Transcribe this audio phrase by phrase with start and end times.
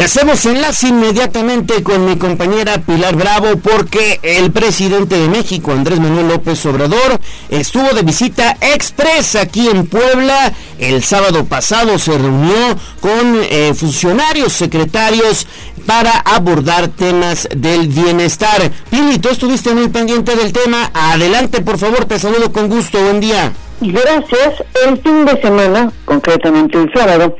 [0.00, 6.00] Y hacemos enlace inmediatamente con mi compañera Pilar Bravo porque el presidente de México, Andrés
[6.00, 10.54] Manuel López Obrador, estuvo de visita express aquí en Puebla.
[10.78, 15.46] El sábado pasado se reunió con eh, funcionarios, secretarios
[15.84, 18.70] para abordar temas del bienestar.
[18.88, 20.90] Pili, tú estuviste muy pendiente del tema.
[20.94, 22.98] Adelante, por favor, te saludo con gusto.
[23.02, 23.52] Buen día.
[23.82, 24.64] Gracias.
[24.86, 27.36] El fin de semana, concretamente el sábado,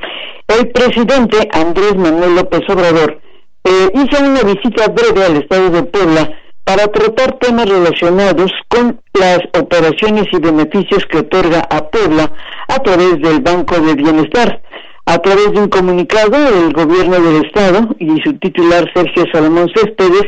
[0.59, 3.21] el presidente Andrés Manuel López Obrador
[3.65, 6.31] eh, hizo una visita breve al estado de Puebla
[6.65, 12.33] para tratar temas relacionados con las operaciones y beneficios que otorga a Puebla
[12.69, 14.63] a través del Banco de Bienestar.
[15.07, 20.27] A través de un comunicado, el gobierno del estado y su titular Sergio Salomón Céspedes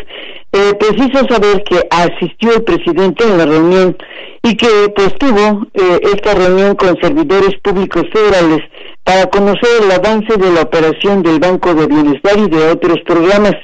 [0.53, 3.97] eh, preciso saber que asistió el presidente en la reunión
[4.43, 8.61] y que pues tuvo eh, esta reunión con servidores públicos federales
[9.05, 13.55] para conocer el avance de la operación del Banco de Bienestar y de otros programas.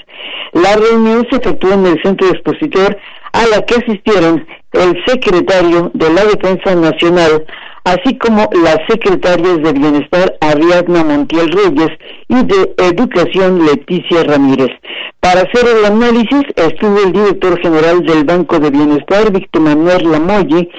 [0.53, 2.99] La reunión se efectuó en el centro expositor
[3.33, 7.45] a la que asistieron el secretario de la Defensa Nacional,
[7.85, 11.91] así como las secretarias de Bienestar Ariadna Montiel Reyes
[12.29, 14.71] y de Educación Leticia Ramírez.
[15.21, 20.71] Para hacer el análisis estuvo el director general del Banco de Bienestar, Víctor Manuel Lamoye,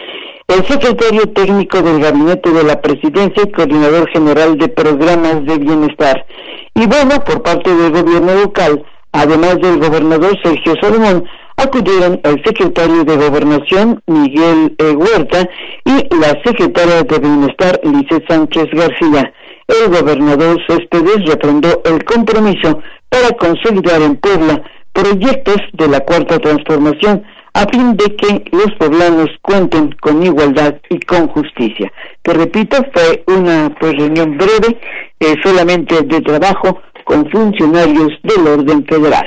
[0.49, 6.25] el secretario técnico del Gabinete de la Presidencia y coordinador general de programas de bienestar.
[6.73, 11.23] Y bueno, por parte del gobierno local, además del gobernador Sergio Salomón,
[11.57, 14.91] acudieron el secretario de Gobernación, Miguel e.
[14.91, 15.47] Huerta,
[15.85, 19.31] y la secretaria de Bienestar, Lice Sánchez García.
[19.67, 24.63] El gobernador Céspedes refrendó el compromiso para consolidar en Puebla
[24.93, 30.99] proyectos de la Cuarta Transformación a fin de que los poblanos cuenten con igualdad y
[30.99, 31.91] con justicia.
[32.21, 34.79] Te repito, fue una pues, reunión breve,
[35.19, 39.25] eh, solamente de trabajo con funcionarios del orden federal.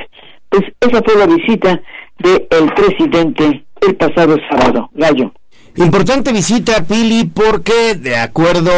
[0.48, 1.80] Pues esa fue la visita
[2.18, 4.90] del presidente el pasado sábado.
[4.92, 5.32] Gallo.
[5.76, 8.70] Importante visita, Pili, porque de acuerdo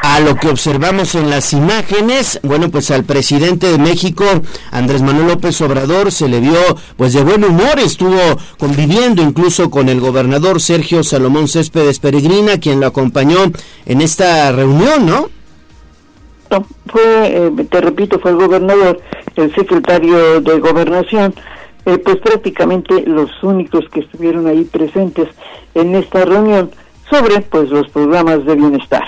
[0.00, 4.24] a lo que observamos en las imágenes, bueno, pues al presidente de México,
[4.70, 6.56] Andrés Manuel López Obrador, se le vio
[6.96, 8.20] pues de buen humor, estuvo
[8.58, 13.50] conviviendo incluso con el gobernador Sergio Salomón Céspedes Peregrina, quien lo acompañó
[13.84, 15.30] en esta reunión, ¿no?
[16.48, 19.00] No, fue, eh, te repito, fue el gobernador,
[19.34, 21.34] el secretario de Gobernación,
[21.86, 25.28] eh, pues prácticamente los únicos que estuvieron ahí presentes
[25.74, 26.70] en esta reunión
[27.08, 29.04] sobre pues los programas de bienestar.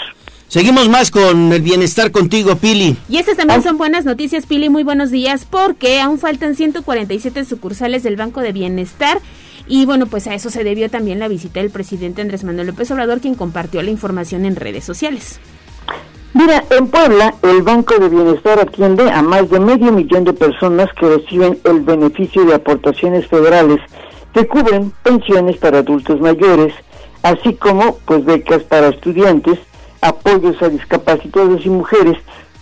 [0.47, 2.97] Seguimos más con el bienestar contigo, Pili.
[3.09, 4.71] Y estas también son buenas noticias, Pili.
[4.71, 9.21] Muy buenos días, porque aún faltan 147 sucursales del Banco de Bienestar.
[9.67, 12.91] Y bueno, pues a eso se debió también la visita del presidente Andrés Manuel López
[12.91, 15.39] Obrador, quien compartió la información en redes sociales.
[16.39, 20.89] Mira, en Puebla, el Banco de Bienestar atiende a más de medio millón de personas
[20.93, 23.81] que reciben el beneficio de aportaciones federales
[24.33, 26.73] que cubren pensiones para adultos mayores,
[27.25, 29.59] así como pues becas para estudiantes,
[30.01, 32.17] apoyos a discapacitados y mujeres,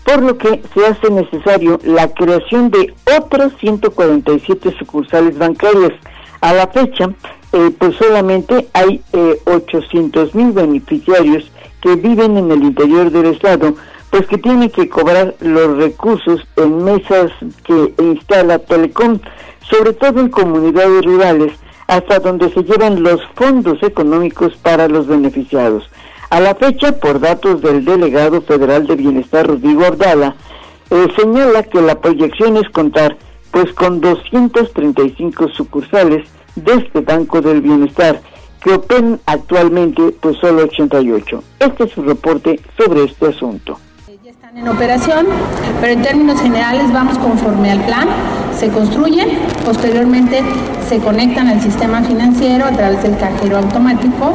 [0.06, 5.92] por lo que se hace necesario la creación de otras 147 sucursales bancarias.
[6.40, 7.10] A la fecha,
[7.52, 11.50] eh, pues solamente hay eh, 800 mil beneficiarios
[11.80, 13.74] que viven en el interior del Estado,
[14.10, 17.30] pues que tienen que cobrar los recursos en mesas
[17.64, 19.18] que instala Telecom,
[19.60, 21.52] sobre todo en comunidades rurales,
[21.86, 25.88] hasta donde se llevan los fondos económicos para los beneficiados.
[26.30, 30.34] A la fecha, por datos del delegado federal de Bienestar, Rodrigo Ordala,
[30.90, 33.16] eh, señala que la proyección es contar
[33.50, 38.20] pues con 235 sucursales de este Banco del Bienestar
[38.66, 41.44] que operan actualmente pues solo 88.
[41.60, 43.78] Este es su reporte sobre este asunto.
[44.24, 45.26] Ya están en operación,
[45.80, 48.08] pero en términos generales vamos conforme al plan,
[48.58, 50.42] se construyen, posteriormente
[50.88, 54.32] se conectan al sistema financiero a través del cajero automático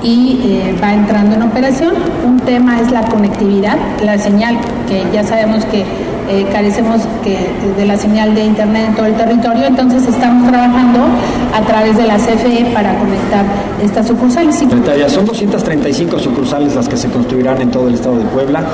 [0.00, 1.96] y eh, va entrando en operación.
[2.24, 5.84] Un tema es la conectividad, la señal que ya sabemos que
[6.32, 7.36] eh, carecemos que,
[7.76, 11.00] de la señal de internet en todo el territorio, entonces estamos trabajando
[11.54, 13.44] a través de la CFE para conectar
[13.82, 14.56] estas sucursales.
[15.08, 18.64] Son 235 sucursales las que se construirán en todo el estado de Puebla.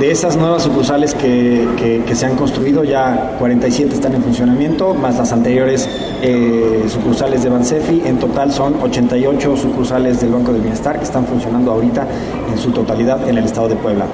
[0.00, 5.32] De esas nuevas sucursales que, se han construido, ya 47 están en funcionamiento, más las
[5.32, 5.86] anteriores
[6.22, 8.02] eh, sucursales de Bansefi.
[8.06, 12.06] En total son 88 sucursales del Banco de Bienestar que están funcionando ahorita
[12.50, 14.06] en su totalidad en el estado de Puebla.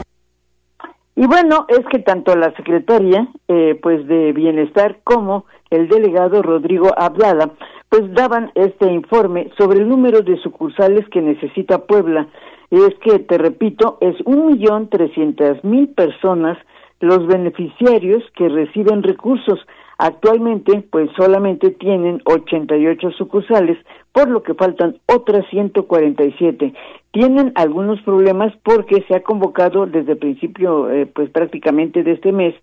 [1.19, 6.93] Y bueno, es que tanto la secretaria eh, pues de Bienestar como el delegado Rodrigo
[6.97, 7.51] Abdala
[7.89, 12.29] pues daban este informe sobre el número de sucursales que necesita Puebla.
[12.71, 16.57] Y es que, te repito, es un millón trescientas mil personas
[17.01, 19.59] los beneficiarios que reciben recursos.
[19.99, 23.77] Actualmente, pues solamente tienen 88 sucursales,
[24.13, 26.73] por lo que faltan otras 147.
[27.11, 32.33] Tienen algunos problemas porque se ha convocado desde el principio, eh, pues prácticamente de este
[32.33, 32.55] mes,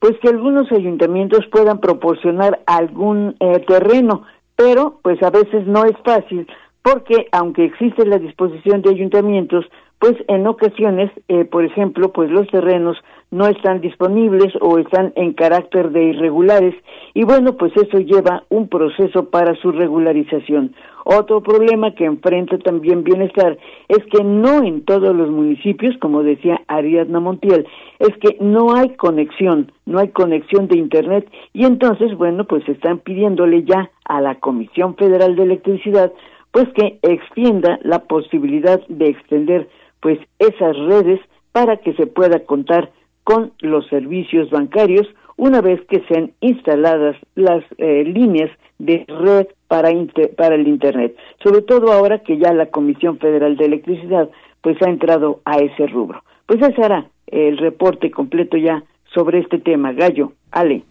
[0.00, 4.24] pues que algunos ayuntamientos puedan proporcionar algún eh, terreno,
[4.56, 6.46] pero pues a veces no es fácil
[6.86, 9.64] porque aunque existe la disposición de ayuntamientos,
[9.98, 12.98] pues en ocasiones, eh, por ejemplo, pues los terrenos
[13.30, 16.74] no están disponibles o están en carácter de irregulares
[17.14, 20.74] y bueno, pues eso lleva un proceso para su regularización.
[21.04, 23.58] Otro problema que enfrenta también Bienestar
[23.88, 27.66] es que no en todos los municipios, como decía Ariadna Montiel,
[27.98, 32.98] es que no hay conexión, no hay conexión de Internet y entonces, bueno, pues están
[32.98, 36.12] pidiéndole ya a la Comisión Federal de Electricidad
[36.56, 39.68] pues que extienda la posibilidad de extender
[40.00, 41.20] pues esas redes
[41.52, 42.90] para que se pueda contar
[43.24, 45.06] con los servicios bancarios
[45.36, 49.90] una vez que sean instaladas las eh, líneas de red para,
[50.36, 54.30] para el Internet, sobre todo ahora que ya la Comisión Federal de Electricidad
[54.62, 56.22] pues ha entrado a ese rubro.
[56.46, 58.84] Pues ese hará el reporte completo ya
[59.14, 59.92] sobre este tema.
[59.92, 60.82] Gallo, Ale.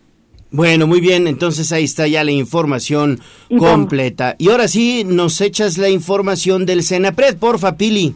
[0.51, 3.19] Bueno, muy bien, entonces ahí está ya la información
[3.57, 4.35] completa.
[4.37, 8.15] Y ahora sí, nos echas la información del Senapred, porfa, Pili.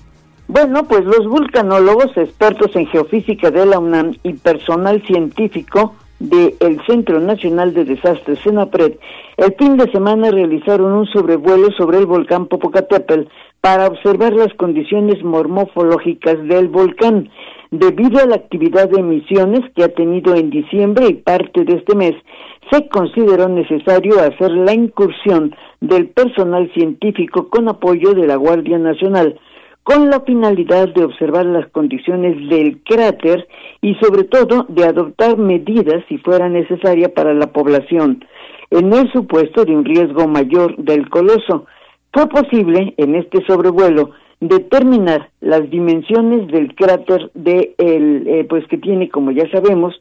[0.52, 7.20] Bueno, pues los vulcanólogos, expertos en geofísica de la UNAM y personal científico del Centro
[7.20, 8.94] Nacional de Desastres CENAPRED,
[9.38, 13.30] el fin de semana realizaron un sobrevuelo sobre el volcán Popocatépetl
[13.62, 17.30] para observar las condiciones mormofológicas del volcán.
[17.70, 21.96] Debido a la actividad de emisiones que ha tenido en diciembre y parte de este
[21.96, 22.16] mes,
[22.72, 29.40] se consideró necesario hacer la incursión del personal científico con apoyo de la Guardia Nacional
[29.90, 33.48] con la finalidad de observar las condiciones del cráter
[33.82, 38.24] y sobre todo de adoptar medidas si fuera necesaria para la población,
[38.70, 41.66] en el supuesto de un riesgo mayor del coloso.
[42.14, 48.78] Fue posible en este sobrevuelo determinar las dimensiones del cráter de el, eh, pues que
[48.78, 50.00] tiene como ya sabemos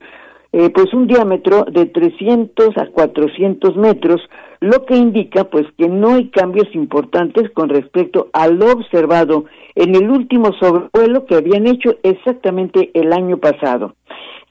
[0.52, 4.20] eh, pues un diámetro de 300 a 400 metros,
[4.60, 9.46] lo que indica pues que no hay cambios importantes con respecto a lo observado
[9.82, 13.94] en el último sobrevuelo que habían hecho exactamente el año pasado.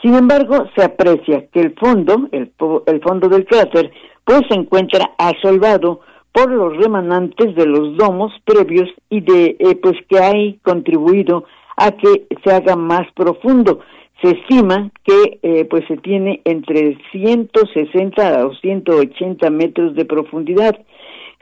[0.01, 2.51] Sin embargo, se aprecia que el fondo, el,
[2.85, 3.91] el fondo del cráter,
[4.23, 6.01] pues se encuentra asolvado
[6.31, 11.45] por los remanentes de los domos previos y de eh, pues que hay contribuido
[11.75, 13.79] a que se haga más profundo
[14.21, 20.75] se estima que eh, pues se tiene entre 160 a 180 metros de profundidad.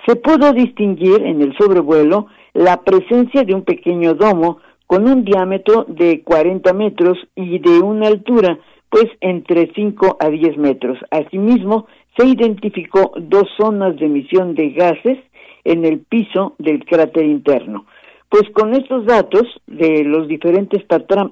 [0.05, 5.85] Se pudo distinguir en el sobrevuelo la presencia de un pequeño domo con un diámetro
[5.89, 8.57] de 40 metros y de una altura
[8.89, 10.97] pues entre 5 a 10 metros.
[11.11, 11.85] Asimismo,
[12.17, 15.17] se identificó dos zonas de emisión de gases
[15.65, 17.85] en el piso del cráter interno.
[18.29, 20.81] Pues con estos datos de los diferentes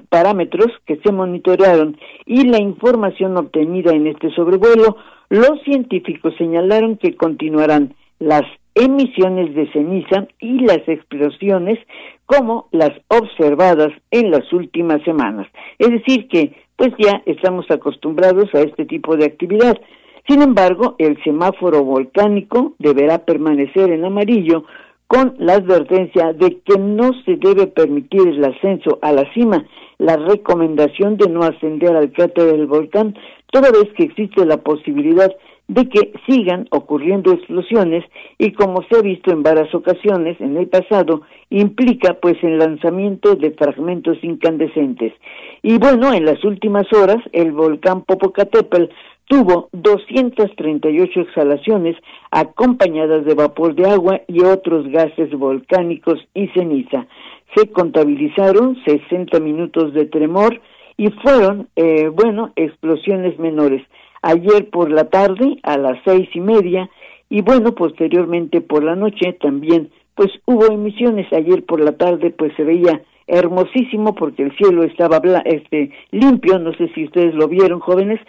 [0.10, 4.98] parámetros que se monitorearon y la información obtenida en este sobrevuelo,
[5.30, 8.44] los científicos señalaron que continuarán las
[8.76, 11.80] emisiones de ceniza y las explosiones
[12.26, 15.48] como las observadas en las últimas semanas.
[15.78, 19.80] Es decir, que pues ya estamos acostumbrados a este tipo de actividad.
[20.28, 24.66] Sin embargo, el semáforo volcánico deberá permanecer en amarillo
[25.08, 29.66] con la advertencia de que no se debe permitir el ascenso a la cima,
[30.00, 33.16] la recomendación de no ascender al cráter del volcán,
[33.52, 35.36] toda vez que existe la posibilidad de
[35.68, 38.04] que sigan ocurriendo explosiones
[38.38, 43.36] y como se ha visto en varias ocasiones en el pasado, implica pues el lanzamiento
[43.36, 45.14] de fragmentos incandescentes.
[45.62, 48.92] Y bueno, en las últimas horas el volcán Popocatépetl
[49.26, 51.96] tuvo 238 exhalaciones
[52.32, 57.08] acompañadas de vapor de agua y otros gases volcánicos y ceniza.
[57.56, 60.60] Se contabilizaron 60 minutos de tremor
[60.98, 63.82] y fueron, eh, bueno, explosiones menores.
[64.24, 66.90] Ayer por la tarde a las seis y media
[67.30, 71.32] y bueno, posteriormente por la noche también, pues hubo emisiones.
[71.34, 76.74] Ayer por la tarde pues se veía hermosísimo porque el cielo estaba este limpio, no
[76.74, 78.20] sé si ustedes lo vieron jóvenes,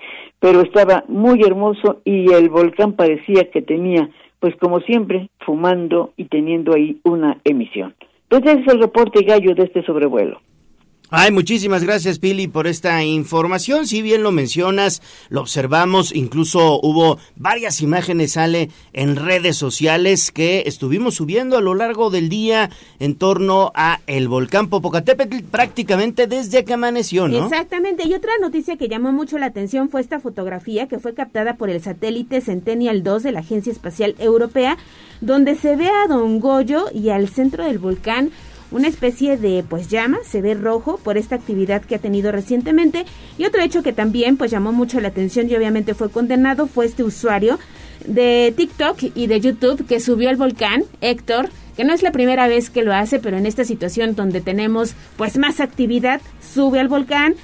[0.41, 4.11] pero estaba muy hermoso y el volcán parecía que tenía
[4.41, 7.95] pues como siempre fumando y teniendo ahí una emisión.
[8.29, 10.41] Entonces es el reporte gallo de este sobrevuelo.
[11.11, 13.87] Ay, muchísimas gracias, Pili, por esta información.
[13.87, 20.65] Si bien lo mencionas, lo observamos, incluso hubo varias imágenes, sale en redes sociales que
[20.67, 26.65] estuvimos subiendo a lo largo del día en torno a el volcán Popocatépetl prácticamente desde
[26.65, 27.45] que amaneció, ¿no?
[27.45, 28.09] Exactamente.
[28.09, 31.69] Y otra noticia que llamó mucho la atención fue esta fotografía que fue captada por
[31.71, 34.79] el satélite Centennial 2 de la Agencia Espacial Europea,
[35.21, 38.31] donde se ve a Don Goyo y al centro del volcán
[38.75, 43.07] una especie de pues llama, se ve rojo por esta actividad que ha tenido recientemente
[43.39, 46.85] y otro hecho que también pues llamó mucho la atención y obviamente fue condenado fue
[46.85, 47.61] este usuario
[48.05, 52.49] de TikTok y de YouTube que subió al volcán, Héctor, que no es la primera
[52.49, 56.89] vez que lo hace, pero en esta situación donde tenemos pues más actividad, sube al
[56.89, 57.37] volcán,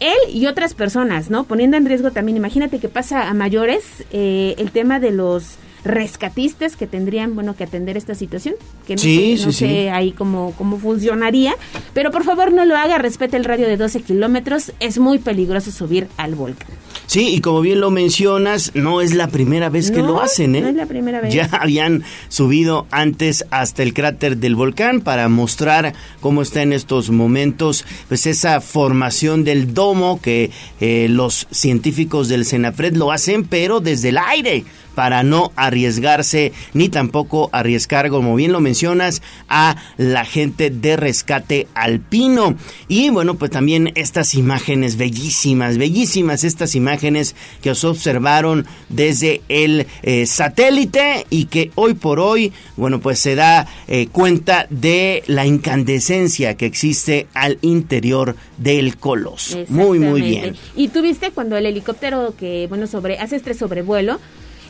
[0.00, 1.44] él y otras personas, ¿no?
[1.44, 6.76] Poniendo en riesgo también, imagínate que pasa a mayores eh, el tema de los rescatistas
[6.76, 8.54] que tendrían, bueno, que atender esta situación,
[8.86, 11.54] que no sé, no sé ahí cómo, cómo funcionaría,
[11.92, 15.70] pero por favor no lo haga, respete el radio de 12 kilómetros, es muy peligroso
[15.70, 16.68] subir al volcán.
[17.06, 20.62] Sí, y como bien lo mencionas, no es la primera vez que lo hacen, ¿eh?
[20.62, 21.34] No es la primera vez.
[21.34, 27.10] Ya habían subido antes hasta el cráter del volcán para mostrar cómo está en estos
[27.10, 30.50] momentos, pues esa formación del domo que
[30.80, 36.88] eh, los científicos del Senafred lo hacen, pero desde el aire para no arriesgarse ni
[36.88, 42.56] tampoco arriesgar, como bien lo mencionas, a la gente de rescate alpino.
[42.88, 49.86] Y bueno, pues también estas imágenes bellísimas, bellísimas estas imágenes que os observaron desde el
[50.02, 55.46] eh, satélite y que hoy por hoy, bueno, pues se da eh, cuenta de la
[55.46, 59.58] incandescencia que existe al interior del coloso.
[59.68, 60.56] Muy, muy bien.
[60.76, 64.20] Y tuviste cuando el helicóptero que, bueno, sobre, hace este sobrevuelo,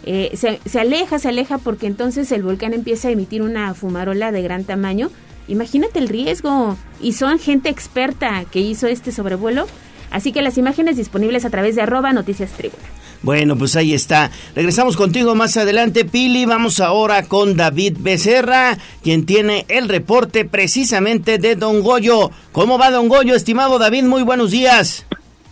[0.07, 4.33] eh, se, se aleja, se aleja porque entonces el volcán empieza a emitir una fumarola
[4.33, 5.11] de gran tamaño.
[5.49, 6.77] Imagínate el riesgo.
[7.01, 9.67] Y son gente experta que hizo este sobrevuelo.
[10.11, 12.83] Así que las imágenes disponibles a través de arroba noticias tribuna.
[13.23, 14.31] Bueno, pues ahí está.
[14.55, 16.45] Regresamos contigo más adelante, Pili.
[16.45, 22.31] Vamos ahora con David Becerra, quien tiene el reporte precisamente de Don Goyo.
[22.53, 24.05] ¿Cómo va Don Goyo, estimado David?
[24.05, 25.07] Muy buenos días.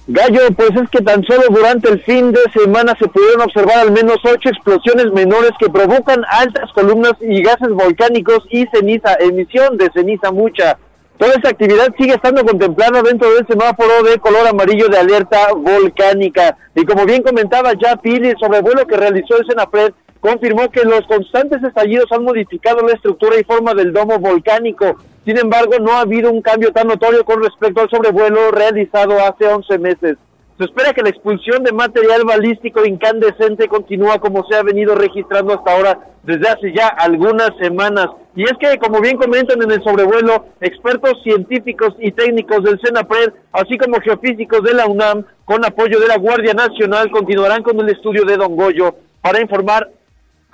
[0.09, 3.93] Gallo, pues es que tan solo durante el fin de semana se pudieron observar al
[3.93, 9.91] menos ocho explosiones menores que provocan altas columnas y gases volcánicos y ceniza, emisión de
[9.95, 10.77] ceniza mucha.
[11.19, 16.57] Toda esta actividad sigue estando contemplada dentro del semáforo de color amarillo de alerta volcánica.
[16.75, 21.05] Y como bien comentaba ya Pili, el sobrevuelo que realizó el Senapred confirmó que los
[21.09, 24.97] constantes estallidos han modificado la estructura y forma del domo volcánico.
[25.27, 29.47] Sin embargo, no ha habido un cambio tan notorio con respecto al sobrevuelo realizado hace
[29.47, 30.17] 11 meses.
[30.59, 35.55] Se espera que la expulsión de material balístico incandescente continúa como se ha venido registrando
[35.55, 38.07] hasta ahora desde hace ya algunas semanas.
[38.37, 43.33] Y es que, como bien comentan en el sobrevuelo, expertos científicos y técnicos del CENAPRED,
[43.51, 47.89] así como geofísicos de la UNAM, con apoyo de la Guardia Nacional, continuarán con el
[47.89, 49.91] estudio de Don Goyo para informar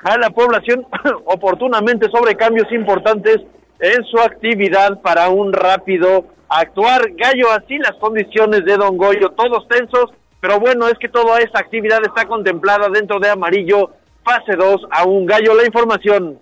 [0.04, 0.86] a la población
[1.24, 3.38] oportunamente sobre cambios importantes
[3.80, 7.12] en su actividad para un rápido actuar.
[7.14, 11.60] Gallo, así las condiciones de Don Goyo, todos tensos, pero bueno, es que toda esta
[11.60, 13.90] actividad está contemplada dentro de Amarillo,
[14.24, 16.38] fase 2, a un Gallo la información.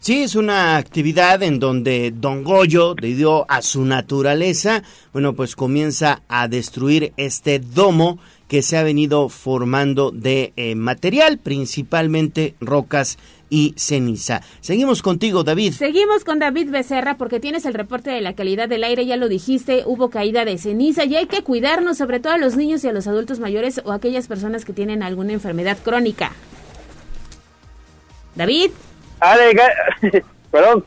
[0.00, 6.22] Sí, es una actividad en donde Don Goyo, debido a su naturaleza, bueno, pues comienza
[6.28, 13.18] a destruir este domo que se ha venido formando de eh, material, principalmente rocas
[13.50, 14.40] y ceniza.
[14.60, 15.72] Seguimos contigo, David.
[15.72, 19.28] Seguimos con David Becerra porque tienes el reporte de la calidad del aire, ya lo
[19.28, 22.88] dijiste, hubo caída de ceniza y hay que cuidarnos, sobre todo a los niños y
[22.88, 26.32] a los adultos mayores o aquellas personas que tienen alguna enfermedad crónica.
[28.34, 28.70] David.
[30.50, 30.84] perdón,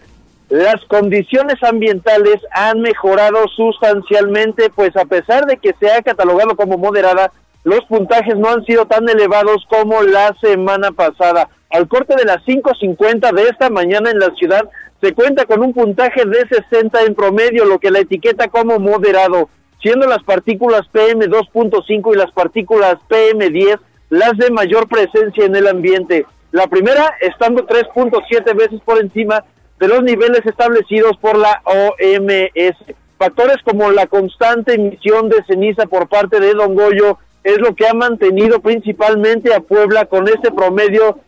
[0.49, 6.77] las condiciones ambientales han mejorado sustancialmente, pues a pesar de que se ha catalogado como
[6.77, 7.31] moderada,
[7.63, 11.49] los puntajes no han sido tan elevados como la semana pasada.
[11.69, 14.69] Al corte de las 5.50 de esta mañana en la ciudad
[15.01, 19.49] se cuenta con un puntaje de 60 en promedio, lo que la etiqueta como moderado,
[19.81, 26.25] siendo las partículas PM2.5 y las partículas PM10 las de mayor presencia en el ambiente.
[26.51, 29.43] La primera estando 3.7 veces por encima
[29.79, 32.95] de los niveles establecidos por la OMS.
[33.17, 37.87] Factores como la constante emisión de ceniza por parte de Don Goyo, es lo que
[37.87, 41.19] ha mantenido principalmente a Puebla con este promedio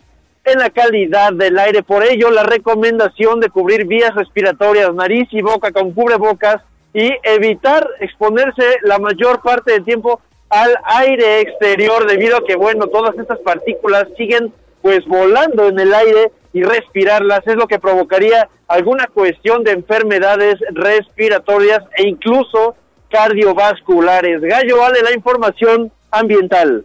[0.46, 1.84] en la calidad del aire.
[1.84, 6.58] Por ello, la recomendación de cubrir vías respiratorias, nariz y boca con cubrebocas
[6.93, 12.88] y evitar exponerse la mayor parte del tiempo al aire exterior debido a que, bueno,
[12.88, 18.50] todas estas partículas siguen pues volando en el aire y respirarlas es lo que provocaría
[18.67, 22.75] alguna cuestión de enfermedades respiratorias e incluso
[23.13, 24.41] cardiovasculares.
[24.41, 26.84] Gallo vale la información ambiental.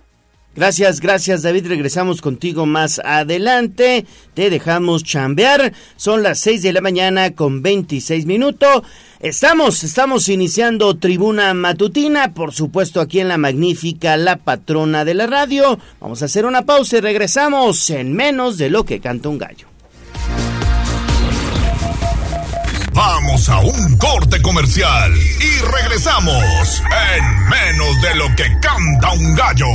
[0.54, 1.68] Gracias, gracias David.
[1.68, 4.04] Regresamos contigo más adelante.
[4.35, 5.73] Te dejamos chambear.
[5.97, 8.82] Son las 6 de la mañana con 26 minutos.
[9.20, 15.26] Estamos, estamos iniciando tribuna matutina, por supuesto aquí en la magnífica La Patrona de la
[15.26, 15.78] Radio.
[16.00, 19.77] Vamos a hacer una pausa y regresamos en menos de lo que canta un gallo.
[22.99, 26.83] Vamos a un corte comercial y regresamos
[27.14, 29.67] en menos de lo que canta un gallo.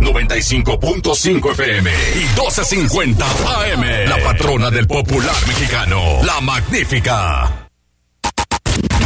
[0.00, 4.08] 95.5 FM y 12.50 AM.
[4.08, 7.68] La patrona del popular mexicano, la magnífica.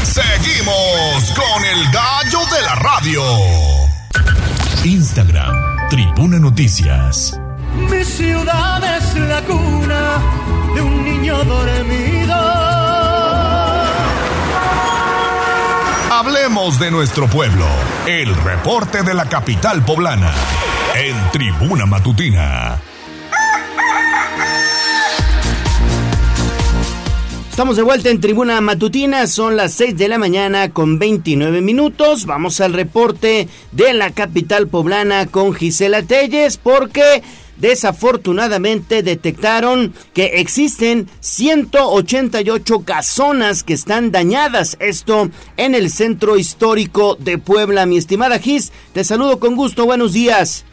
[0.02, 3.22] Seguimos con el gallo de la radio.
[4.82, 7.38] Instagram, Tribuna Noticias.
[7.74, 10.22] Mi ciudad es la cuna
[10.74, 12.73] de un niño dormido.
[16.24, 17.66] Hablemos de nuestro pueblo.
[18.06, 20.32] El reporte de la capital poblana
[20.94, 22.80] en Tribuna Matutina.
[27.50, 32.24] Estamos de vuelta en Tribuna Matutina, son las 6 de la mañana con 29 minutos.
[32.24, 37.22] Vamos al reporte de la capital poblana con Gisela Telles porque
[37.56, 44.76] desafortunadamente detectaron que existen 188 casonas que están dañadas.
[44.80, 47.86] Esto en el centro histórico de Puebla.
[47.86, 49.86] Mi estimada Gis, te saludo con gusto.
[49.86, 50.64] Buenos días.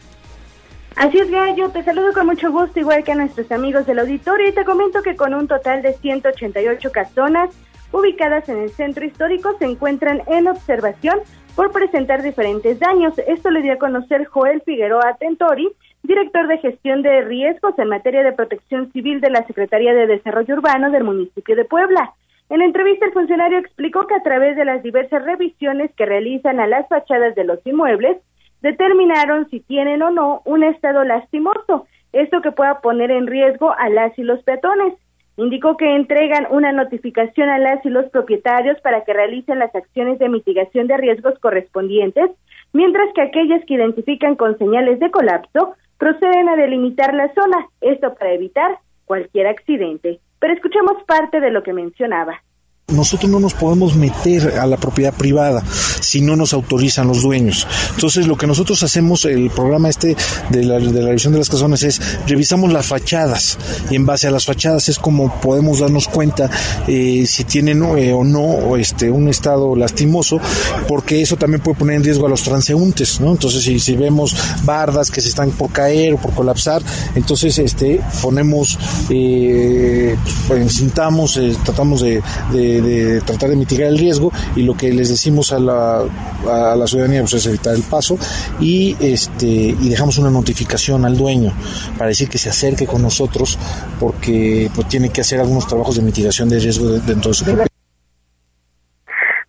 [0.96, 4.48] Así es, Gallo, te saludo con mucho gusto, igual que a nuestros amigos del auditorio,
[4.48, 7.48] y te comento que con un total de 188 casonas
[7.92, 11.20] ubicadas en el centro histórico se encuentran en observación
[11.54, 13.14] por presentar diferentes daños.
[13.26, 15.68] Esto le dio a conocer Joel Figueroa Tentori,
[16.02, 20.54] director de gestión de riesgos en materia de protección civil de la Secretaría de Desarrollo
[20.54, 22.12] Urbano del municipio de Puebla.
[22.48, 26.60] En la entrevista, el funcionario explicó que a través de las diversas revisiones que realizan
[26.60, 28.18] a las fachadas de los inmuebles,
[28.60, 33.88] determinaron si tienen o no un estado lastimoso, esto que pueda poner en riesgo a
[33.88, 34.94] las y los peatones.
[35.36, 40.18] Indicó que entregan una notificación a las y los propietarios para que realicen las acciones
[40.18, 42.30] de mitigación de riesgos correspondientes,
[42.72, 48.14] mientras que aquellas que identifican con señales de colapso proceden a delimitar la zona, esto
[48.14, 50.20] para evitar cualquier accidente.
[50.38, 52.42] Pero escuchemos parte de lo que mencionaba.
[52.88, 55.62] Nosotros no nos podemos meter a la propiedad privada
[56.00, 57.66] si no nos autorizan los dueños.
[57.94, 60.14] Entonces, lo que nosotros hacemos, el programa este
[60.50, 63.56] de la, revisión de las casonas es revisamos las fachadas
[63.90, 66.50] y en base a las fachadas es como podemos darnos cuenta
[66.86, 70.38] eh, si tienen eh, o no este, un estado lastimoso,
[70.86, 73.30] porque eso también puede poner en riesgo a los transeúntes, ¿no?
[73.30, 76.82] Entonces, si, vemos bardas que se están por caer o por colapsar,
[77.14, 80.16] entonces este, ponemos, eh,
[80.48, 82.81] pues, encintamos, eh, tratamos de
[83.24, 86.02] tratar de mitigar el riesgo y lo que les decimos a la,
[86.48, 88.18] a la ciudadanía pues, es evitar el paso
[88.60, 91.52] y este y dejamos una notificación al dueño
[91.96, 93.58] para decir que se acerque con nosotros
[93.98, 97.72] porque pues, tiene que hacer algunos trabajos de mitigación de riesgo dentro de su propiedad.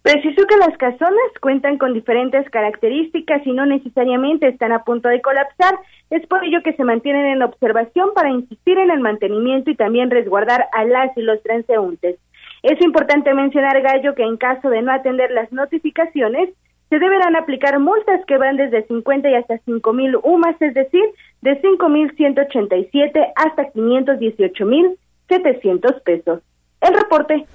[0.04, 5.22] Precisó que las casonas cuentan con diferentes características y no necesariamente están a punto de
[5.22, 5.76] colapsar.
[6.10, 10.12] Es por ello que se mantienen en observación para insistir en el mantenimiento y también
[10.12, 12.18] resguardar a las y los transeúntes.
[12.64, 16.50] Es importante mencionar, Gallo, que en caso de no atender las notificaciones,
[16.90, 21.04] se deberán aplicar multas que van desde 50 y hasta 5 mil UMAS, es decir,
[21.42, 24.98] de 5 mil 187 hasta 518 mil
[25.28, 26.42] 700 pesos.
[26.80, 27.46] El reporte.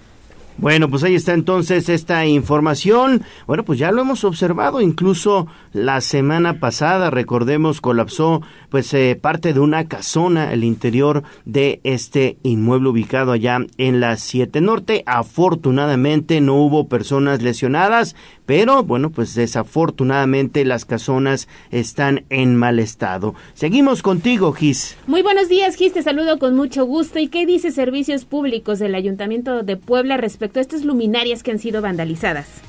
[0.60, 3.22] Bueno, pues ahí está entonces esta información.
[3.46, 9.52] Bueno, pues ya lo hemos observado, incluso la semana pasada, recordemos, colapsó pues eh, parte
[9.52, 15.04] de una casona, el interior de este inmueble ubicado allá en la 7 Norte.
[15.06, 18.16] Afortunadamente no hubo personas lesionadas,
[18.48, 23.34] pero bueno, pues desafortunadamente las casonas están en mal estado.
[23.52, 24.96] Seguimos contigo, Gis.
[25.06, 27.18] Muy buenos días, Gis, te saludo con mucho gusto.
[27.18, 31.58] ¿Y qué dice Servicios Públicos del Ayuntamiento de Puebla respecto a estas luminarias que han
[31.58, 32.62] sido vandalizadas?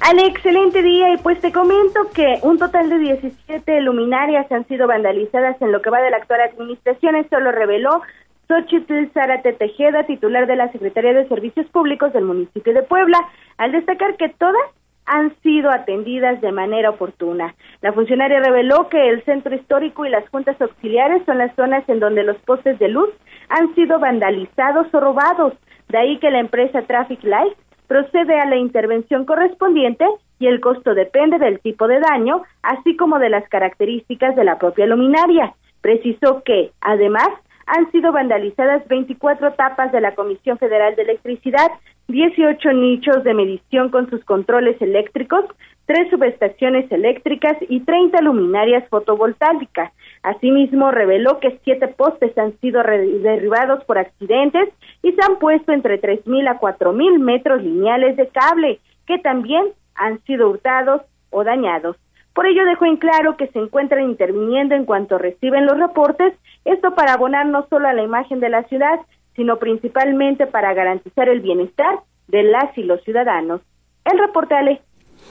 [0.00, 4.86] Al excelente día y pues te comento que un total de 17 luminarias han sido
[4.86, 7.16] vandalizadas en lo que va de la actual administración.
[7.16, 8.02] Esto lo reveló
[8.48, 13.18] Xochitl Zárate Tejeda, titular de la Secretaría de Servicios Públicos del municipio de Puebla,
[13.58, 14.62] al destacar que todas
[15.04, 17.54] han sido atendidas de manera oportuna.
[17.82, 22.00] La funcionaria reveló que el centro histórico y las juntas auxiliares son las zonas en
[22.00, 23.10] donde los postes de luz
[23.50, 25.52] han sido vandalizados o robados.
[25.88, 27.54] De ahí que la empresa Traffic Light
[27.86, 30.06] procede a la intervención correspondiente
[30.38, 34.58] y el costo depende del tipo de daño, así como de las características de la
[34.58, 35.54] propia luminaria.
[35.80, 37.28] Precisó que, además,
[37.68, 41.70] han sido vandalizadas 24 tapas de la Comisión Federal de Electricidad,
[42.08, 45.44] 18 nichos de medición con sus controles eléctricos,
[45.84, 49.92] tres subestaciones eléctricas y 30 luminarias fotovoltaicas.
[50.22, 54.70] Asimismo, reveló que siete postes han sido derribados por accidentes
[55.02, 60.20] y se han puesto entre 3.000 a 4.000 metros lineales de cable, que también han
[60.24, 61.96] sido hurtados o dañados.
[62.38, 66.94] Por ello dejó en claro que se encuentran interviniendo en cuanto reciben los reportes, esto
[66.94, 69.00] para abonar no solo a la imagen de la ciudad,
[69.34, 71.98] sino principalmente para garantizar el bienestar
[72.28, 73.60] de las y los ciudadanos.
[74.04, 74.80] El reporte Ale.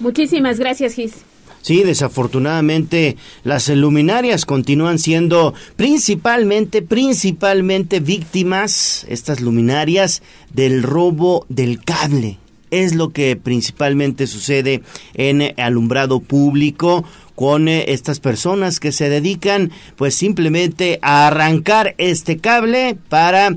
[0.01, 1.25] Muchísimas gracias, Gis.
[1.61, 3.15] Sí, desafortunadamente
[3.45, 10.21] las luminarias continúan siendo principalmente, principalmente víctimas, estas luminarias,
[10.53, 12.37] del robo del cable.
[12.71, 14.81] Es lo que principalmente sucede
[15.13, 22.37] en alumbrado público con eh, estas personas que se dedican pues simplemente a arrancar este
[22.37, 23.55] cable para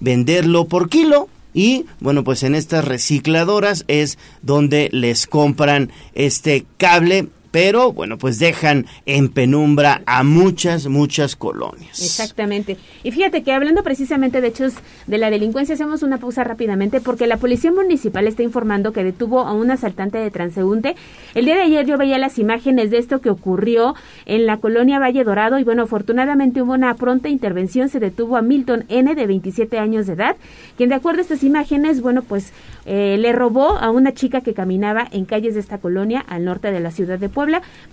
[0.00, 7.28] venderlo por kilo y bueno, pues en estas recicladoras es donde les compran este cable
[7.52, 12.02] pero bueno, pues dejan en penumbra a muchas, muchas colonias.
[12.02, 12.78] Exactamente.
[13.04, 14.72] Y fíjate que hablando precisamente de hechos
[15.06, 19.40] de la delincuencia, hacemos una pausa rápidamente porque la Policía Municipal está informando que detuvo
[19.40, 20.96] a un asaltante de transeúnte.
[21.34, 24.98] El día de ayer yo veía las imágenes de esto que ocurrió en la colonia
[24.98, 29.26] Valle Dorado y bueno, afortunadamente hubo una pronta intervención, se detuvo a Milton N de
[29.26, 30.36] 27 años de edad,
[30.78, 32.52] quien de acuerdo a estas imágenes, bueno, pues
[32.86, 36.72] eh, le robó a una chica que caminaba en calles de esta colonia al norte
[36.72, 37.41] de la ciudad de Puebla,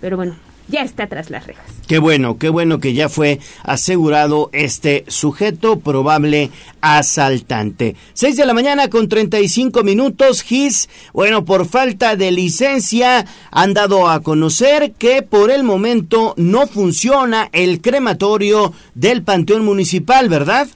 [0.00, 0.36] pero bueno,
[0.70, 1.64] ya está tras las rejas.
[1.88, 7.96] Qué bueno, qué bueno que ya fue asegurado este sujeto probable asaltante.
[8.12, 14.08] 6 de la mañana con 35 minutos, GIS, bueno, por falta de licencia han dado
[14.08, 20.68] a conocer que por el momento no funciona el crematorio del Panteón Municipal, ¿verdad?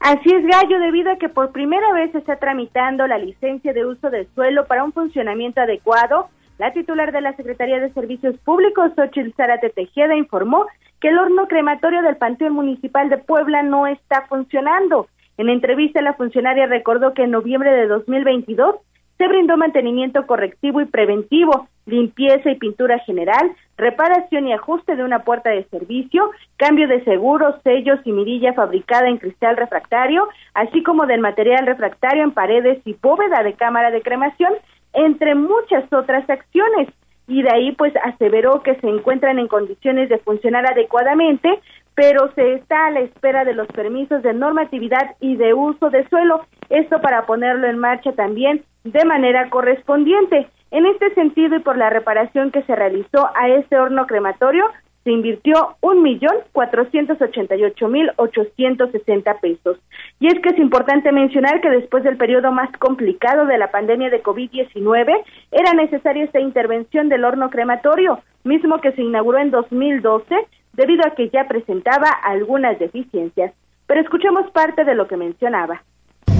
[0.00, 3.86] Así es, Gallo, debido a que por primera vez se está tramitando la licencia de
[3.86, 8.92] uso de suelo para un funcionamiento adecuado, la titular de la Secretaría de Servicios Públicos,
[8.96, 10.66] Xochitl Zárate Tejeda, informó
[11.00, 15.08] que el horno crematorio del Panteón Municipal de Puebla no está funcionando.
[15.36, 18.76] En entrevista, la funcionaria recordó que en noviembre de 2022
[19.18, 25.20] se brindó mantenimiento correctivo y preventivo, limpieza y pintura general, reparación y ajuste de una
[25.20, 31.06] puerta de servicio, cambio de seguros, sellos y mirilla fabricada en cristal refractario, así como
[31.06, 34.52] del material refractario en paredes y bóveda de cámara de cremación,
[34.96, 36.88] entre muchas otras acciones.
[37.28, 41.60] Y de ahí pues aseveró que se encuentran en condiciones de funcionar adecuadamente,
[41.94, 46.06] pero se está a la espera de los permisos de normatividad y de uso de
[46.08, 50.48] suelo, esto para ponerlo en marcha también de manera correspondiente.
[50.70, 54.64] En este sentido y por la reparación que se realizó a este horno crematorio,
[55.06, 59.78] se invirtió un millón cuatrocientos ochenta y ocho mil ochocientos sesenta pesos.
[60.18, 64.10] Y es que es importante mencionar que después del periodo más complicado de la pandemia
[64.10, 70.34] de COVID-19, era necesaria esta intervención del horno crematorio, mismo que se inauguró en 2012
[70.72, 73.54] debido a que ya presentaba algunas deficiencias.
[73.86, 75.84] Pero escuchemos parte de lo que mencionaba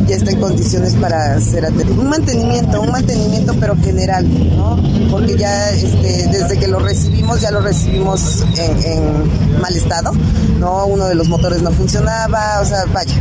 [0.06, 1.66] ya está en condiciones para hacer
[1.96, 4.80] un mantenimiento, un mantenimiento pero general, ¿no?
[5.10, 10.12] Porque ya este, desde que lo recibimos ya lo recibimos en, mal estado,
[10.58, 10.86] ¿no?
[10.86, 13.14] Uno de los motores no funcionaba, o sea, vaya.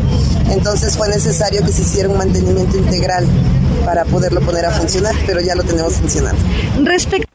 [0.49, 3.25] Entonces fue necesario que se hiciera un mantenimiento integral
[3.85, 6.41] para poderlo poner a funcionar, pero ya lo tenemos funcionando.
[6.83, 7.34] Respecto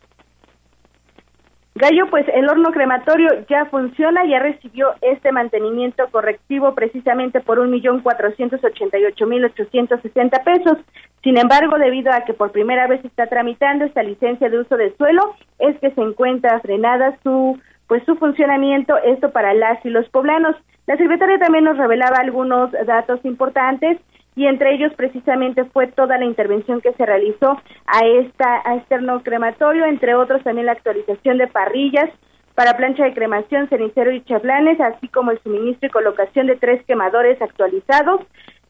[1.81, 7.71] Gallo, pues el horno crematorio ya funciona, ya recibió este mantenimiento correctivo precisamente por un
[7.71, 10.77] millón cuatrocientos ochenta y ocho mil ochocientos sesenta pesos.
[11.23, 14.95] Sin embargo, debido a que por primera vez está tramitando esta licencia de uso de
[14.99, 20.07] suelo, es que se encuentra frenada su pues su funcionamiento, esto para las y los
[20.11, 20.55] poblanos.
[20.87, 23.99] La secretaria también nos revelaba algunos datos importantes
[24.37, 28.97] y entre ellos precisamente fue toda la intervención que se realizó a esta a este
[29.23, 32.11] crematorio, entre otros también la actualización de parrillas
[32.55, 36.85] para plancha de cremación, cenicero y chaflanes, así como el suministro y colocación de tres
[36.85, 38.21] quemadores actualizados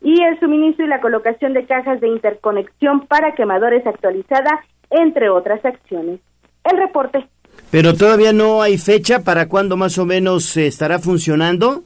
[0.00, 5.64] y el suministro y la colocación de cajas de interconexión para quemadores actualizada, entre otras
[5.64, 6.20] acciones.
[6.64, 7.26] El reporte.
[7.70, 11.82] Pero todavía no hay fecha para cuándo más o menos estará funcionando.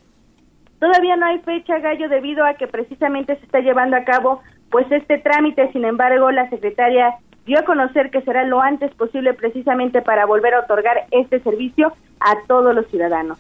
[0.79, 4.91] Todavía no hay fecha, Gallo, debido a que precisamente se está llevando a cabo pues
[4.91, 5.71] este trámite.
[5.73, 7.15] Sin embargo, la secretaria
[7.47, 11.93] dio a conocer que será lo antes posible precisamente para volver a otorgar este servicio
[12.21, 13.39] a todos los ciudadanos.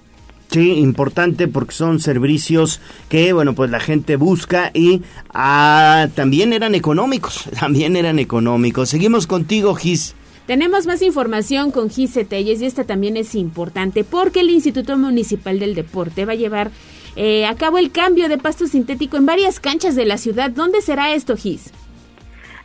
[0.50, 6.76] Sí, importante porque son servicios que, bueno, pues la gente busca y ah, también eran
[6.76, 8.88] económicos, también eran económicos.
[8.90, 10.14] Seguimos contigo, Gis.
[10.46, 15.58] Tenemos más información con Gis Telles y esta también es importante porque el Instituto Municipal
[15.58, 16.70] del Deporte va a llevar
[17.16, 17.48] eh,
[17.78, 20.50] el cambio de pasto sintético en varias canchas de la ciudad.
[20.50, 21.72] ¿Dónde será esto, Gis?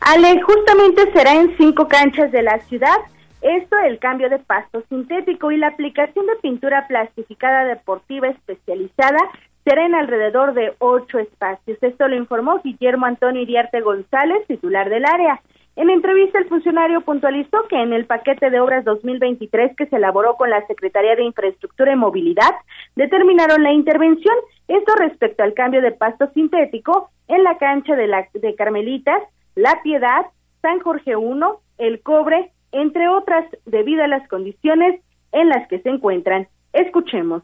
[0.01, 2.97] Ale, justamente será en cinco canchas de la ciudad.
[3.41, 9.19] Esto, el cambio de pasto sintético y la aplicación de pintura plastificada deportiva especializada
[9.63, 11.77] será en alrededor de ocho espacios.
[11.81, 15.41] Esto lo informó Guillermo Antonio Iriarte González, titular del área.
[15.79, 20.35] En entrevista, el funcionario puntualizó que en el paquete de obras 2023 que se elaboró
[20.35, 22.51] con la Secretaría de Infraestructura y Movilidad,
[22.97, 24.35] determinaron la intervención,
[24.67, 29.23] esto respecto al cambio de pasto sintético en la cancha de, la, de Carmelitas,
[29.55, 30.25] La Piedad,
[30.61, 31.39] San Jorge I,
[31.77, 34.99] El Cobre, entre otras, debido a las condiciones
[35.31, 36.49] en las que se encuentran.
[36.73, 37.43] Escuchemos.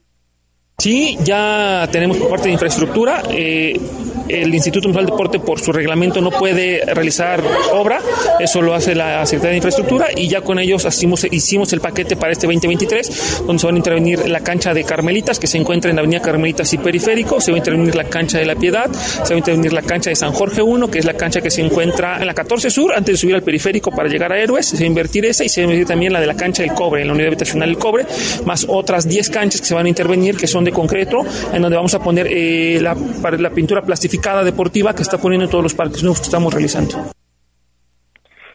[0.77, 3.23] Sí, ya tenemos parte de infraestructura.
[3.29, 3.79] Eh,
[4.27, 7.41] el Instituto Nacional de Deporte, por su reglamento, no puede realizar
[7.73, 8.01] obra.
[8.39, 12.15] Eso lo hace la Secretaría de Infraestructura y ya con ellos hicimos, hicimos el paquete
[12.15, 15.89] para este 2023, donde se van a intervenir la cancha de Carmelitas, que se encuentra
[15.89, 17.39] en la Avenida Carmelitas y Periférico.
[17.39, 18.91] Se va a intervenir la cancha de la Piedad.
[18.91, 21.51] Se va a intervenir la cancha de San Jorge 1, que es la cancha que
[21.51, 24.65] se encuentra en la 14 Sur, antes de subir al Periférico para llegar a Héroes.
[24.65, 26.63] Se va a invertir esa y se va a invertir también la de la cancha
[26.63, 28.05] del Cobre, en la Unidad Habitacional del Cobre,
[28.45, 31.21] más otras 10 canchas que se van a intervenir, que son de concreto,
[31.53, 32.95] en donde vamos a poner eh, la,
[33.37, 36.97] la, pintura plastificada deportiva que está poniendo en todos los parques nuevos que estamos realizando.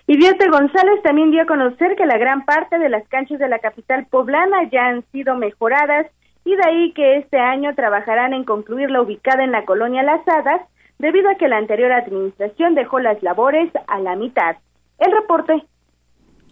[0.06, 3.48] Y Vierte González también dio a conocer que la gran parte de las canchas de
[3.48, 6.06] la capital poblana ya han sido mejoradas
[6.44, 10.26] y de ahí que este año trabajarán en concluir la ubicada en la colonia Las
[10.26, 10.62] Hadas,
[10.98, 14.56] debido a que la anterior administración dejó las labores a la mitad.
[14.98, 15.62] El reporte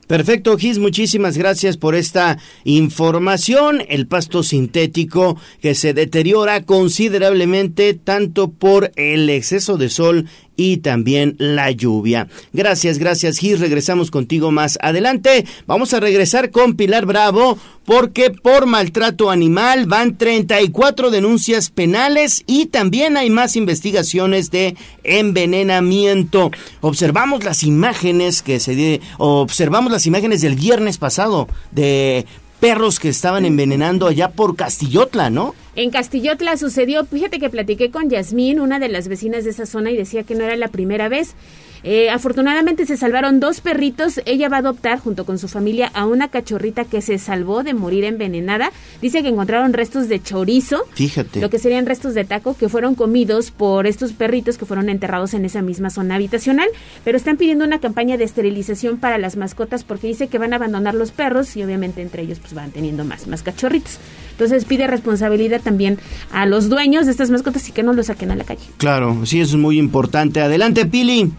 [0.09, 3.83] Perfecto, Gis, muchísimas gracias por esta información.
[3.91, 10.27] El pasto sintético que se deteriora considerablemente tanto por el exceso de sol
[10.59, 12.29] y también la lluvia.
[12.53, 13.61] Gracias, gracias Gis.
[13.61, 15.47] Regresamos contigo más adelante.
[15.67, 22.67] Vamos a regresar con Pilar Bravo porque por maltrato animal van 34 denuncias penales y
[22.67, 26.51] también hay más investigaciones de envenenamiento.
[26.81, 32.27] Observamos las imágenes que se observamos las imágenes del viernes pasado de
[32.59, 35.55] perros que estaban envenenando allá por Castillotla, ¿no?
[35.79, 39.93] En Castillotla sucedió, fíjate que platiqué con Yasmín, una de las vecinas de esa zona,
[39.93, 41.37] y decía que no era la primera vez.
[41.83, 44.21] Eh, afortunadamente se salvaron dos perritos.
[44.27, 47.75] Ella va a adoptar junto con su familia a una cachorrita que se salvó de
[47.75, 48.73] morir envenenada.
[49.01, 50.85] Dice que encontraron restos de chorizo.
[50.93, 51.41] Fíjate.
[51.41, 55.35] Lo que serían restos de taco que fueron comidos por estos perritos que fueron enterrados
[55.35, 56.69] en esa misma zona habitacional.
[57.05, 60.57] Pero están pidiendo una campaña de esterilización para las mascotas porque dice que van a
[60.57, 63.99] abandonar los perros y obviamente entre ellos pues van teniendo más, más cachorritos.
[64.33, 65.99] Entonces pide responsabilidad también
[66.33, 68.63] a los dueños de estas mascotas y que no los saquen a la calle.
[68.77, 70.41] Claro, sí, eso es muy importante.
[70.41, 71.33] Adelante, Pili.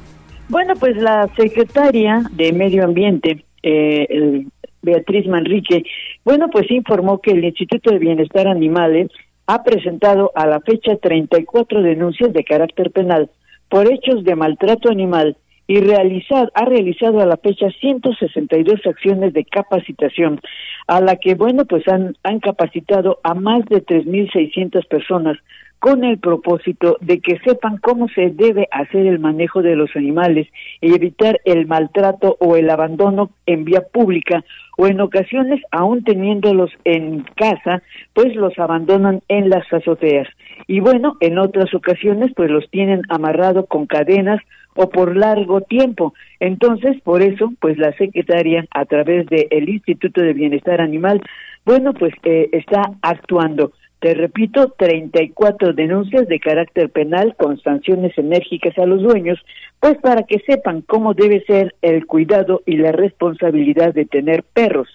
[0.49, 4.45] Bueno, pues la secretaria de Medio Ambiente, eh,
[4.81, 5.83] Beatriz Manrique,
[6.25, 9.11] bueno, pues informó que el Instituto de Bienestar Animales
[9.45, 13.29] ha presentado a la fecha 34 denuncias de carácter penal
[13.69, 19.45] por hechos de maltrato animal y realizar, ha realizado a la fecha 162 acciones de
[19.45, 20.41] capacitación,
[20.87, 25.37] a la que, bueno, pues han, han capacitado a más de 3.600 personas
[25.79, 30.47] con el propósito de que sepan cómo se debe hacer el manejo de los animales
[30.81, 34.43] y evitar el maltrato o el abandono en vía pública
[34.77, 37.81] o en ocasiones, aún teniéndolos en casa,
[38.13, 40.27] pues los abandonan en las azoteas.
[40.67, 44.39] Y bueno, en otras ocasiones, pues los tienen amarrado con cadenas
[44.75, 46.13] o por largo tiempo.
[46.39, 51.21] Entonces, por eso, pues la secretaria, a través del Instituto de Bienestar Animal,
[51.65, 53.73] bueno, pues eh, está actuando.
[53.99, 59.37] Te repito, 34 denuncias de carácter penal con sanciones enérgicas a los dueños,
[59.79, 64.87] pues para que sepan cómo debe ser el cuidado y la responsabilidad de tener perros.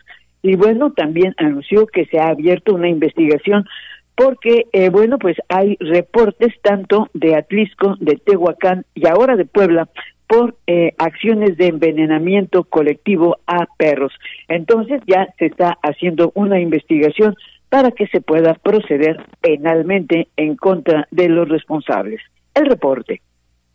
[0.42, 3.66] Y bueno, también anunció que se ha abierto una investigación
[4.16, 9.88] porque, eh, bueno, pues hay reportes tanto de Atlisco, de Tehuacán y ahora de Puebla
[10.26, 14.12] por eh, acciones de envenenamiento colectivo a perros.
[14.48, 17.36] Entonces ya se está haciendo una investigación
[17.74, 22.20] para que se pueda proceder penalmente en contra de los responsables.
[22.54, 23.20] El reporte.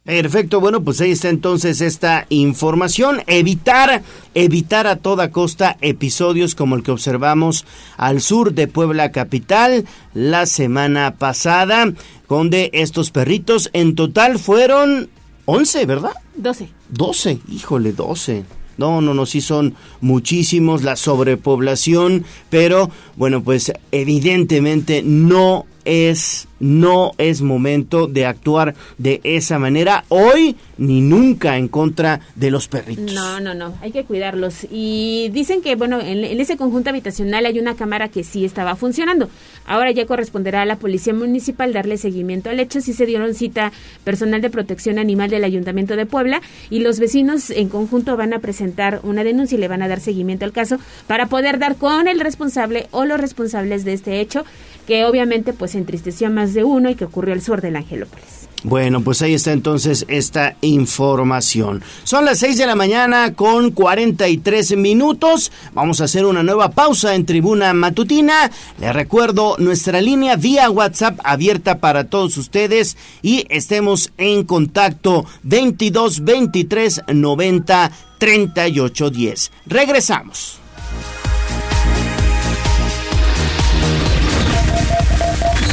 [0.05, 3.19] Perfecto, bueno, pues ahí está entonces esta información.
[3.27, 4.01] Evitar,
[4.35, 7.65] evitar a toda costa episodios como el que observamos
[7.97, 9.83] al sur de Puebla Capital
[10.13, 11.91] la semana pasada,
[12.29, 15.09] donde estos perritos en total fueron
[15.43, 16.13] 11, ¿verdad?
[16.37, 16.69] 12.
[16.87, 18.58] 12, híjole, 12.
[18.79, 27.13] No, no, no, sí son muchísimos la sobrepoblación, pero bueno, pues evidentemente no es no
[27.17, 33.13] es momento de actuar de esa manera hoy ni nunca en contra de los perritos.
[33.13, 34.67] No, no, no, hay que cuidarlos.
[34.71, 38.75] Y dicen que, bueno, en, en, ese conjunto habitacional hay una cámara que sí estaba
[38.75, 39.29] funcionando.
[39.65, 42.81] Ahora ya corresponderá a la Policía Municipal darle seguimiento al hecho.
[42.81, 43.71] Sí se dieron cita
[44.03, 48.39] personal de protección animal del Ayuntamiento de Puebla y los vecinos en conjunto van a
[48.39, 52.07] presentar una denuncia y le van a dar seguimiento al caso para poder dar con
[52.07, 54.45] el responsable o los responsables de este hecho
[54.89, 58.49] que obviamente pues entristeció a más de uno y que ocurrió al sur del Angelópolis.
[58.63, 61.83] Bueno, pues ahí está entonces esta información.
[62.03, 65.51] Son las 6 de la mañana con 43 minutos.
[65.75, 68.49] Vamos a hacer una nueva pausa en tribuna matutina.
[68.79, 76.23] Les recuerdo nuestra línea vía WhatsApp abierta para todos ustedes y estemos en contacto 22
[76.23, 79.51] 23 90 38 10.
[79.67, 80.59] Regresamos.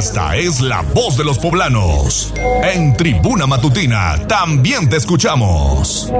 [0.00, 2.32] Esta es la voz de los poblanos.
[2.62, 6.10] En Tribuna Matutina también te escuchamos.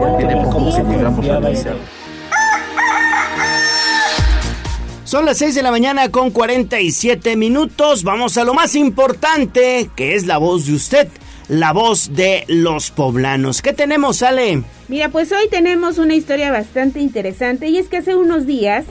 [5.04, 8.04] Son las 6 de la mañana con 47 minutos.
[8.04, 11.08] Vamos a lo más importante, que es la voz de usted,
[11.48, 13.62] la voz de los poblanos.
[13.62, 14.62] ¿Qué tenemos, Ale?
[14.88, 18.84] Mira, pues hoy tenemos una historia bastante interesante y es que hace unos días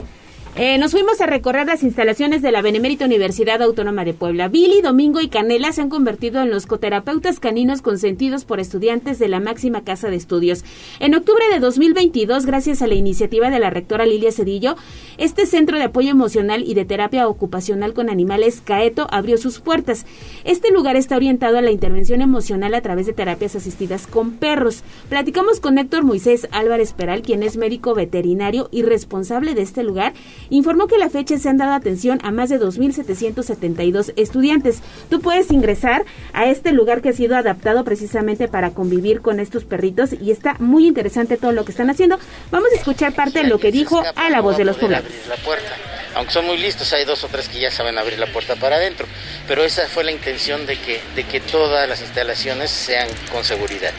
[0.56, 4.48] eh, nos fuimos a recorrer las instalaciones de la Benemérita Universidad Autónoma de Puebla.
[4.48, 9.28] Billy, Domingo y Canela se han convertido en los coterapeutas caninos consentidos por estudiantes de
[9.28, 10.64] la máxima casa de estudios.
[10.98, 14.74] En octubre de 2022, gracias a la iniciativa de la rectora Lilia Cedillo,
[15.18, 20.04] este centro de apoyo emocional y de terapia ocupacional con animales Caeto abrió sus puertas.
[20.44, 24.82] Este lugar está orientado a la intervención emocional a través de terapias asistidas con perros.
[25.08, 30.12] Platicamos con Héctor Moisés Álvarez Peral, quien es médico veterinario y responsable de este lugar
[30.50, 34.82] informó que a la fecha se han dado atención a más de 2.772 estudiantes.
[35.08, 39.64] Tú puedes ingresar a este lugar que ha sido adaptado precisamente para convivir con estos
[39.64, 42.18] perritos y está muy interesante todo lo que están haciendo.
[42.50, 44.80] Vamos a escuchar parte de lo que dijo a la voz de los.
[44.80, 45.76] La puerta.
[46.14, 48.76] Aunque son muy listos, hay dos o tres que ya saben abrir la puerta para
[48.76, 49.06] adentro,
[49.46, 53.92] pero esa fue la intención de que, de que todas las instalaciones sean con seguridad.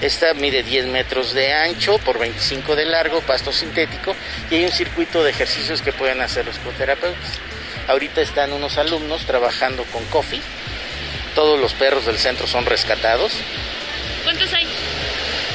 [0.00, 4.14] Esta mide 10 metros de ancho por 25 de largo, pasto sintético,
[4.50, 7.38] y hay un circuito de ejercicios que pueden hacer los coterapeutas.
[7.88, 10.42] Ahorita están unos alumnos trabajando con Coffee.
[11.34, 13.32] Todos los perros del centro son rescatados.
[14.24, 14.66] ¿Cuántos hay?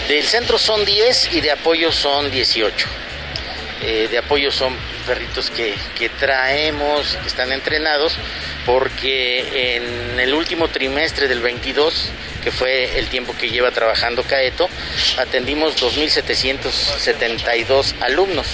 [0.08, 2.88] Del centro son 10 y de apoyo son 18.
[3.84, 8.16] Eh, de apoyo son perritos que, que traemos, que están entrenados,
[8.66, 12.12] porque en el último trimestre del 22
[12.42, 14.68] que fue el tiempo que lleva trabajando Caeto,
[15.18, 18.48] atendimos 2.772 alumnos.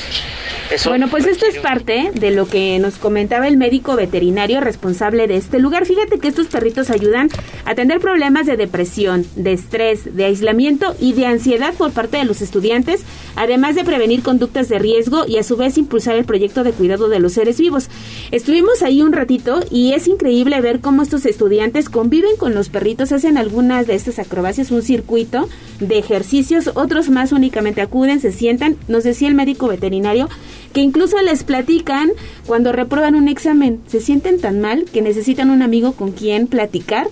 [0.86, 5.38] bueno, pues esto es parte de lo que nos comentaba el médico veterinario responsable de
[5.38, 5.86] este lugar.
[5.86, 7.29] Fíjate que estos perritos ayudan
[7.65, 12.25] a atender problemas de depresión, de estrés, de aislamiento y de ansiedad por parte de
[12.25, 13.03] los estudiantes,
[13.36, 17.10] además de prevenir conductas de riesgo y a su vez impulsar el proyecto de cuidado
[17.10, 17.89] de los seres vivos.
[18.31, 23.12] Estuvimos ahí un ratito y es increíble ver cómo estos estudiantes conviven con los perritos,
[23.12, 28.77] hacen algunas de estas acrobacias, un circuito de ejercicios, otros más únicamente acuden, se sientan,
[28.88, 30.29] nos decía el médico veterinario,
[30.73, 32.12] que incluso les platican
[32.45, 37.07] cuando reprueban un examen, se sienten tan mal que necesitan un amigo con quien platicar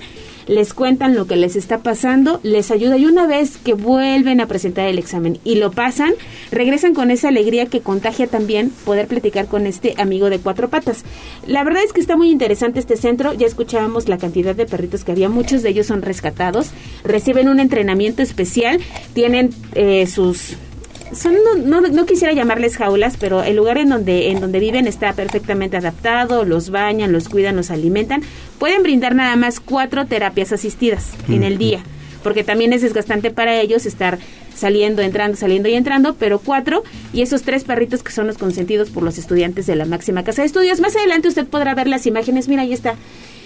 [0.48, 2.98] les cuentan lo que les está pasando, les ayuda.
[2.98, 6.14] Y una vez que vuelven a presentar el examen y lo pasan,
[6.52, 11.04] regresan con esa alegría que contagia también poder platicar con este amigo de cuatro patas.
[11.48, 15.04] La verdad es que está muy interesante este centro, ya escuchábamos la cantidad de perritos
[15.04, 16.72] que había, muchos de ellos son rescatados,
[17.04, 18.80] reciben un entrenamiento especial,
[19.14, 20.58] tienen eh, sus
[21.14, 25.14] son no, no, quisiera llamarles jaulas, pero el lugar en donde en donde viven está
[25.14, 28.22] perfectamente adaptado, los bañan, los cuidan, los alimentan.
[28.60, 31.84] Pueden brindar nada más cuatro terapias asistidas en el día,
[32.26, 34.18] porque también es desgastante para ellos estar
[34.56, 36.84] saliendo, entrando, saliendo y entrando, pero cuatro,
[37.14, 40.42] y esos tres perritos que son los consentidos por los estudiantes de la máxima casa
[40.42, 40.80] de estudios.
[40.80, 42.96] Más adelante usted podrá ver las imágenes, mira, ahí está.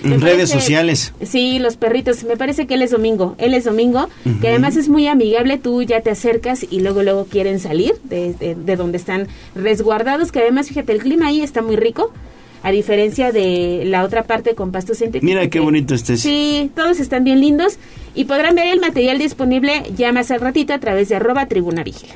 [0.02, 1.14] Me En redes parece- sociales.
[1.22, 2.24] Sí, los perritos.
[2.24, 3.36] Me parece que él es domingo.
[3.38, 4.08] Él es domingo,
[4.40, 5.58] que además es muy amigable.
[5.58, 10.32] Tú ya te acercas y luego luego quieren salir de, de- de donde están resguardados.
[10.32, 12.14] Que además, fíjate, el clima ahí está muy rico.
[12.62, 15.26] A diferencia de la otra parte con pasto sintético.
[15.26, 16.22] Mira qué bonito este es.
[16.22, 17.78] Sí, todos están bien lindos.
[18.16, 21.84] Y podrán ver el material disponible ya más al ratito a través de arroba tribuna
[21.84, 22.16] vigila.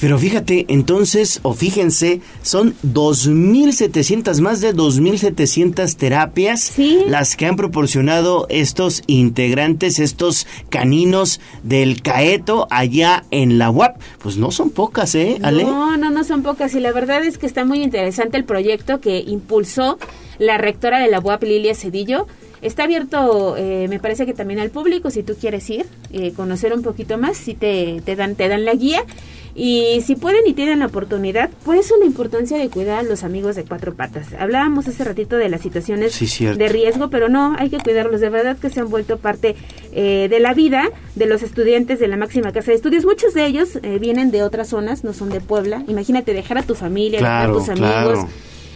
[0.00, 6.72] Pero fíjate, entonces, o fíjense, son 2.700, más de 2.700 terapias
[7.06, 14.00] las que han proporcionado estos integrantes, estos caninos del CAETO allá en la UAP.
[14.18, 15.64] Pues no son pocas, ¿eh, Ale?
[15.64, 16.74] No, no, no son pocas.
[16.74, 19.98] Y la verdad es que está muy interesante el proyecto que impulsó
[20.38, 22.26] la rectora de la UAP, Lilia Cedillo.
[22.60, 26.72] Está abierto, eh, me parece que también al público, si tú quieres ir, eh, conocer
[26.72, 29.04] un poquito más, si te, te, dan, te dan la guía.
[29.54, 33.22] Y si pueden y tienen la oportunidad, por eso la importancia de cuidar a los
[33.22, 34.28] amigos de cuatro patas.
[34.38, 38.20] Hablábamos hace ratito de las situaciones Sí, de riesgo, pero no, hay que cuidarlos.
[38.20, 39.54] De verdad que se han vuelto parte
[39.92, 40.84] eh, de la vida
[41.16, 43.04] de los estudiantes de la máxima casa de estudios.
[43.04, 45.84] Muchos de ellos eh, vienen de otras zonas, no son de Puebla.
[45.86, 48.12] Imagínate dejar a tu familia, Claro, dejar a tus amigos.
[48.24, 48.28] claro.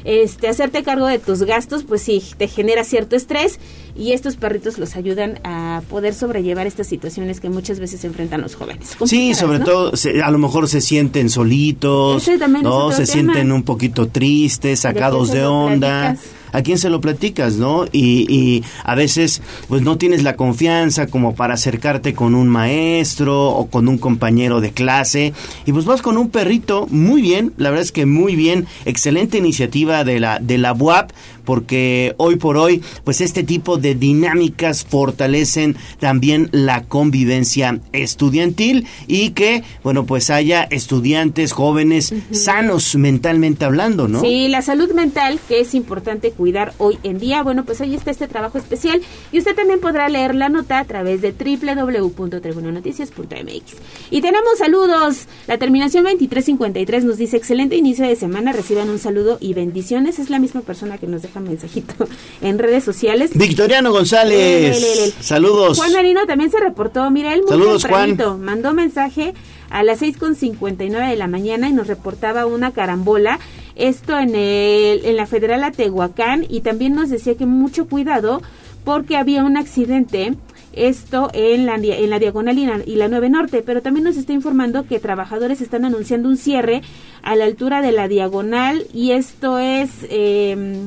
[0.04, 3.58] Este, hacerte cargo de tus gastos, pues sí, te genera cierto estrés
[3.96, 8.54] y estos perritos los ayudan a poder sobrellevar estas situaciones que muchas veces enfrentan los
[8.54, 8.96] jóvenes.
[9.06, 9.64] Sí, sobre ¿no?
[9.64, 12.28] todo, se- a lo mejor se sienten solitos,
[12.62, 13.06] no, se tema.
[13.06, 16.00] sienten un poquito tristes, sacados de, onda.
[16.12, 16.30] platicas?
[16.56, 17.84] ¿A quién se lo platicas, no?
[17.92, 23.50] Y, y a veces, pues no tienes la confianza como para acercarte con un maestro
[23.50, 25.34] o con un compañero de clase.
[25.66, 29.36] Y pues vas con un perrito, muy bien, la verdad es que muy bien, excelente
[29.36, 31.10] iniciativa de la, de la BUAP,
[31.46, 39.30] porque hoy por hoy, pues este tipo de dinámicas fortalecen también la convivencia estudiantil y
[39.30, 44.20] que, bueno, pues haya estudiantes jóvenes sanos mentalmente hablando, ¿no?
[44.20, 47.42] Sí, la salud mental, que es importante cuidar hoy en día.
[47.42, 49.00] Bueno, pues ahí está este trabajo especial
[49.32, 53.74] y usted también podrá leer la nota a través de www.tribunanoticias.mx.
[54.10, 55.28] Y tenemos saludos.
[55.46, 60.18] La terminación 2353 nos dice, excelente inicio de semana, reciban un saludo y bendiciones.
[60.18, 61.94] Es la misma persona que nos deja mensajito
[62.40, 63.30] en redes sociales.
[63.34, 65.78] Victoriano González, saludos.
[65.78, 69.34] Juan Marino también se reportó, mira, él muy Saludos, tempranito, mandó mensaje
[69.70, 73.38] a las 6.59 de la mañana y nos reportaba una carambola,
[73.74, 78.42] esto en, el, en la Federal Atehuacán, y también nos decía que mucho cuidado
[78.84, 80.34] porque había un accidente,
[80.72, 84.16] esto en la, en la Diagonal y la, y la 9 Norte, pero también nos
[84.16, 86.82] está informando que trabajadores están anunciando un cierre
[87.22, 89.90] a la altura de la Diagonal y esto es...
[90.10, 90.86] Eh,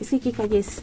[0.00, 0.80] es que qué calle es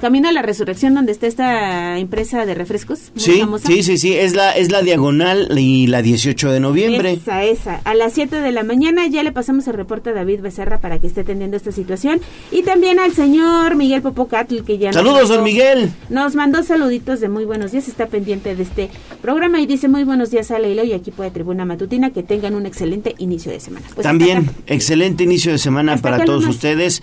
[0.00, 3.66] camino a la resurrección donde está esta empresa de refrescos muy Sí, famosa.
[3.66, 7.12] sí, sí, sí, es la, es la diagonal y la 18 de noviembre.
[7.14, 7.76] Esa, esa.
[7.84, 10.98] A las 7 de la mañana ya le pasamos el reporte a David Becerra para
[10.98, 12.20] que esté atendiendo esta situación.
[12.52, 15.90] Y también al señor Miguel Popocatl, que ya nos Saludos, mandó- don Miguel.
[16.10, 17.88] Nos mandó saluditos de muy buenos días.
[17.88, 18.90] Está pendiente de este
[19.22, 22.10] programa y dice muy buenos días a Leilo y equipo de Tribuna Matutina.
[22.10, 23.86] Que tengan un excelente inicio de semana.
[23.94, 27.02] Pues También, excelente inicio de semana Hasta para todos ustedes.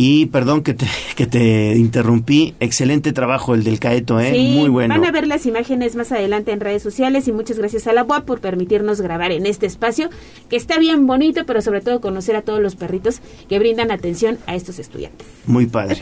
[0.00, 0.86] Y perdón que te,
[1.16, 2.54] que te interrumpí.
[2.60, 4.30] Excelente trabajo el del Caeto, ¿eh?
[4.32, 4.94] Sí, Muy bueno.
[4.94, 8.04] Van a ver las imágenes más adelante en redes sociales y muchas gracias a la
[8.04, 10.08] UAP por permitirnos grabar en este espacio
[10.48, 14.38] que está bien bonito, pero sobre todo conocer a todos los perritos que brindan atención
[14.46, 15.26] a estos estudiantes.
[15.46, 15.96] Muy padre.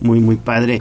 [0.00, 0.80] Muy, muy padre.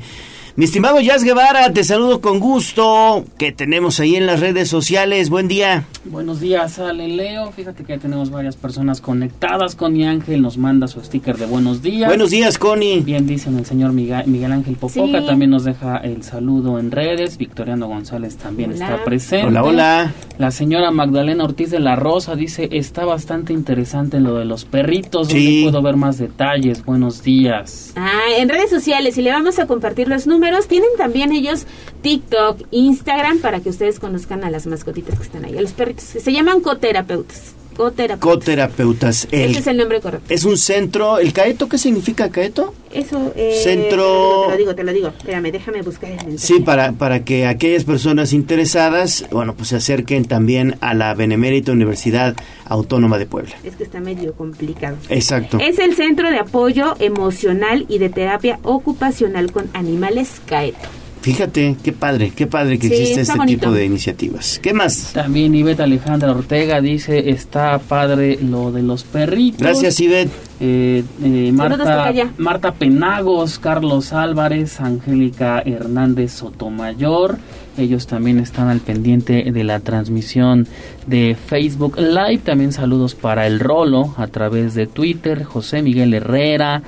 [0.57, 3.23] Mi estimado Jazz Guevara, te saludo con gusto.
[3.37, 5.29] Que tenemos ahí en las redes sociales.
[5.29, 5.85] Buen día.
[6.03, 7.53] Buenos días, Ale Leo.
[7.53, 9.75] Fíjate que ya tenemos varias personas conectadas.
[9.75, 12.09] Connie Ángel nos manda su sticker de buenos días.
[12.09, 12.99] Buenos días, Connie.
[12.99, 15.21] Bien, dicen el señor Miguel, Miguel Ángel Popoca.
[15.21, 15.25] Sí.
[15.25, 17.37] También nos deja el saludo en redes.
[17.37, 18.85] Victoriano González también Hola.
[18.85, 19.47] está presente.
[19.47, 20.13] Hola, hola.
[20.37, 25.29] La señora Magdalena Ortiz de la Rosa dice: Está bastante interesante lo de los perritos.
[25.29, 25.61] Sí.
[25.61, 26.83] ¿Dónde puedo ver más detalles?
[26.83, 27.93] Buenos días.
[27.95, 30.40] Ah, en redes sociales y le vamos a compartir los números.
[30.67, 31.65] Tienen también ellos
[32.01, 36.03] TikTok, Instagram para que ustedes conozcan a las mascotitas que están ahí, a los perritos.
[36.03, 37.53] Se llaman coterapeutas.
[37.75, 38.19] Coterapeutas.
[38.19, 39.27] Coterapeutas.
[39.31, 40.33] El- Ese es el nombre correcto.
[40.33, 41.17] es un centro.
[41.19, 42.73] ¿El Caeto qué significa Caeto?
[42.93, 45.07] Eso, eh, Centro- Te lo digo, te lo digo.
[45.07, 46.37] Espérame, déjame buscar el.
[46.37, 51.71] Sí, para, para que aquellas personas interesadas, bueno, pues se acerquen también a la Benemérita
[51.71, 53.55] Universidad Autónoma de Puebla.
[53.63, 54.97] Es que está medio complicado.
[55.09, 55.57] Exacto.
[55.59, 60.89] Es el Centro de Apoyo Emocional y de Terapia Ocupacional con Animales CAETO.
[61.21, 63.59] Fíjate, qué padre, qué padre que Sí, existe este bonito.
[63.59, 64.59] tipo de iniciativas.
[64.61, 65.11] ¿Qué más?
[65.13, 69.61] También Ivette Alejandra Ortega dice: Está padre lo de los perritos.
[69.61, 70.31] Gracias, Ivette.
[70.59, 72.13] Eh, eh, Marta.
[72.37, 77.37] Marta Penagos, Carlos Álvarez, Angélica Hernández Sotomayor,
[77.77, 80.67] Ellos también están al pendiente de la transmisión
[81.07, 82.39] de Facebook Live.
[82.43, 86.83] También saludos para el Rolo a través de Twitter, José Miguel Herrera,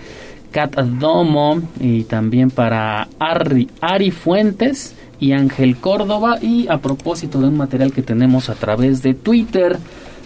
[0.54, 6.38] Cat Domo y también para Ari, Ari Fuentes y Ángel Córdoba.
[6.42, 9.78] Y a propósito de un material que tenemos a través de Twitter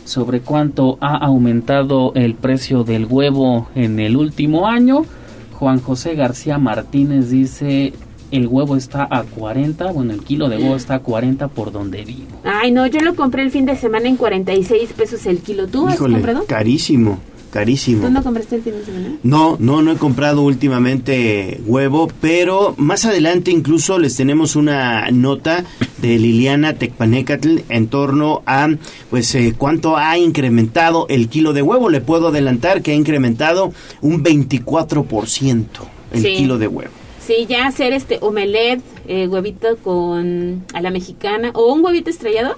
[0.04, 5.06] sobre cuánto ha aumentado el precio del huevo en el último año,
[5.54, 7.94] Juan José García Martínez dice
[8.32, 12.04] el huevo está a 40, bueno, el kilo de huevo está a 40 por donde
[12.04, 12.42] vivo.
[12.44, 15.68] Ay, no, yo lo compré el fin de semana en 46 pesos el kilo.
[15.68, 16.46] ¿Tú has comprado?
[16.46, 17.20] Carísimo,
[17.58, 18.04] carísimo.
[18.06, 19.18] ¿Tú no compraste el fin de semana?
[19.24, 25.66] No, no, no he comprado últimamente huevo, pero más adelante incluso les tenemos una nota
[25.98, 28.70] de Liliana Tecpanecatl en torno a,
[29.10, 31.90] pues, eh, cuánto ha incrementado el kilo de huevo.
[31.90, 35.66] Le puedo adelantar que ha incrementado un 24%
[36.14, 36.36] el Sí.
[36.36, 36.92] kilo de huevo.
[37.26, 42.56] Sí, ya hacer este omelette, eh, huevito con a la mexicana o un huevito estrellado,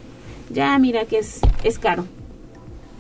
[0.53, 2.05] ya mira que es, es caro.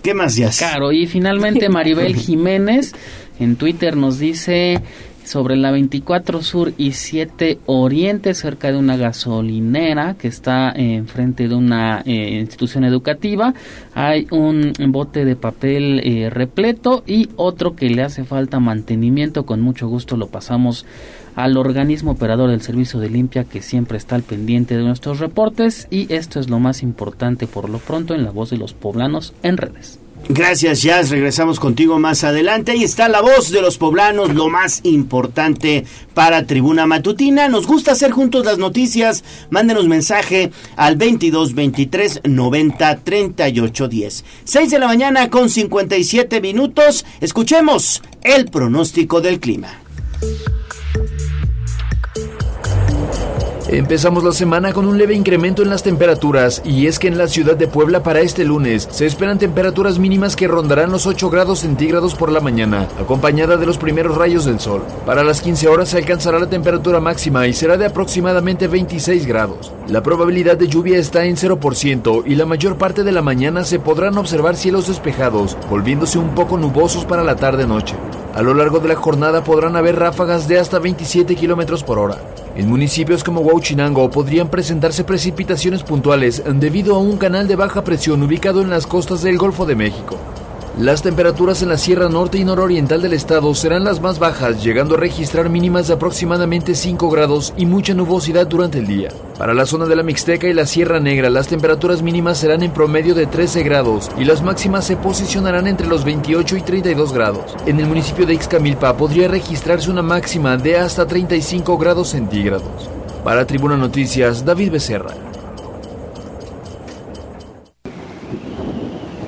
[0.01, 0.49] ¿Qué más ya?
[0.57, 0.91] Caro.
[0.91, 2.93] Y finalmente Maribel Jiménez
[3.39, 4.81] en Twitter nos dice
[5.29, 11.53] sobre la 24 Sur y 7 Oriente, cerca de una gasolinera que está enfrente de
[11.53, 13.53] una eh, institución educativa.
[13.93, 19.45] Hay un bote de papel eh, repleto y otro que le hace falta mantenimiento.
[19.45, 20.85] Con mucho gusto lo pasamos
[21.43, 25.87] al organismo operador del servicio de limpia que siempre está al pendiente de nuestros reportes
[25.89, 29.33] y esto es lo más importante por lo pronto en la voz de los poblanos
[29.41, 29.99] en redes.
[30.27, 31.09] Gracias, Jazz.
[31.09, 32.73] Regresamos contigo más adelante.
[32.73, 37.47] Ahí está la voz de los poblanos, lo más importante para Tribuna Matutina.
[37.47, 39.23] Nos gusta hacer juntos las noticias.
[39.49, 44.25] Mándenos mensaje al 22 23 90 38 10.
[44.43, 47.05] 6 de la mañana con 57 minutos.
[47.21, 49.69] Escuchemos el pronóstico del clima.
[53.71, 57.27] Empezamos la semana con un leve incremento en las temperaturas y es que en la
[57.27, 61.59] ciudad de Puebla para este lunes se esperan temperaturas mínimas que rondarán los 8 grados
[61.59, 64.81] centígrados por la mañana, acompañada de los primeros rayos del sol.
[65.05, 69.71] Para las 15 horas se alcanzará la temperatura máxima y será de aproximadamente 26 grados.
[69.87, 73.77] La probabilidad de lluvia está en 0% y la mayor parte de la mañana se
[73.77, 77.93] podrán observar cielos despejados, volviéndose un poco nubosos para la tarde-noche.
[78.33, 82.17] A lo largo de la jornada podrán haber ráfagas de hasta 27 kilómetros por hora.
[82.55, 88.23] En municipios como Huauchinango podrían presentarse precipitaciones puntuales debido a un canal de baja presión
[88.23, 90.15] ubicado en las costas del Golfo de México.
[90.77, 94.95] Las temperaturas en la Sierra Norte y Nororiental del estado serán las más bajas, llegando
[94.95, 99.09] a registrar mínimas de aproximadamente 5 grados y mucha nubosidad durante el día.
[99.37, 102.71] Para la zona de la Mixteca y la Sierra Negra, las temperaturas mínimas serán en
[102.71, 107.57] promedio de 13 grados y las máximas se posicionarán entre los 28 y 32 grados.
[107.65, 112.98] En el municipio de Ixcamilpa podría registrarse una máxima de hasta 35 grados centígrados.
[113.23, 115.13] Para Tribuna Noticias, David Becerra.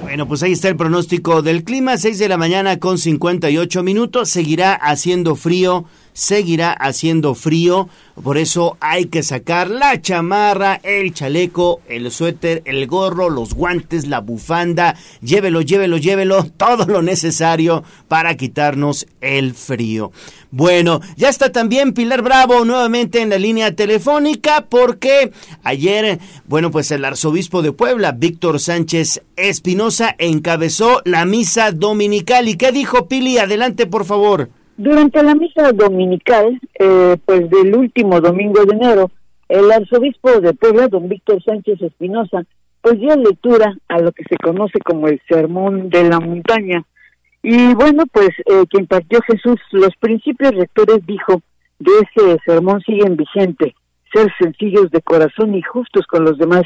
[0.02, 4.30] Bueno, pues ahí está el pronóstico del clima, 6 de la mañana con 58 minutos,
[4.30, 7.90] seguirá haciendo frío, seguirá haciendo frío,
[8.22, 14.08] por eso hay que sacar la chamarra, el chaleco, el suéter, el gorro, los guantes,
[14.08, 20.12] la bufanda, llévelo, llévelo, llévelo, todo lo necesario para quitarnos el frío.
[20.54, 25.32] Bueno, ya está también Pilar Bravo nuevamente en la línea telefónica porque
[25.64, 32.50] ayer, bueno, pues el arzobispo de Puebla, Víctor Sánchez Espinosa, encabezó la misa dominical.
[32.50, 33.38] ¿Y qué dijo Pili?
[33.38, 34.50] Adelante, por favor.
[34.84, 39.12] Durante la misa dominical, eh, pues del último domingo de enero,
[39.48, 42.42] el arzobispo de Puebla, don Víctor Sánchez Espinosa,
[42.82, 46.84] pues dio lectura a lo que se conoce como el Sermón de la Montaña.
[47.44, 51.44] Y bueno, pues eh, quien partió Jesús, los principios rectores dijo
[51.78, 53.76] de ese sermón siguen vigente,
[54.12, 56.64] ser sencillos de corazón y justos con los demás,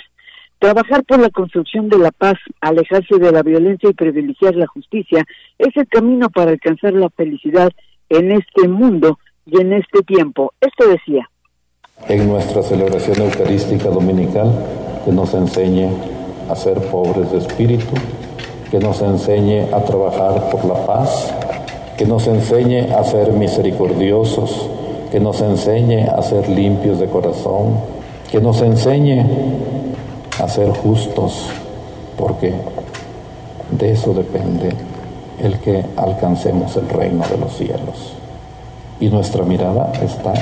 [0.60, 5.26] trabajar por la construcción de la paz, alejarse de la violencia y privilegiar la justicia,
[5.60, 7.72] es el camino para alcanzar la felicidad
[8.10, 10.54] en este mundo y en este tiempo.
[10.62, 11.30] Esto decía.
[12.08, 14.52] En nuestra celebración eucarística dominical,
[15.06, 15.90] que nos enseñe
[16.50, 17.94] a ser pobres de espíritu,
[18.70, 21.34] que nos enseñe a trabajar por la paz,
[21.98, 24.70] que nos enseñe a ser misericordiosos,
[25.12, 27.80] que nos enseñe a ser limpios de corazón,
[28.30, 29.26] que nos enseñe
[30.40, 31.50] a ser justos,
[32.18, 32.54] porque
[33.72, 34.74] de eso depende
[35.46, 38.14] el que alcancemos el reino de los cielos.
[39.00, 40.34] Y nuestra mirada está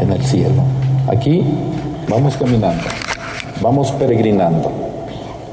[0.00, 0.62] en el cielo.
[1.08, 1.44] Aquí
[2.08, 2.84] vamos caminando,
[3.60, 4.72] vamos peregrinando.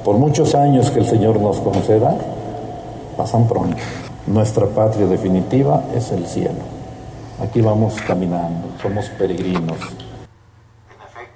[0.05, 2.15] Por muchos años que el Señor nos conceda,
[3.17, 3.77] pasan pronto.
[4.27, 6.63] Nuestra patria definitiva es el cielo.
[7.41, 9.77] Aquí vamos caminando, somos peregrinos.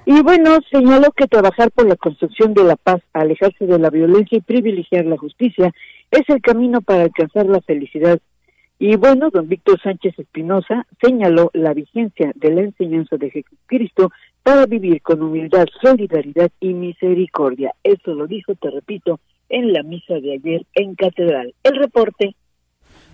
[0.06, 4.38] Y bueno, señaló que trabajar por la construcción de la paz, alejarse de la violencia
[4.38, 5.74] y privilegiar la justicia
[6.14, 8.20] es el camino para alcanzar la felicidad.
[8.78, 14.12] Y bueno, don Víctor Sánchez Espinosa señaló la vigencia de la enseñanza de Jesucristo
[14.44, 17.74] para vivir con humildad, solidaridad y misericordia.
[17.84, 21.54] Eso lo dijo, te repito, en la misa de ayer en Catedral.
[21.64, 22.36] El reporte.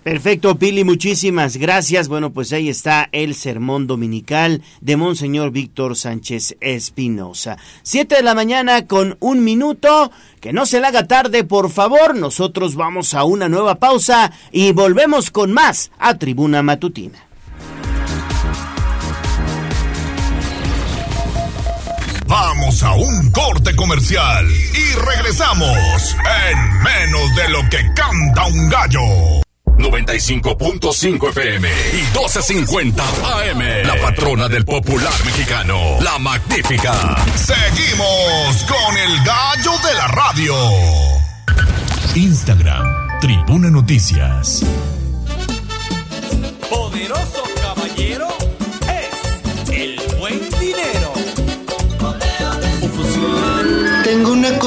[0.09, 2.07] Perfecto, Pili, muchísimas gracias.
[2.07, 7.57] Bueno, pues ahí está el sermón dominical de Monseñor Víctor Sánchez Espinosa.
[7.83, 10.11] Siete de la mañana con un minuto.
[10.41, 12.15] Que no se le haga tarde, por favor.
[12.15, 17.19] Nosotros vamos a una nueva pausa y volvemos con más a Tribuna Matutina.
[22.25, 26.15] Vamos a un corte comercial y regresamos
[26.49, 29.48] en menos de lo que canta un gallo.
[29.79, 33.87] 95.5 FM y 12.50 AM.
[33.87, 37.15] La patrona del popular mexicano, la magnífica.
[37.35, 40.55] Seguimos con el gallo de la radio.
[42.15, 44.63] Instagram, Tribuna Noticias.
[46.69, 48.28] Poderoso caballero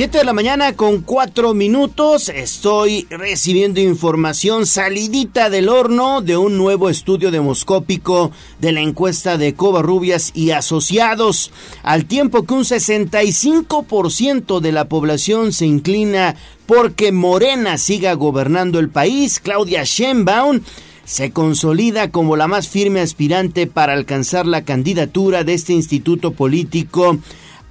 [0.00, 2.30] 7 de la mañana con 4 minutos.
[2.30, 8.30] Estoy recibiendo información salidita del horno de un nuevo estudio demoscópico
[8.60, 11.52] de la encuesta de Covarrubias y asociados.
[11.82, 16.34] Al tiempo que un 65% de la población se inclina
[16.64, 20.62] porque Morena siga gobernando el país, Claudia Sheinbaum
[21.04, 27.18] se consolida como la más firme aspirante para alcanzar la candidatura de este instituto político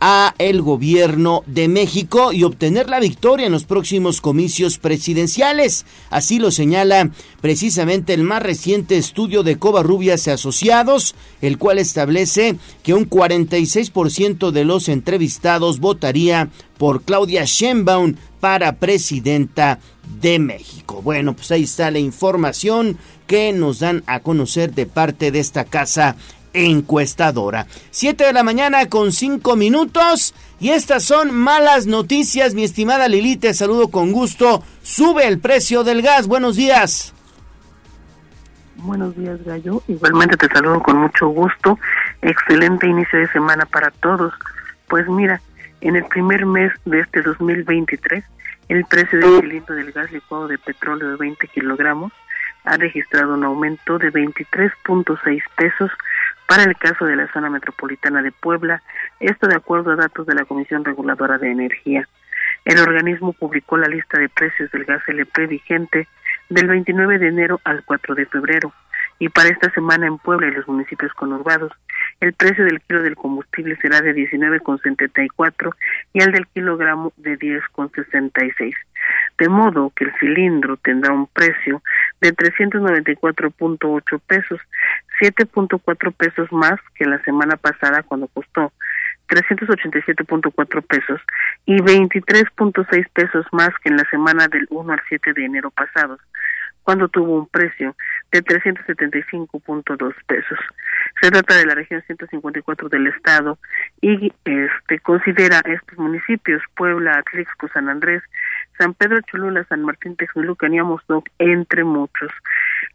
[0.02, 5.86] a el gobierno de México y obtener la victoria en los próximos comicios presidenciales.
[6.10, 12.56] Así lo señala precisamente el más reciente estudio de Covarrubias y Asociados, el cual establece
[12.84, 19.80] que un 46% de los entrevistados votaría por Claudia Sheinbaum para presidenta
[20.22, 21.02] de México.
[21.02, 22.97] Bueno, pues ahí está la información
[23.28, 26.16] que nos dan a conocer de parte de esta casa
[26.54, 27.68] encuestadora.
[27.91, 30.34] 7 de la mañana con 5 minutos.
[30.60, 34.62] Y estas son malas noticias, mi estimada Lili, te saludo con gusto.
[34.82, 36.28] Sube el precio del gas.
[36.28, 37.14] Buenos días.
[38.76, 39.82] Buenos días, Gallo.
[39.88, 41.78] Igualmente te saludo con mucho gusto.
[42.22, 44.34] Excelente inicio de semana para todos.
[44.88, 45.41] Pues mira,
[45.82, 48.24] en el primer mes de este 2023,
[48.70, 52.12] el precio del cilindro del gas licuado de petróleo de 20 kilogramos
[52.66, 55.91] ha registrado un aumento de 23.6 pesos
[56.50, 58.82] para el caso de la zona metropolitana de Puebla,
[59.20, 62.10] esto de acuerdo a datos de la Comisión Reguladora de Energía.
[62.66, 66.08] El organismo publicó la lista de precios del gas LP vigente
[66.50, 68.74] del 29 de enero al 4 de febrero
[69.20, 71.72] y para esta semana en Puebla y los municipios conurbados,
[72.20, 75.76] el precio del kilo del combustible será de 19,74
[76.14, 78.74] y el del kilogramo de 10,66.
[79.38, 81.82] De modo que el cilindro tendrá un precio
[82.22, 84.60] de 394.8 pesos,
[85.22, 88.72] 7.4 pesos más que la semana pasada cuando costó
[89.30, 91.22] 387.4 pesos
[91.66, 96.20] y 23.6 pesos más que en la semana del 1 al 7 de enero pasados
[96.84, 97.95] cuando tuvo un precio
[98.32, 100.60] de 375.2 pesos.
[101.22, 103.57] Se trata de la región 154 del estado
[104.01, 108.24] y este considera estos municipios Puebla, Atlixco, San Andrés,
[108.78, 112.32] San Pedro Cholula, San Martín Texmelucan y Amozoc, entre muchos.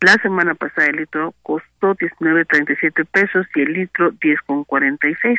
[0.00, 5.38] La semana pasada el litro costó 19.37 pesos y el litro 10.46.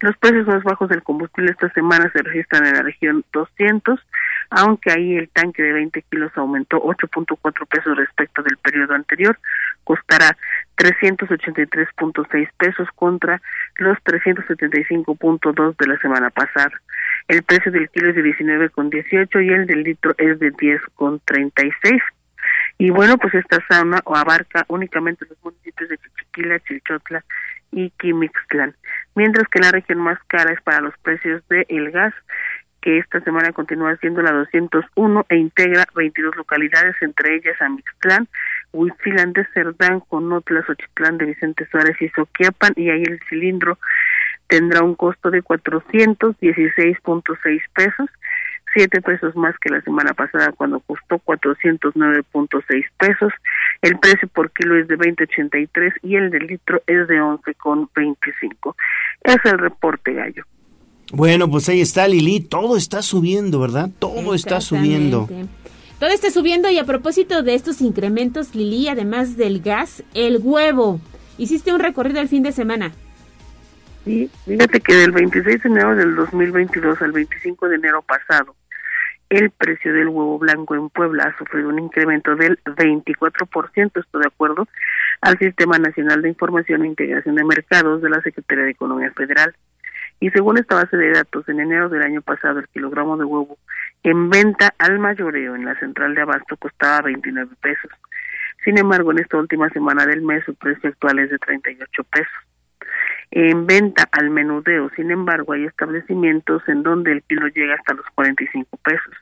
[0.00, 4.00] Los precios más bajos del combustible esta semana se registran en la región 200,
[4.50, 9.38] aunque ahí el tanque de 20 kilos aumentó 8.4 pesos respecto del periodo anterior,
[9.84, 10.36] costará
[10.76, 13.42] 383.6 pesos contra
[13.76, 16.72] los 375.2 de la semana pasada.
[17.26, 22.00] El precio del kilo es de 19.18 y el del litro es de 10.36.
[22.78, 27.24] Y bueno, pues esta zona abarca únicamente los municipios de Chichiquila, Chilchotla
[27.72, 28.74] y Quimixtlán,
[29.14, 32.14] mientras que la región más cara es para los precios del el gas,
[32.80, 38.28] que esta semana continúa siendo la 201 e integra 22 localidades, entre ellas Amixtlán,
[38.72, 43.78] Huitzilán de Cerdán, Conotla, Xochitlán de Vicente Suárez y Soquiapan, y ahí el cilindro
[44.46, 48.10] tendrá un costo de 416.6 pesos,
[48.74, 53.32] 7 pesos más que la semana pasada cuando costó 409.6 pesos.
[53.82, 58.74] El precio por kilo es de 20.83 y el de litro es de 11.25.
[59.22, 60.44] Es el reporte, Gallo.
[61.12, 63.90] Bueno, pues ahí está Lili, todo está subiendo, ¿verdad?
[63.98, 65.28] Todo está subiendo.
[65.98, 71.00] Todo está subiendo y a propósito de estos incrementos, Lili, además del gas, el huevo.
[71.38, 72.92] Hiciste un recorrido el fin de semana.
[74.04, 78.54] Sí, fíjate que del 26 de enero del 2022 al 25 de enero pasado,
[79.28, 84.26] el precio del huevo blanco en Puebla ha sufrido un incremento del 24%, estoy de
[84.26, 84.66] acuerdo,
[85.20, 89.54] al Sistema Nacional de Información e Integración de Mercados de la Secretaría de Economía Federal.
[90.20, 93.58] Y según esta base de datos, en enero del año pasado el kilogramo de huevo
[94.02, 97.90] en venta al mayoreo en la central de abasto costaba 29 pesos.
[98.64, 102.32] Sin embargo, en esta última semana del mes su precio actual es de 38 pesos.
[103.30, 108.06] En venta al menudeo, sin embargo, hay establecimientos en donde el kilo llega hasta los
[108.14, 109.14] 45 pesos.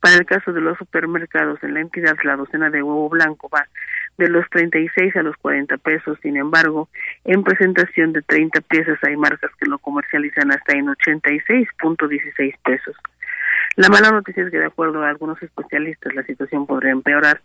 [0.00, 3.66] Para el caso de los supermercados en la entidad, la docena de huevo blanco va
[4.20, 6.18] de los 36 a los 40 pesos.
[6.22, 6.88] Sin embargo,
[7.24, 12.96] en presentación de 30 piezas hay marcas que lo comercializan hasta en 86.16 pesos.
[13.76, 17.40] La mala noticia es que, de acuerdo a algunos especialistas, la situación podría empeorar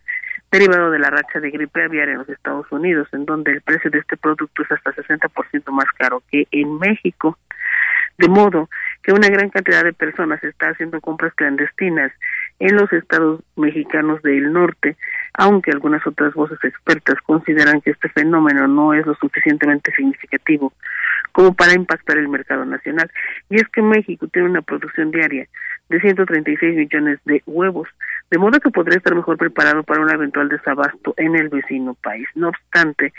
[0.51, 3.89] derivado de la racha de gripe aviar en los Estados Unidos, en donde el precio
[3.91, 7.37] de este producto es hasta 60% más caro que en México.
[8.17, 8.69] De modo
[9.05, 12.11] que una gran cantidad de personas está haciendo compras clandestinas
[12.57, 14.97] en los estados mexicanos del norte,
[15.35, 20.73] aunque algunas otras voces expertas consideran que este fenómeno no es lo suficientemente significativo
[21.33, 23.11] como para impactar el mercado nacional.
[23.49, 25.47] Y es que México tiene una producción diaria
[25.89, 27.87] de 136 millones de huevos,
[28.31, 32.27] de modo que podría estar mejor preparado para un eventual desabasto en el vecino país.
[32.33, 33.13] No obstante,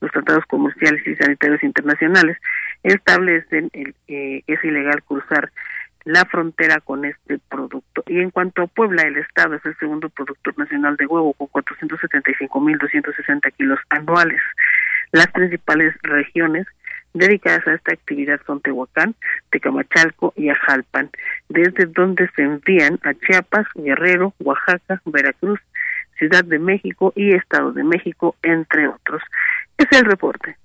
[0.00, 2.36] los tratados comerciales y sanitarios internacionales
[2.82, 5.50] establecen el, que es ilegal cruzar
[6.04, 8.02] la frontera con este producto.
[8.06, 11.46] Y en cuanto a Puebla, el Estado es el segundo productor nacional de huevo con
[11.48, 14.40] 475.260 kilos anuales.
[15.12, 16.66] Las principales regiones
[17.14, 19.14] dedicadas a esta actividad son Tehuacán,
[19.50, 21.10] Tecamachalco y Ajalpan,
[21.48, 25.60] desde donde se envían a Chiapas, Guerrero, Oaxaca, Veracruz,
[26.18, 29.22] Ciudad de México y Estado de México, entre otros.
[29.76, 30.56] Es el reporte.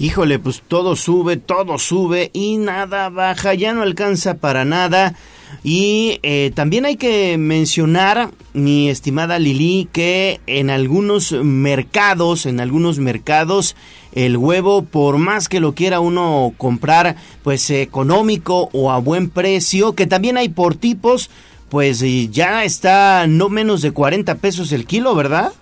[0.00, 5.14] Híjole, pues todo sube, todo sube y nada baja, ya no alcanza para nada.
[5.62, 12.98] Y eh, también hay que mencionar, mi estimada Lili, que en algunos mercados, en algunos
[12.98, 13.76] mercados,
[14.12, 19.94] el huevo, por más que lo quiera uno comprar, pues económico o a buen precio,
[19.94, 21.28] que también hay por tipos,
[21.68, 25.52] pues ya está no menos de 40 pesos el kilo, ¿verdad?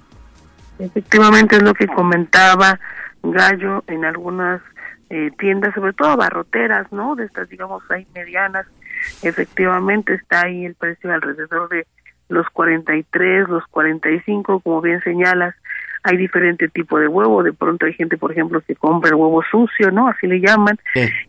[0.78, 2.78] Efectivamente es lo que comentaba
[3.22, 4.60] Gallo en algunas
[5.10, 7.16] eh, tiendas, sobre todo barroteras, ¿no?
[7.16, 8.66] De estas, digamos, hay medianas.
[9.22, 11.86] Efectivamente está ahí el precio alrededor de
[12.28, 15.54] los 43, los 45, como bien señalas.
[16.04, 17.42] Hay diferente tipo de huevo.
[17.42, 20.08] De pronto hay gente, por ejemplo, que compra el huevo sucio, ¿no?
[20.08, 20.78] Así le llaman.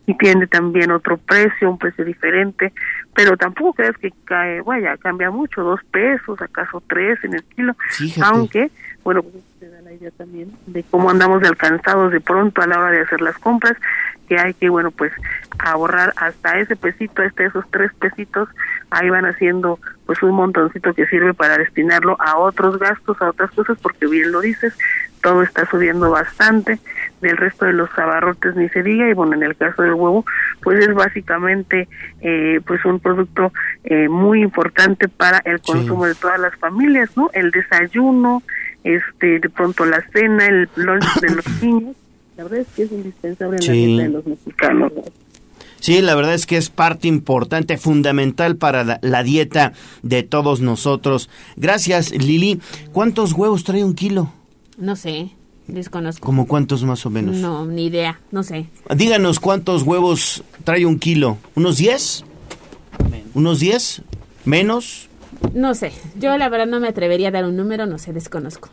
[0.06, 2.72] Y tiene también otro precio, un precio diferente.
[3.14, 7.74] Pero tampoco crees que cae, vaya, cambia mucho, dos pesos, acaso tres en el kilo.
[8.22, 8.70] Aunque,
[9.02, 9.22] bueno,
[9.94, 13.36] idea también de cómo andamos de alcanzados de pronto a la hora de hacer las
[13.38, 13.76] compras,
[14.28, 15.12] que hay que, bueno, pues
[15.58, 18.48] ahorrar hasta ese pesito, hasta esos tres pesitos,
[18.90, 23.50] ahí van haciendo pues un montoncito que sirve para destinarlo a otros gastos, a otras
[23.50, 24.76] cosas, porque bien lo dices,
[25.22, 26.78] todo está subiendo bastante,
[27.20, 30.24] del resto de los abarrotes ni se diga, y bueno, en el caso del huevo,
[30.62, 31.88] pues es básicamente
[32.20, 33.52] eh, pues un producto
[33.84, 37.30] eh, muy importante para el consumo de todas las familias, ¿no?
[37.32, 38.42] El desayuno,
[38.84, 41.96] este de pronto la cena, el lunch de los niños,
[42.36, 44.92] la verdad es que es indispensable en la dieta de los mexicanos.
[45.80, 49.72] Sí, la verdad es que es parte importante, fundamental para la, la, dieta
[50.02, 51.30] de todos nosotros.
[51.56, 52.60] Gracias, Lili.
[52.92, 54.30] ¿Cuántos huevos trae un kilo?
[54.76, 55.30] No sé,
[55.66, 56.24] desconozco.
[56.24, 57.36] ¿Como cuántos más o menos?
[57.36, 58.66] No, ni idea, no sé.
[58.94, 61.38] Díganos cuántos huevos trae un kilo.
[61.54, 62.24] ¿Unos 10?
[63.34, 64.02] ¿Unos 10?
[64.44, 65.09] ¿Menos?
[65.54, 68.68] No sé, yo la verdad no me atrevería a dar un número, no sé, desconozco.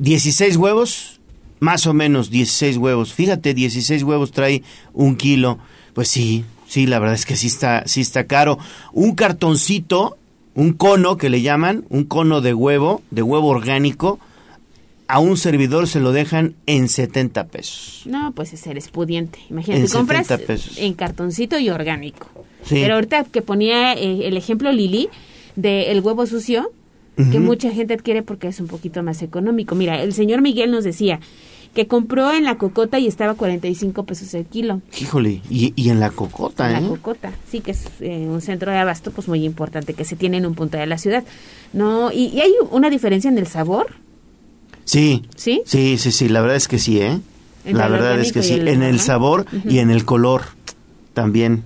[0.00, 1.20] ¿16 huevos?
[1.60, 3.12] Más o menos 16 huevos.
[3.12, 4.62] Fíjate, 16 huevos trae
[4.92, 5.58] un kilo.
[5.92, 8.58] Pues sí, sí, la verdad es que sí está, sí está caro.
[8.92, 10.16] Un cartoncito,
[10.54, 14.20] un cono que le llaman, un cono de huevo, de huevo orgánico,
[15.08, 18.02] a un servidor se lo dejan en 70 pesos.
[18.04, 19.40] No, pues es eres pudiente.
[19.48, 20.28] Imagínate, en compras
[20.76, 22.28] en cartoncito y orgánico.
[22.68, 25.08] Pero ahorita que ponía eh, el ejemplo Lili,
[25.58, 26.70] del el huevo sucio,
[27.16, 29.74] que mucha gente adquiere porque es un poquito más económico.
[29.74, 31.18] Mira, el señor Miguel nos decía
[31.74, 34.80] que compró en la cocota y estaba 45 pesos el kilo.
[35.00, 36.80] Híjole, y, y en la cocota, En ¿eh?
[36.82, 40.14] La cocota, sí, que es eh, un centro de abasto pues muy importante que se
[40.14, 41.24] tiene en un punto de la ciudad.
[41.72, 43.94] No, y, y hay una diferencia en el sabor.
[44.84, 45.24] Sí.
[45.36, 45.62] ¿Sí?
[45.66, 47.18] Sí, sí, sí, la verdad es que sí, ¿eh?
[47.64, 50.42] La verdad es que sí, el en el sabor y en el color
[51.14, 51.64] también.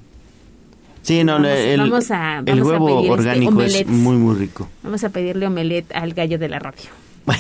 [1.03, 4.69] Sí, no, Vamos- el, vamos a- el a huevo este, orgánico es muy, muy rico.
[4.83, 6.91] Vamos a pedirle omelet al gallo de la radio.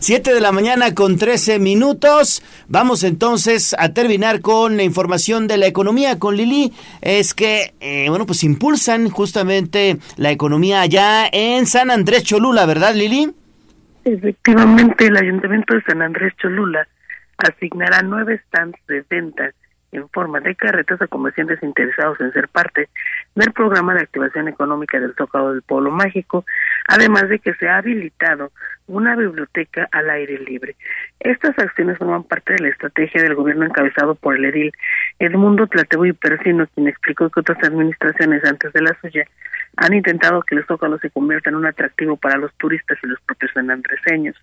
[0.00, 2.42] 7 de la mañana con 13 minutos.
[2.68, 6.72] Vamos entonces a terminar con la información de la economía con Lili.
[7.00, 12.94] Es que, eh, bueno, pues impulsan justamente la economía allá en San Andrés Cholula, ¿verdad,
[12.94, 13.30] Lili?
[14.04, 16.86] Efectivamente, el Ayuntamiento de San Andrés Cholula
[17.36, 19.50] asignará nueve stands de venta
[19.92, 22.88] en forma de carretas a comerciantes interesados en ser parte
[23.34, 26.44] del programa de activación económica del Zócalo del Pueblo Mágico,
[26.86, 28.52] además de que se ha habilitado
[28.86, 30.76] una biblioteca al aire libre.
[31.20, 34.72] Estas acciones forman parte de la estrategia del gobierno encabezado por el edil
[35.18, 39.24] Edmundo Tlatebo Persino, quien explicó que otras administraciones antes de la suya
[39.76, 43.20] han intentado que el Zócalo se convierta en un atractivo para los turistas y los
[43.20, 44.36] propios sanandreseños.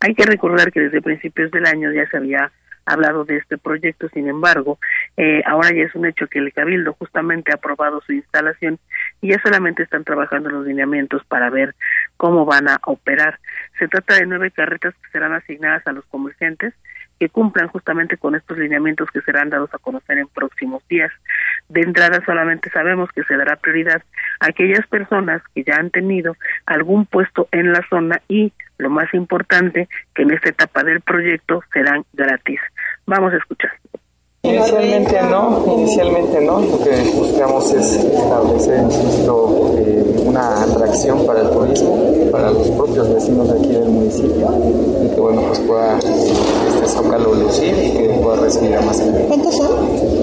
[0.00, 2.50] Hay que recordar que desde principios del año ya se había
[2.86, 4.78] hablado de este proyecto, sin embargo,
[5.16, 8.78] eh, ahora ya es un hecho que el Cabildo justamente ha aprobado su instalación
[9.20, 11.74] y ya solamente están trabajando los lineamientos para ver
[12.16, 13.38] cómo van a operar.
[13.78, 16.74] Se trata de nueve carretas que serán asignadas a los comerciantes
[17.18, 21.10] que cumplan justamente con estos lineamientos que serán dados a conocer en próximos días.
[21.68, 24.02] De entrada solamente sabemos que se dará prioridad
[24.40, 26.36] a aquellas personas que ya han tenido
[26.66, 31.62] algún puesto en la zona y lo más importante que en esta etapa del proyecto
[31.72, 32.60] serán gratis.
[33.06, 33.72] Vamos a escuchar.
[34.42, 36.60] Inicialmente no, inicialmente no.
[36.60, 43.12] Lo que buscamos es establecer, insisto, eh, una atracción para el turismo, para los propios
[43.12, 44.48] vecinos de aquí del municipio
[45.04, 49.24] y que bueno pues pueda este zócalo lucir y que pueda recibir a más gente.
[49.26, 50.15] ¿Cuántos son?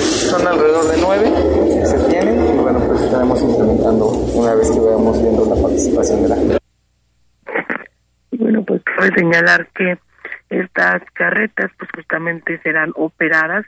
[0.00, 1.32] Son alrededor de nueve
[1.80, 6.22] que se tienen y bueno pues estaremos implementando una vez que vayamos viendo la participación
[6.22, 6.58] de la gente.
[8.32, 9.98] Bueno, pues cabe señalar que
[10.48, 13.66] estas carretas pues justamente serán operadas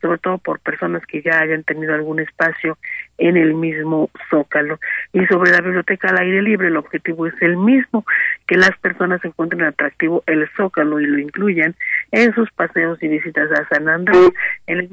[0.00, 2.78] sobre todo por personas que ya hayan tenido algún espacio
[3.18, 4.78] en el mismo zócalo.
[5.12, 8.04] Y sobre la biblioteca al aire libre, el objetivo es el mismo,
[8.46, 11.74] que las personas encuentren atractivo el zócalo y lo incluyan
[12.12, 14.30] en sus paseos y visitas a San Andrés.
[14.66, 14.88] El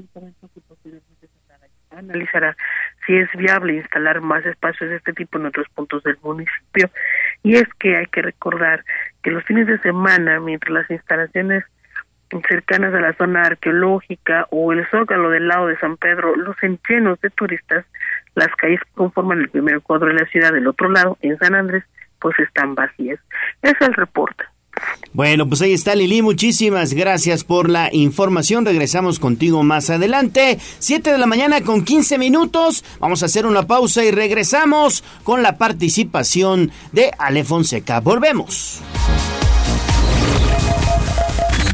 [1.96, 2.56] analizará
[3.06, 6.90] si es viable instalar más espacios de este tipo en otros puntos del municipio.
[7.44, 8.84] Y es que hay que recordar
[9.24, 11.64] que los fines de semana, mientras las instalaciones
[12.48, 17.20] cercanas a la zona arqueológica o el zócalo del lado de San Pedro lucen llenos
[17.22, 17.86] de turistas,
[18.36, 21.56] las calles que conforman el primer cuadro de la ciudad del otro lado, en San
[21.56, 21.84] Andrés,
[22.20, 23.20] pues están vacías.
[23.62, 24.46] Es el reporte.
[25.14, 28.66] Bueno, pues ahí está Lili, muchísimas gracias por la información.
[28.66, 30.58] Regresamos contigo más adelante.
[30.80, 32.84] 7 de la mañana con 15 minutos.
[33.00, 38.02] Vamos a hacer una pausa y regresamos con la participación de Ale Fonseca.
[38.02, 38.84] Volvemos.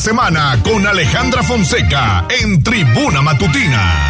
[0.00, 4.08] la semana con Alejandra Fonseca en Tribuna Matutina.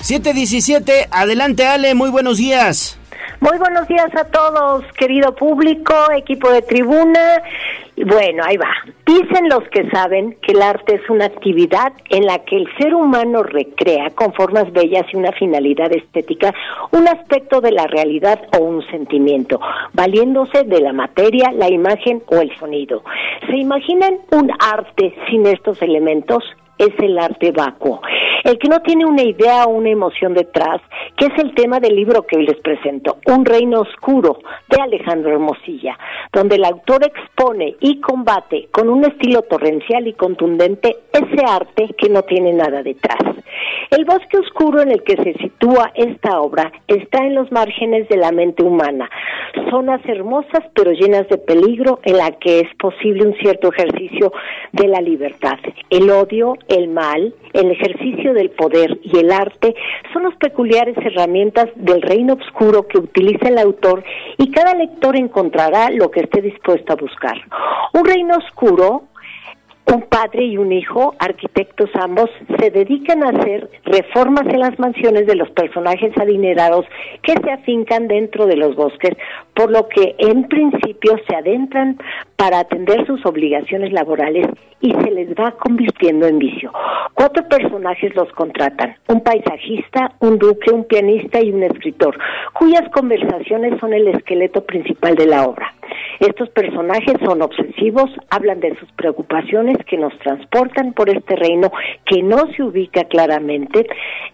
[0.00, 2.98] Siete diecisiete, adelante Ale, muy buenos días.
[3.40, 7.42] Muy buenos días a todos, querido público, equipo de tribuna.
[7.96, 8.70] Bueno, ahí va.
[9.06, 12.92] Dicen los que saben que el arte es una actividad en la que el ser
[12.94, 16.52] humano recrea con formas bellas y una finalidad estética
[16.90, 19.60] un aspecto de la realidad o un sentimiento,
[19.92, 23.04] valiéndose de la materia, la imagen o el sonido.
[23.46, 26.42] ¿Se imaginan un arte sin estos elementos?
[26.78, 28.00] Es el arte vacuo.
[28.44, 30.80] El que no tiene una idea o una emoción detrás,
[31.16, 35.32] que es el tema del libro que hoy les presento, Un reino oscuro, de Alejandro
[35.32, 35.98] Hermosilla,
[36.32, 42.10] donde el autor expone y combate con un estilo torrencial y contundente ese arte que
[42.10, 43.22] no tiene nada detrás.
[43.90, 48.16] El bosque oscuro en el que se sitúa esta obra está en los márgenes de
[48.16, 49.08] la mente humana,
[49.70, 54.32] zonas hermosas pero llenas de peligro en la que es posible un cierto ejercicio
[54.72, 55.58] de la libertad.
[55.90, 59.74] El odio, el mal, el ejercicio del poder y el arte
[60.12, 64.02] son las peculiares herramientas del reino oscuro que utiliza el autor
[64.38, 67.36] y cada lector encontrará lo que esté dispuesto a buscar.
[67.92, 69.04] Un reino oscuro
[69.92, 75.26] un padre y un hijo, arquitectos ambos, se dedican a hacer reformas en las mansiones
[75.26, 76.86] de los personajes adinerados
[77.22, 79.14] que se afincan dentro de los bosques,
[79.54, 81.98] por lo que en principio se adentran
[82.36, 84.46] para atender sus obligaciones laborales
[84.80, 86.72] y se les va convirtiendo en vicio.
[87.14, 92.18] Cuatro personajes los contratan, un paisajista, un duque, un pianista y un escritor,
[92.52, 95.72] cuyas conversaciones son el esqueleto principal de la obra.
[96.20, 101.70] Estos personajes son obsesivos, hablan de sus preocupaciones que nos transportan por este reino
[102.06, 103.86] que no se ubica claramente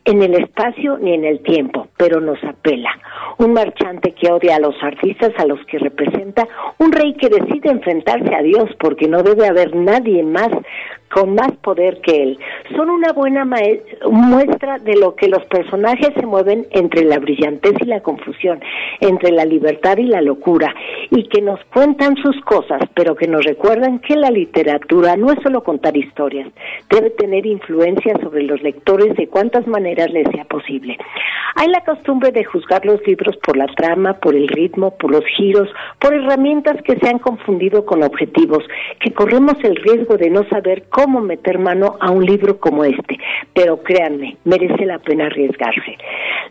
[0.05, 2.91] en el espacio ni en el tiempo, pero nos apela.
[3.39, 6.47] Un marchante que odia a los artistas a los que representa,
[6.79, 10.51] un rey que decide enfrentarse a Dios porque no debe haber nadie más
[11.13, 12.39] con más poder que él.
[12.77, 13.45] Son una buena
[14.11, 18.61] muestra de lo que los personajes se mueven entre la brillantez y la confusión,
[19.01, 20.75] entre la libertad y la locura,
[21.11, 25.39] y que nos cuentan sus cosas, pero que nos recuerdan que la literatura no es
[25.43, 26.49] solo contar historias,
[26.89, 30.97] debe tener influencia sobre los lectores de cuantas maneras les sea posible.
[31.57, 35.25] Hay la costumbre de juzgar los libros por la trama, por el ritmo, por los
[35.37, 38.63] giros, por herramientas que se han confundido con objetivos,
[39.01, 42.85] que corremos el riesgo de no saber cómo cómo meter mano a un libro como
[42.85, 43.19] este,
[43.55, 45.97] pero créanme, merece la pena arriesgarse.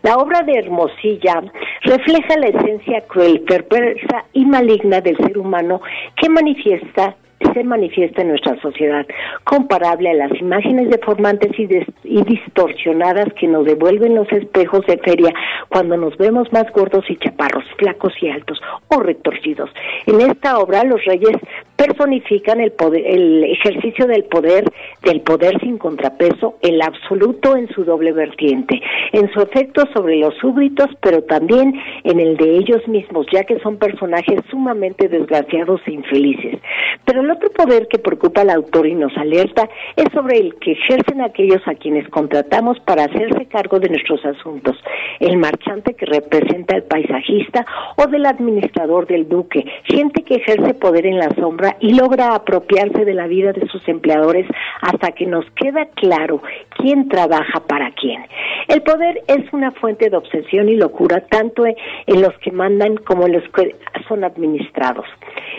[0.02, 1.40] La obra de Hermosilla
[1.82, 5.80] refleja la esencia cruel, perversa y maligna del ser humano
[6.20, 7.14] que manifiesta
[7.54, 9.06] se manifiesta en nuestra sociedad,
[9.44, 11.68] comparable a las imágenes deformantes y,
[12.04, 15.32] y, distorsionadas que nos devuelven los espejos de feria
[15.68, 19.70] cuando nos vemos más gordos y chaparros, flacos y altos o retorcidos.
[20.06, 21.36] En esta obra los reyes
[21.80, 24.64] personifican el poder, el ejercicio del poder,
[25.02, 30.34] del poder sin contrapeso, el absoluto en su doble vertiente, en su efecto sobre los
[30.36, 31.72] súbditos, pero también
[32.04, 36.60] en el de ellos mismos, ya que son personajes sumamente desgraciados e infelices.
[37.06, 39.66] Pero el otro poder que preocupa al autor y nos alerta
[39.96, 44.76] es sobre el que ejercen aquellos a quienes contratamos para hacerse cargo de nuestros asuntos,
[45.18, 47.64] el marchante que representa al paisajista
[47.96, 53.04] o del administrador del duque, gente que ejerce poder en la sombra y logra apropiarse
[53.04, 54.46] de la vida de sus empleadores
[54.80, 56.42] hasta que nos queda claro
[56.76, 58.24] quién trabaja para quién.
[58.68, 63.26] El poder es una fuente de obsesión y locura tanto en los que mandan como
[63.26, 63.76] en los que
[64.08, 65.06] son administrados.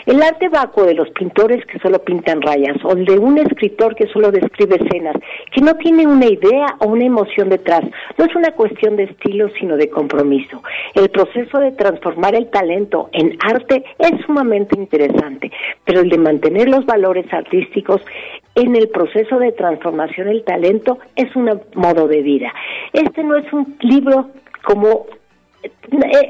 [0.06, 4.08] El arte vacuo de los pintores que solo pintan rayas o de un escritor que
[4.08, 5.16] solo describe escenas,
[5.52, 7.84] que no tiene una idea o una emoción detrás,
[8.18, 10.64] no es una cuestión de estilo sino de compromiso.
[10.96, 15.52] El proceso de transformar el talento en arte es sumamente interesante,
[15.86, 18.02] pero el de mantener los valores artísticos
[18.56, 22.54] en el proceso de transformación el talento es un modo de vida.
[22.92, 24.30] Este no es un libro
[24.64, 25.06] como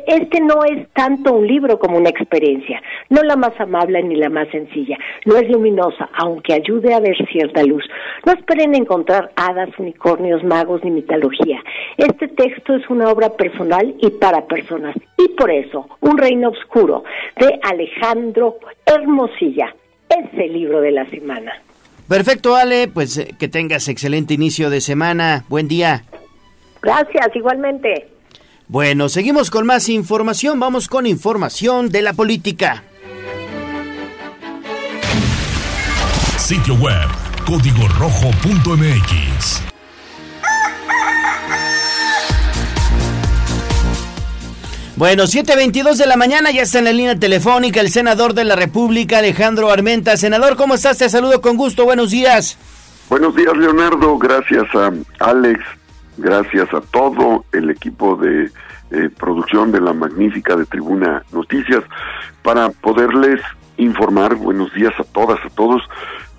[0.08, 4.30] este no es tanto un libro como una experiencia, no la más amable ni la
[4.30, 7.84] más sencilla, no es luminosa, aunque ayude a ver cierta luz.
[8.26, 11.62] No esperen encontrar hadas, unicornios, magos ni mitología.
[11.98, 17.04] Este texto es una obra personal y para personas, y por eso, Un reino oscuro
[17.38, 19.74] de Alejandro Hermosilla
[20.10, 21.54] es el libro de la semana.
[22.08, 25.46] Perfecto, Ale, pues eh, que tengas excelente inicio de semana.
[25.48, 26.04] Buen día.
[26.82, 28.08] Gracias, igualmente.
[28.72, 30.58] Bueno, seguimos con más información.
[30.58, 32.86] Vamos con información de la política.
[36.38, 37.06] Sitio web,
[37.46, 39.64] código rojo.mx.
[44.96, 48.56] Bueno, 7.22 de la mañana, ya está en la línea telefónica el senador de la
[48.56, 50.16] República, Alejandro Armenta.
[50.16, 50.98] Senador, ¿cómo estás?
[50.98, 52.58] Te saludo con gusto, buenos días.
[53.10, 54.18] Buenos días, Leonardo.
[54.18, 55.60] Gracias a Alex
[56.22, 58.52] gracias a todo el equipo de
[58.92, 61.84] eh, producción de la magnífica de Tribuna Noticias,
[62.42, 63.42] para poderles
[63.78, 65.82] informar, buenos días a todas, a todos,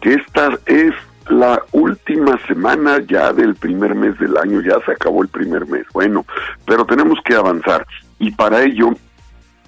[0.00, 0.94] que esta es
[1.28, 5.86] la última semana ya del primer mes del año, ya se acabó el primer mes,
[5.92, 6.24] bueno,
[6.66, 7.86] pero tenemos que avanzar.
[8.18, 8.90] Y para ello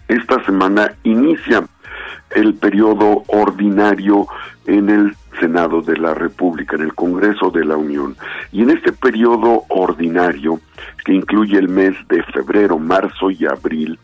[0.08, 1.64] esta semana inicia
[2.30, 4.26] el periodo ordinario
[4.66, 8.16] en el Senado de la República, en el Congreso de la Unión.
[8.52, 10.60] Y en este periodo ordinario,
[11.04, 13.98] que incluye el mes de febrero, marzo y abril,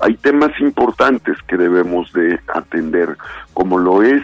[0.00, 3.16] hay temas importantes que debemos de atender,
[3.54, 4.22] como lo es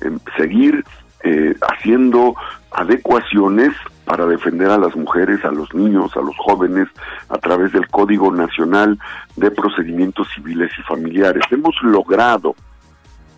[0.00, 0.84] em, seguir
[1.24, 2.34] eh, haciendo
[2.70, 3.72] adecuaciones
[4.04, 6.88] para defender a las mujeres, a los niños, a los jóvenes,
[7.28, 8.98] a través del Código Nacional
[9.36, 11.44] de Procedimientos Civiles y Familiares.
[11.50, 12.54] Hemos logrado,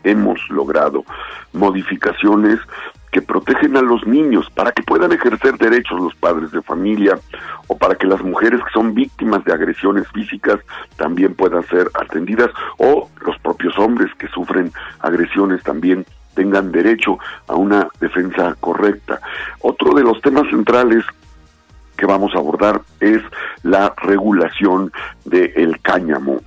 [0.05, 1.05] hemos logrado
[1.53, 2.59] modificaciones
[3.11, 7.19] que protegen a los niños para que puedan ejercer derechos los padres de familia
[7.67, 10.61] o para que las mujeres que son víctimas de agresiones físicas
[10.97, 17.57] también puedan ser atendidas o los propios hombres que sufren agresiones también tengan derecho a
[17.57, 19.21] una defensa correcta.
[19.61, 21.05] Otro de los temas centrales
[21.97, 23.21] que vamos a abordar es
[23.63, 24.93] la regulación
[25.25, 26.41] del cáñamo.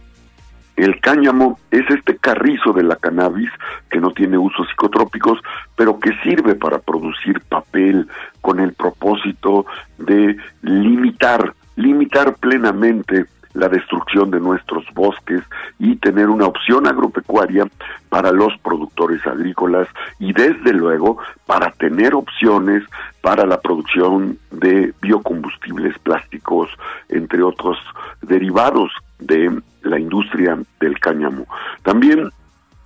[0.76, 3.50] El cáñamo es este carrizo de la cannabis
[3.90, 5.40] que no tiene usos psicotrópicos,
[5.76, 8.08] pero que sirve para producir papel
[8.42, 9.66] con el propósito
[10.00, 15.44] de limitar, limitar plenamente la destrucción de nuestros bosques
[15.78, 17.68] y tener una opción agropecuaria
[18.10, 19.88] para los productores agrícolas
[20.20, 22.84] y desde luego para tener opciones
[23.22, 26.70] para la producción de biocombustibles plásticos,
[27.10, 27.78] entre otros
[28.22, 31.46] derivados de la industria del cáñamo.
[31.84, 32.30] También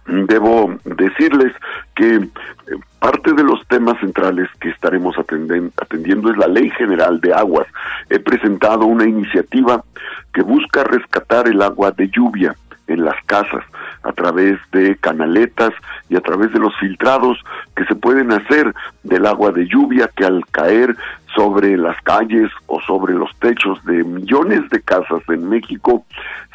[0.08, 1.54] debo decirles
[1.96, 2.30] que eh,
[3.00, 7.68] parte de los temas centrales que estaremos atendiendo es la Ley General de Aguas.
[8.10, 9.84] He presentado una iniciativa
[10.34, 12.56] que busca rescatar el agua de lluvia
[12.88, 13.64] en las casas
[14.04, 15.74] a través de canaletas
[16.10, 17.38] y a través de los filtrados
[17.76, 18.74] que se pueden hacer
[19.04, 20.96] del agua de lluvia que al caer
[21.36, 26.06] sobre las calles o sobre los techos de millones de casas en México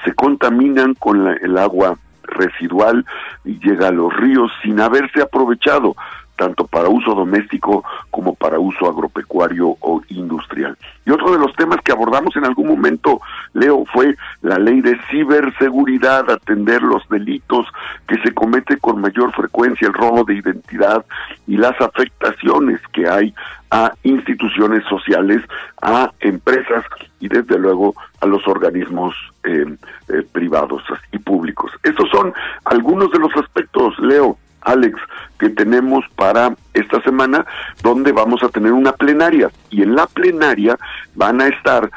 [0.04, 3.04] se contaminan con el agua residual
[3.44, 5.94] y llega a los ríos sin haberse aprovechado
[6.42, 10.76] tanto para uso doméstico como para uso agropecuario o industrial.
[11.06, 13.20] Y otro de los temas que abordamos en algún momento,
[13.52, 17.68] Leo, fue la ley de ciberseguridad, atender los delitos
[18.08, 21.04] que se comete con mayor frecuencia, el robo de identidad
[21.46, 23.32] y las afectaciones que hay
[23.70, 25.42] a instituciones sociales,
[25.80, 26.84] a empresas
[27.20, 29.14] y desde luego a los organismos
[29.44, 29.64] eh,
[30.08, 30.82] eh, privados
[31.12, 31.70] y públicos.
[31.84, 32.34] Esos son
[32.64, 34.98] algunos de los aspectos, Leo, Alex,
[35.38, 37.44] que tenemos para esta semana,
[37.82, 39.50] donde vamos a tener una plenaria.
[39.70, 40.78] Y en la plenaria
[41.14, 41.90] van a estar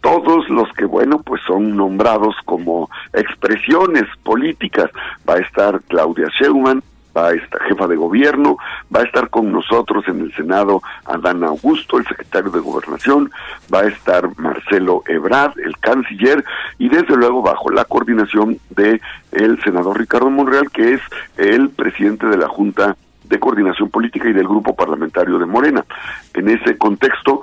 [0.00, 4.90] todos los que, bueno, pues son nombrados como expresiones políticas.
[5.28, 6.80] Va a estar Claudia Sheinbaum,
[7.16, 8.56] va a estar jefa de gobierno,
[8.94, 13.30] va a estar con nosotros en el Senado Adán Augusto, el secretario de Gobernación,
[13.72, 16.44] va a estar Marcelo Ebrard, el canciller,
[16.78, 19.00] y desde luego bajo la coordinación de
[19.32, 21.00] el senador Ricardo Monreal, que es
[21.36, 25.84] el presidente de la Junta de Coordinación Política y del Grupo Parlamentario de Morena.
[26.34, 27.42] En ese contexto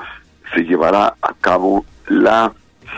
[0.54, 2.52] se llevará a cabo la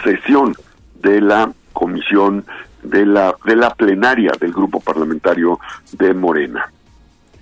[0.04, 0.56] sesión
[1.02, 2.46] de la Comisión
[2.84, 5.60] de la, de la plenaria del grupo parlamentario
[5.94, 6.72] de Morena.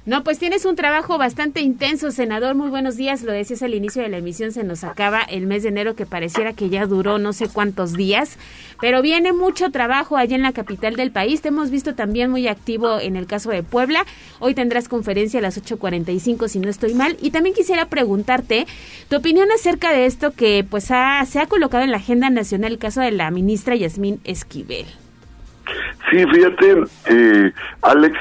[0.07, 2.55] No, pues tienes un trabajo bastante intenso, senador.
[2.55, 3.23] Muy buenos días.
[3.23, 6.05] Lo decías al inicio de la emisión, se nos acaba el mes de enero que
[6.05, 8.37] pareciera que ya duró no sé cuántos días,
[8.79, 11.41] pero viene mucho trabajo allá en la capital del país.
[11.41, 14.05] Te hemos visto también muy activo en el caso de Puebla.
[14.39, 17.17] Hoy tendrás conferencia a las 8.45 si no estoy mal.
[17.21, 18.65] Y también quisiera preguntarte
[19.09, 22.77] tu opinión acerca de esto que pues se ha colocado en la agenda nacional el
[22.77, 24.85] caso de la ministra Yasmín Esquivel.
[26.09, 27.51] Sí, fíjate, eh,
[27.81, 28.17] Alex,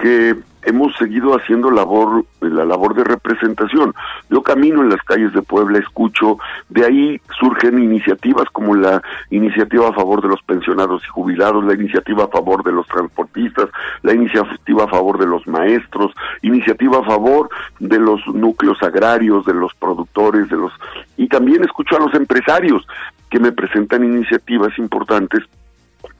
[0.00, 3.94] que hemos seguido haciendo labor, la labor de representación.
[4.30, 6.38] Yo camino en las calles de Puebla, escucho,
[6.68, 11.74] de ahí surgen iniciativas como la iniciativa a favor de los pensionados y jubilados, la
[11.74, 13.68] iniciativa a favor de los transportistas,
[14.02, 16.12] la iniciativa a favor de los maestros,
[16.42, 17.48] iniciativa a favor
[17.80, 20.72] de los núcleos agrarios, de los productores, de los
[21.16, 22.86] y también escucho a los empresarios
[23.30, 25.42] que me presentan iniciativas importantes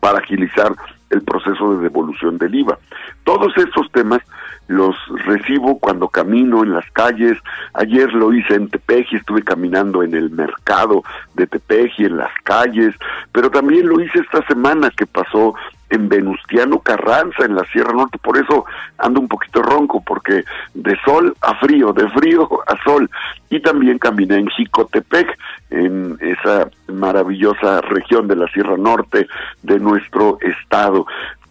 [0.01, 0.75] para agilizar
[1.11, 2.79] el proceso de devolución del IVA.
[3.25, 4.23] Todos estos temas
[4.69, 7.39] los recibo cuando camino en las calles.
[7.75, 11.03] Ayer lo hice en Tepeji, estuve caminando en el mercado
[11.35, 12.95] de Tepeji, en las calles,
[13.33, 15.55] pero también lo hice esta semana que pasó
[15.93, 18.65] en Venustiano Carranza, en la Sierra Norte, por eso
[18.97, 23.11] ando un poquito ronco, porque de sol a frío, de frío a sol,
[23.51, 25.39] y también caminé en Jicotepec,
[25.71, 29.29] en esa maravillosa región de la Sierra Norte
[29.63, 31.07] de nuestro estado.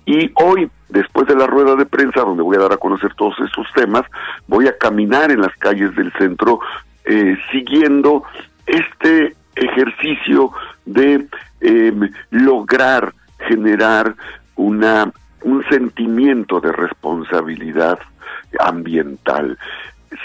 [0.08, 3.36] Y hoy, después de la rueda de prensa, donde voy a dar a conocer todos
[3.46, 4.04] estos temas,
[4.48, 6.60] voy a caminar en las calles del centro
[7.06, 8.24] eh, siguiendo
[8.66, 10.52] este ejercicio
[10.86, 11.28] de
[11.62, 13.14] em, lograr
[13.48, 14.16] generar
[14.56, 15.12] una
[15.44, 17.98] un sentimiento de responsabilidad
[18.60, 19.58] ambiental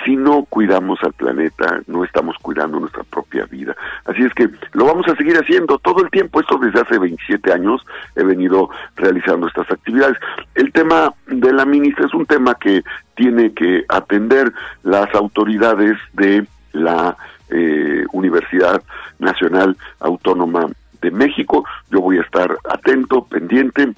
[0.04, 3.76] si no cuidamos al planeta, no estamos cuidando nuestra propia vida.
[4.04, 6.40] Así es que lo vamos a seguir haciendo todo el tiempo.
[6.40, 7.84] Esto desde hace 27 años
[8.16, 10.16] he venido realizando estas actividades.
[10.54, 12.82] El tema de la ministra es un tema que
[13.14, 17.16] tiene que atender las autoridades de la
[17.50, 18.82] eh, Universidad
[19.18, 20.66] Nacional Autónoma
[21.06, 21.64] de México.
[21.90, 23.92] Yo voy a estar atento, pendiente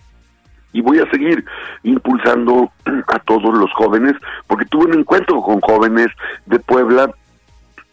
[0.72, 1.44] y voy a seguir
[1.82, 2.70] impulsando
[3.08, 4.14] a todos los jóvenes,
[4.46, 6.08] porque tuve un encuentro con jóvenes
[6.46, 7.10] de Puebla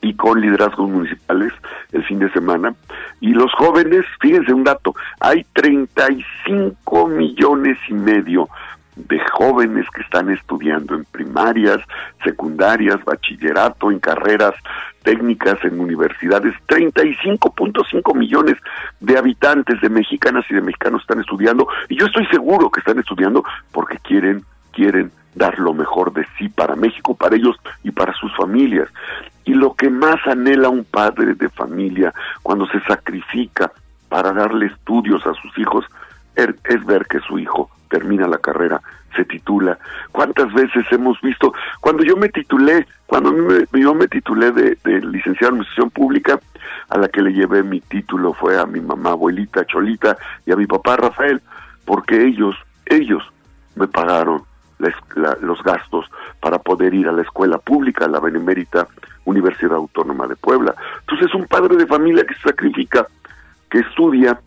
[0.02, 1.54] y con liderazgos municipales
[1.94, 2.76] el fin de semana.
[3.22, 8.50] Y los jóvenes, fíjense un dato, hay 35 millones y medio
[8.96, 11.80] de jóvenes que están estudiando en primarias,
[12.24, 14.54] secundarias, bachillerato, en carreras
[15.04, 16.54] técnicas, en universidades.
[16.68, 18.56] 35.5 millones
[19.00, 21.68] de habitantes, de mexicanas y de mexicanos están estudiando.
[21.90, 26.50] Y yo estoy seguro que están estudiando porque quieren, quieren dar lo mejor de sí
[26.50, 28.90] para México, para ellos y para sus familias.
[29.44, 33.72] Y lo que más anhela un padre de familia cuando se sacrifica
[34.10, 35.86] para darle estudios a sus hijos
[36.36, 38.82] es ver que su hijo termina la carrera,
[39.16, 39.78] se titula.
[40.12, 41.54] ¿Cuántas veces hemos visto?
[41.80, 43.34] Cuando yo me titulé, cuando
[43.74, 46.40] yo me titulé de, licenciado en Administración Pública,
[46.90, 50.56] a la que le llevé mi título fue a mi mamá abuelita Cholita y a
[50.56, 51.42] mi papá Rafael,
[51.86, 52.56] porque ellos,
[52.86, 53.24] ellos
[53.76, 54.44] me pagaron
[55.42, 56.06] los gastos
[56.42, 58.88] para poder ir a la escuela pública, a la Benemérita
[59.24, 60.76] Universidad Autónoma de Puebla.
[61.00, 63.08] Entonces, un padre de familia que se sacrifica,
[63.70, 64.40] que estudia,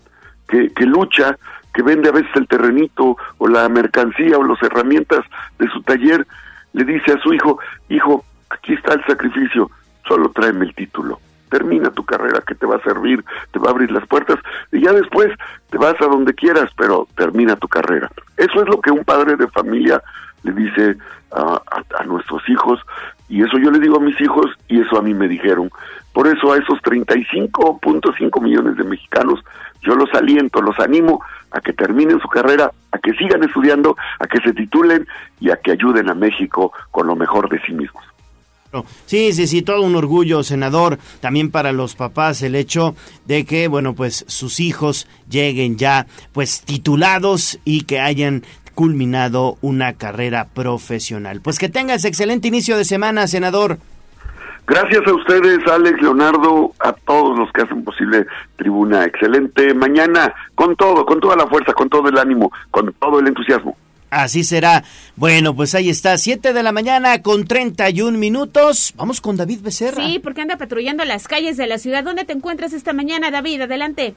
[0.47, 1.37] que lucha,
[1.75, 5.25] que vende a veces el terrenito o la mercancía o las herramientas
[5.59, 6.27] de su taller,
[6.73, 7.59] le dice a su hijo,
[7.89, 9.71] hijo, aquí está el sacrificio,
[10.07, 11.21] solo tráeme el título.
[11.51, 14.39] Termina tu carrera que te va a servir, te va a abrir las puertas
[14.71, 15.29] y ya después
[15.71, 18.11] te vas a donde quieras, pero termina tu carrera.
[18.37, 20.03] Eso es lo que un padre de familia
[20.43, 20.97] le dice
[21.33, 21.61] a,
[21.99, 22.81] a, nuestros hijos
[23.29, 25.71] y eso yo le digo a mis hijos y eso a mí me dijeron.
[26.13, 29.41] Por eso a esos 35.5 millones de mexicanos
[29.83, 34.27] yo los aliento, los animo a que terminen su carrera, a que sigan estudiando, a
[34.27, 35.07] que se titulen
[35.41, 38.05] y a que ayuden a México con lo mejor de sí mismos.
[39.07, 42.95] Sí, sí, sí, todo un orgullo, senador, también para los papás el hecho
[43.25, 48.45] de que, bueno, pues sus hijos lleguen ya, pues titulados y que hayan
[48.75, 51.41] culminado una carrera profesional.
[51.41, 53.79] Pues que tengas excelente inicio de semana, senador.
[54.69, 58.27] Gracias a ustedes, Alex, Leonardo, a todos los que hacen posible
[58.57, 59.05] Tribuna.
[59.07, 63.29] Excelente mañana, con todo, con toda la fuerza, con todo el ánimo, con todo el
[63.29, 63.77] entusiasmo.
[64.11, 64.85] Así será.
[65.17, 68.93] Bueno, pues ahí está, 7 de la mañana con 31 minutos.
[68.97, 70.05] Vamos con David Becerra.
[70.05, 72.05] Sí, porque anda patrullando las calles de la ciudad.
[72.05, 73.63] ¿Dónde te encuentras esta mañana, David?
[73.63, 74.15] Adelante.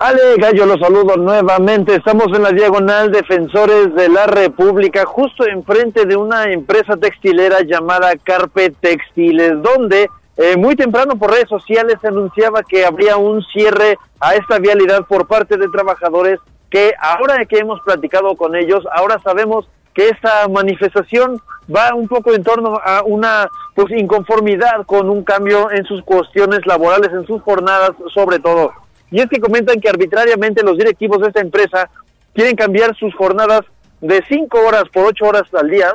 [0.00, 1.96] Ale Gallo, los saludo nuevamente.
[1.96, 8.12] Estamos en la diagonal Defensores de la República, justo enfrente de una empresa textilera llamada
[8.22, 13.98] Carpe Textiles, donde eh, muy temprano por redes sociales se anunciaba que habría un cierre
[14.20, 16.38] a esta vialidad por parte de trabajadores
[16.70, 21.42] que ahora que hemos platicado con ellos, ahora sabemos que esta manifestación
[21.74, 26.60] va un poco en torno a una pues inconformidad con un cambio en sus cuestiones
[26.66, 28.70] laborales, en sus jornadas sobre todo.
[29.10, 31.90] Y es que comentan que arbitrariamente los directivos de esta empresa
[32.34, 33.62] quieren cambiar sus jornadas
[34.00, 35.94] de cinco horas por ocho horas al día,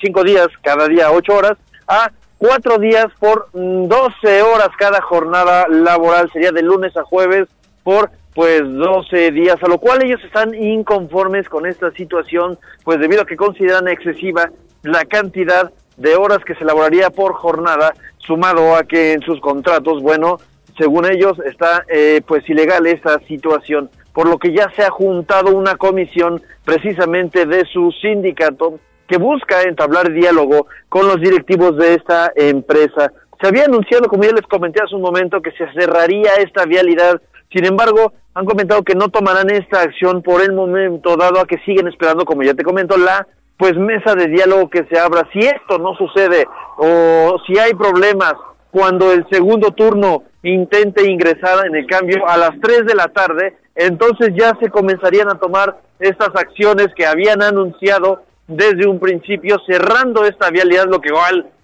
[0.00, 5.66] cinco días cada día ocho horas, a cuatro días por mm, doce horas cada jornada
[5.68, 7.48] laboral, sería de lunes a jueves
[7.82, 13.22] por pues 12 días, a lo cual ellos están inconformes con esta situación, pues debido
[13.22, 14.50] a que consideran excesiva
[14.82, 20.00] la cantidad de horas que se laboraría por jornada, sumado a que en sus contratos,
[20.00, 20.38] bueno,
[20.80, 25.54] según ellos está eh, pues ilegal esta situación, por lo que ya se ha juntado
[25.54, 32.32] una comisión precisamente de su sindicato que busca entablar diálogo con los directivos de esta
[32.34, 33.12] empresa.
[33.40, 37.20] Se había anunciado, como ya les comenté hace un momento, que se cerraría esta vialidad
[37.52, 41.58] sin embargo, han comentado que no tomarán esta acción por el momento, dado a que
[41.64, 43.26] siguen esperando, como ya te comento, la
[43.56, 45.28] pues mesa de diálogo que se abra.
[45.32, 46.46] Si esto no sucede
[46.78, 48.34] o si hay problemas
[48.70, 53.56] cuando el segundo turno intente ingresar en el cambio a las 3 de la tarde,
[53.74, 60.24] entonces ya se comenzarían a tomar estas acciones que habían anunciado desde un principio, cerrando
[60.24, 61.10] esta vialidad, lo que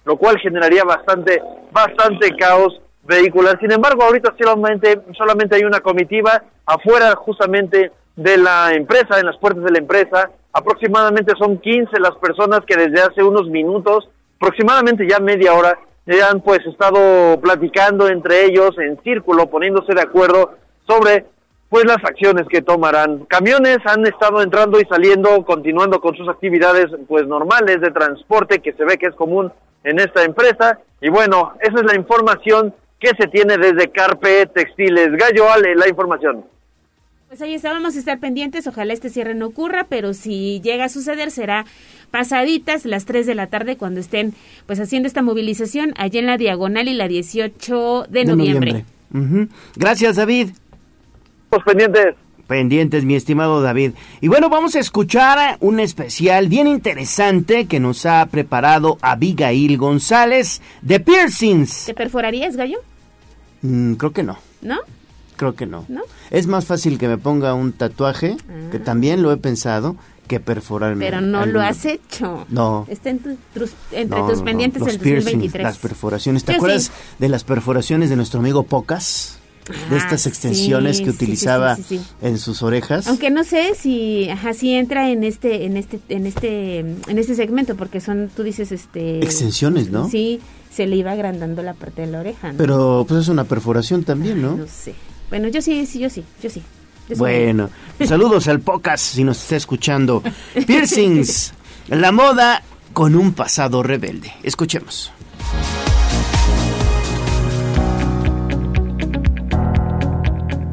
[0.05, 1.41] lo cual generaría bastante,
[1.71, 3.59] bastante caos vehicular.
[3.59, 9.37] Sin embargo, ahorita solamente, solamente hay una comitiva afuera justamente de la empresa, en las
[9.37, 10.29] puertas de la empresa.
[10.53, 15.77] Aproximadamente son 15 las personas que desde hace unos minutos, aproximadamente ya media hora,
[16.15, 20.55] ya han pues estado platicando entre ellos en círculo, poniéndose de acuerdo
[20.87, 21.25] sobre
[21.69, 23.25] pues las acciones que tomarán.
[23.25, 28.73] Camiones han estado entrando y saliendo, continuando con sus actividades pues normales de transporte que
[28.73, 29.51] se ve que es común
[29.83, 30.79] en esta empresa.
[31.01, 35.09] Y bueno, esa es la información que se tiene desde Carpe Textiles.
[35.11, 36.45] Gallo Ale, la información.
[37.27, 40.85] Pues ahí está, vamos a estar pendientes, ojalá este cierre no ocurra, pero si llega
[40.85, 41.65] a suceder será
[42.11, 44.33] pasaditas las 3 de la tarde cuando estén
[44.65, 48.85] pues haciendo esta movilización allá en la diagonal y la 18 de, noviembre.
[49.75, 50.49] Gracias, David.
[51.51, 52.15] Los pendientes.
[52.47, 53.91] Pendientes, mi estimado David.
[54.21, 60.61] Y bueno, vamos a escuchar un especial bien interesante que nos ha preparado Abigail González
[60.81, 61.85] de Piercings.
[61.87, 62.79] ¿Te perforarías, gallo?
[63.61, 64.37] Mm, creo que no.
[64.61, 64.77] ¿No?
[65.35, 65.85] Creo que no.
[65.89, 66.01] ¿No?
[66.31, 68.37] Es más fácil que me ponga un tatuaje,
[68.71, 69.97] que también lo he pensado,
[70.27, 71.03] que perforarme.
[71.05, 72.45] Pero no lo has hecho.
[72.49, 72.85] No.
[72.89, 74.45] Está en tu- trus- entre No, tus no, no.
[74.45, 75.63] pendientes Los piercings, 2023.
[75.63, 76.43] las perforaciones.
[76.43, 76.91] ¿Te Yo acuerdas sí.
[77.19, 79.39] de las perforaciones de nuestro amigo Pocas?
[79.89, 82.05] De Ah, estas extensiones sí, que utilizaba sí, sí, sí.
[82.21, 83.05] en sus orejas.
[83.07, 87.75] Aunque no sé si, si entra en este, en este, en este, en este segmento,
[87.75, 89.17] porque son, tú dices, este.
[89.21, 90.09] Extensiones, ¿no?
[90.09, 90.39] Sí,
[90.71, 92.53] se le iba agrandando la parte de la oreja.
[92.53, 92.57] ¿no?
[92.57, 94.55] Pero pues es una perforación también, ¿no?
[94.55, 94.93] No sé.
[95.29, 96.63] Bueno, yo sí, sí, yo sí, yo sí.
[97.15, 97.69] Bueno,
[98.05, 100.21] saludos al Pocas si nos está escuchando.
[100.67, 101.53] Piercings,
[101.87, 102.63] la moda
[102.93, 104.33] con un pasado rebelde.
[104.43, 105.11] Escuchemos.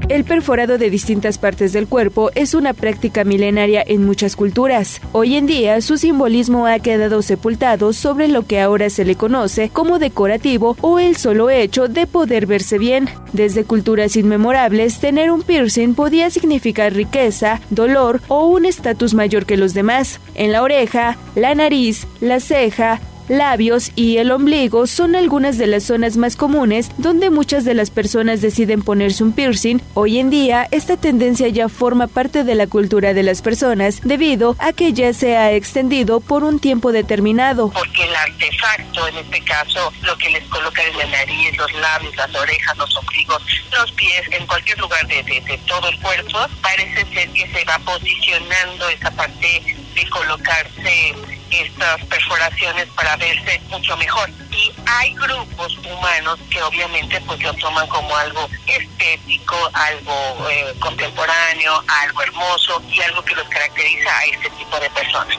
[0.09, 5.01] El perforado de distintas partes del cuerpo es una práctica milenaria en muchas culturas.
[5.13, 9.71] Hoy en día, su simbolismo ha quedado sepultado sobre lo que ahora se le conoce
[9.71, 13.09] como decorativo o el solo hecho de poder verse bien.
[13.33, 19.57] Desde culturas inmemorables, tener un piercing podía significar riqueza, dolor o un estatus mayor que
[19.57, 20.21] los demás.
[20.35, 25.85] En la oreja, la nariz, la ceja, labios y el ombligo son algunas de las
[25.85, 29.81] zonas más comunes donde muchas de las personas deciden ponerse un piercing.
[29.95, 34.57] Hoy en día, esta tendencia ya forma parte de la cultura de las personas debido
[34.59, 37.71] a que ya se ha extendido por un tiempo determinado.
[37.71, 42.15] porque el artefacto, en este caso, lo que les colocan en la nariz, los labios,
[42.17, 43.43] las orejas, los ombligos,
[43.79, 47.65] los pies, en cualquier lugar de, de- de todo el cuerpo, parece ser que se
[47.65, 49.63] va posicionando esa parte
[49.95, 51.15] de colocarse
[51.55, 54.31] estas perforaciones para verse mucho mejor.
[54.51, 61.83] Y hay grupos humanos que obviamente pues lo toman como algo estético, algo eh, contemporáneo,
[62.03, 65.39] algo hermoso y algo que los caracteriza a este tipo de personas.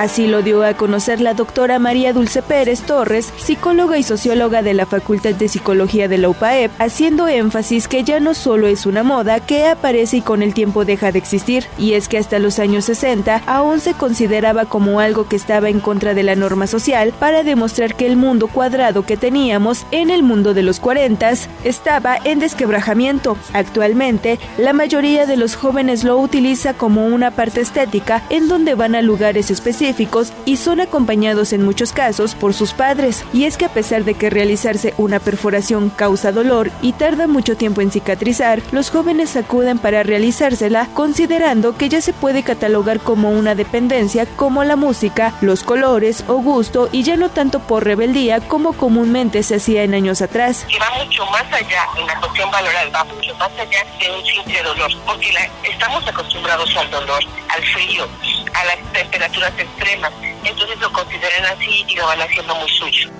[0.00, 4.72] Así lo dio a conocer la doctora María Dulce Pérez Torres, psicóloga y socióloga de
[4.72, 9.02] la Facultad de Psicología de la UPAEP, haciendo énfasis que ya no solo es una
[9.02, 12.58] moda que aparece y con el tiempo deja de existir, y es que hasta los
[12.58, 17.12] años 60 aún se consideraba como algo que estaba en contra de la norma social
[17.18, 21.30] para demostrar que el mundo cuadrado que teníamos en el mundo de los 40
[21.64, 23.36] estaba en desquebrajamiento.
[23.52, 28.94] Actualmente, la mayoría de los jóvenes lo utiliza como una parte estética en donde van
[28.94, 29.89] a lugares específicos
[30.46, 33.24] y son acompañados en muchos casos por sus padres.
[33.32, 37.56] Y es que a pesar de que realizarse una perforación causa dolor y tarda mucho
[37.56, 43.30] tiempo en cicatrizar, los jóvenes acuden para realizársela considerando que ya se puede catalogar como
[43.30, 48.40] una dependencia como la música, los colores o gusto y ya no tanto por rebeldía
[48.40, 50.64] como comúnmente se hacía en años atrás.
[50.68, 54.24] que va mucho más allá, en la cuestión valoral, va mucho más allá de un
[54.24, 58.06] simple dolor, porque la- estamos acostumbrados al dolor, al frío,
[58.54, 59.52] a las temperaturas
[60.44, 63.10] entonces lo consideran así y lo van haciendo muy suyo.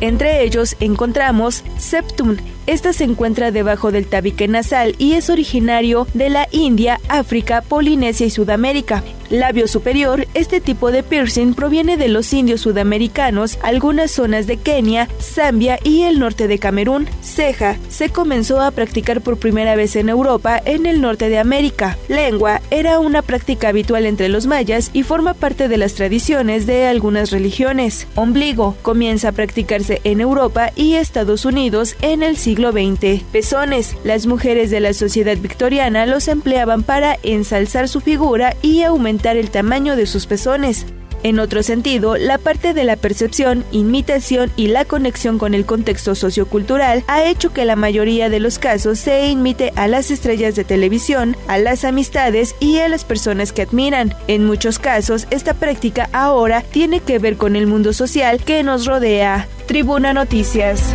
[0.00, 2.36] Entre ellos encontramos Septum.
[2.68, 8.26] Esta se encuentra debajo del tabique nasal y es originario de la India, África, Polinesia
[8.26, 9.02] y Sudamérica.
[9.30, 15.06] Labio superior, este tipo de piercing proviene de los indios sudamericanos, algunas zonas de Kenia,
[15.20, 17.06] Zambia y el norte de Camerún.
[17.22, 21.98] Ceja, se comenzó a practicar por primera vez en Europa, en el norte de América.
[22.08, 26.86] Lengua, era una práctica habitual entre los mayas y forma parte de las tradiciones de
[26.86, 28.06] algunas religiones.
[28.14, 33.22] Ombligo, comienza a practicarse en Europa y Estados Unidos en el siglo XX.
[33.32, 39.36] Pezones, las mujeres de la sociedad victoriana los empleaban para ensalzar su figura y aumentar
[39.36, 40.86] el tamaño de sus pezones.
[41.22, 46.14] En otro sentido, la parte de la percepción, imitación y la conexión con el contexto
[46.14, 50.64] sociocultural ha hecho que la mayoría de los casos se imite a las estrellas de
[50.64, 54.14] televisión, a las amistades y a las personas que admiran.
[54.28, 58.86] En muchos casos, esta práctica ahora tiene que ver con el mundo social que nos
[58.86, 59.48] rodea.
[59.66, 60.94] Tribuna Noticias.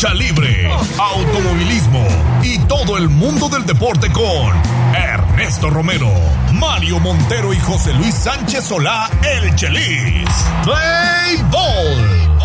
[0.00, 2.06] Lucha libre, automovilismo
[2.42, 4.50] y todo el mundo del deporte con
[4.94, 6.10] Ernesto Romero,
[6.54, 10.30] Mario Montero y José Luis Sánchez Solá, el Chelis.
[10.64, 12.38] Play Ball.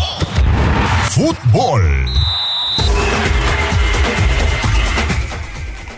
[1.08, 2.35] Fútbol.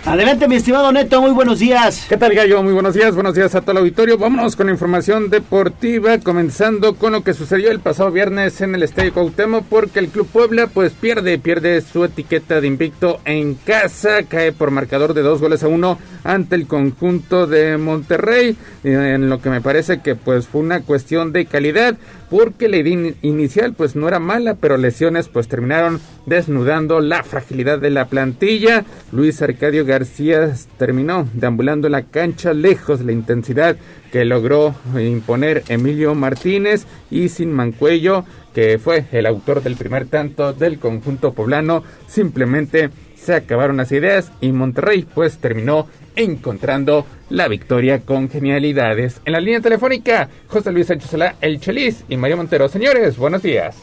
[0.04, 2.06] Adelante, mi estimado Neto, muy buenos días.
[2.08, 2.62] ¿Qué tal, Gallo?
[2.62, 4.16] Muy buenos días, buenos días a todo el auditorio.
[4.16, 8.82] Vámonos con la información deportiva, comenzando con lo que sucedió el pasado viernes en el
[8.82, 14.22] Estadio Cuauhtémoc, porque el Club Puebla pues pierde, pierde su etiqueta de invicto en casa,
[14.22, 19.40] cae por marcador de dos goles a uno ante el conjunto de Monterrey, en lo
[19.40, 21.96] que me parece que pues fue una cuestión de calidad,
[22.30, 27.90] porque la inicial pues no era mala, pero lesiones pues terminaron desnudando la fragilidad de
[27.90, 28.84] la plantilla.
[29.12, 33.76] Luis Arcadio García terminó deambulando la cancha lejos de la intensidad
[34.12, 38.24] que logró imponer Emilio Martínez y sin Mancuello,
[38.54, 44.32] que fue el autor del primer tanto del conjunto poblano, simplemente se acabaron las ideas
[44.40, 45.86] y Monterrey pues terminó
[46.16, 49.20] encontrando la victoria con genialidades.
[49.24, 52.68] En la línea telefónica, José Luis Sánchez Solá, El Chelis y Mario Montero.
[52.68, 53.76] Señores, buenos días.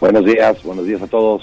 [0.00, 1.42] Buenos días, buenos días a todos.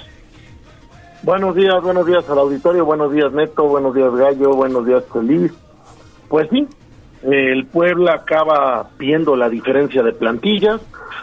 [1.23, 5.51] Buenos días, buenos días al auditorio, buenos días Neto, buenos días Gallo, buenos días Chelis.
[6.29, 6.67] Pues sí,
[7.23, 10.81] el Puebla acaba viendo la diferencia de plantillas,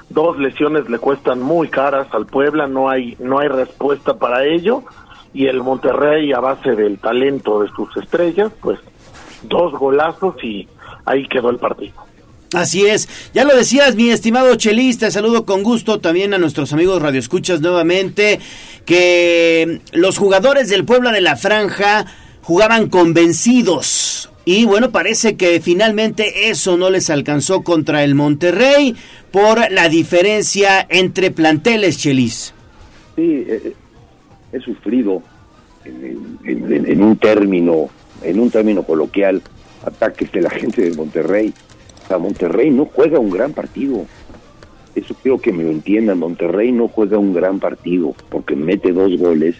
[0.08, 4.82] dos lesiones le cuestan muy caras al Puebla, no hay no hay respuesta para ello
[5.34, 8.78] y el Monterrey a base del talento de sus estrellas, pues
[9.42, 10.68] dos golazos y
[11.04, 11.94] ahí quedó el partido.
[12.54, 17.00] Así es, ya lo decías mi estimado chelista, saludo con gusto también a nuestros amigos
[17.00, 18.40] radioescuchas nuevamente,
[18.84, 22.04] que los jugadores del Puebla de la Franja
[22.42, 28.96] jugaban convencidos y bueno, parece que finalmente eso no les alcanzó contra el Monterrey
[29.30, 32.52] por la diferencia entre planteles, Chelis.
[33.14, 33.74] Sí, eh,
[34.52, 35.22] he sufrido
[35.84, 37.88] en, un término,
[38.22, 39.42] en un término coloquial,
[39.84, 41.52] ataques de la gente de Monterrey.
[42.04, 44.04] O sea, Monterrey no juega un gran partido.
[44.94, 46.18] Eso quiero que me lo entiendan.
[46.18, 49.56] Monterrey no juega un gran partido porque mete dos goles,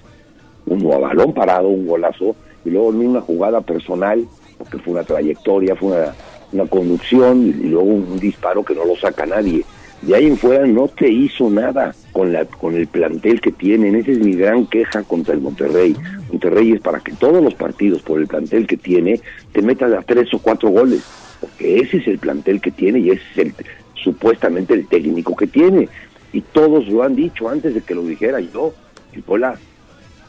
[0.67, 4.25] uno a balón parado, un golazo, y luego en una jugada personal,
[4.59, 6.09] porque fue una trayectoria, fue
[6.53, 9.65] una conducción, y luego un disparo que no lo saca nadie.
[10.03, 13.97] De ahí en fuera no te hizo nada con la con el plantel que tienen.
[13.97, 15.97] Esa es mi gran queja contra el Monterrey.
[16.31, 19.21] Monterrey es para que todos los partidos, por el plantel que tiene,
[19.53, 21.03] te metas a tres o cuatro goles.
[21.41, 23.55] Porque ese es el plantel que tiene y ese es el,
[23.95, 25.89] supuestamente el técnico que tiene.
[26.33, 28.73] Y todos lo han dicho antes de que lo dijera yo.
[29.13, 29.57] El Pola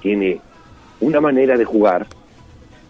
[0.01, 0.41] tiene
[0.99, 2.07] una manera de jugar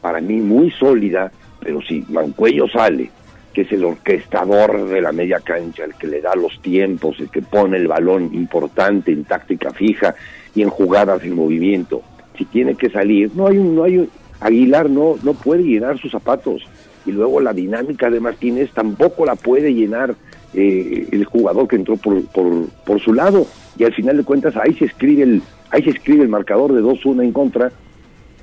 [0.02, 3.10] para mí muy sólida, pero si Mancuello sale,
[3.54, 7.30] que es el orquestador de la media cancha, el que le da los tiempos, el
[7.30, 10.16] que pone el balón importante en táctica fija
[10.56, 12.02] y en jugadas en movimiento,
[12.38, 14.10] si tiene que salir, no hay un, no hay un-
[14.40, 16.64] Aguilar no, no puede llenar sus zapatos.
[17.06, 20.16] Y luego la dinámica de Martínez tampoco la puede llenar
[20.54, 23.46] eh, el jugador que entró por, por, por su lado.
[23.78, 26.82] Y al final de cuentas ahí se escribe el ahí se escribe el marcador de
[26.82, 27.72] 2-1 en contra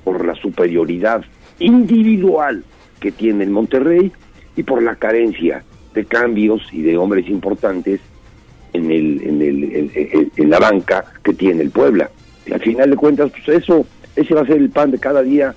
[0.02, 1.22] por la superioridad
[1.58, 2.64] individual
[3.00, 4.10] que tiene el Monterrey
[4.60, 5.62] y por la carencia
[5.94, 7.98] de cambios y de hombres importantes
[8.74, 12.10] en el en el en, la banca que tiene el Puebla.
[12.46, 15.22] Y al final de cuentas pues eso ese va a ser el pan de cada
[15.22, 15.54] día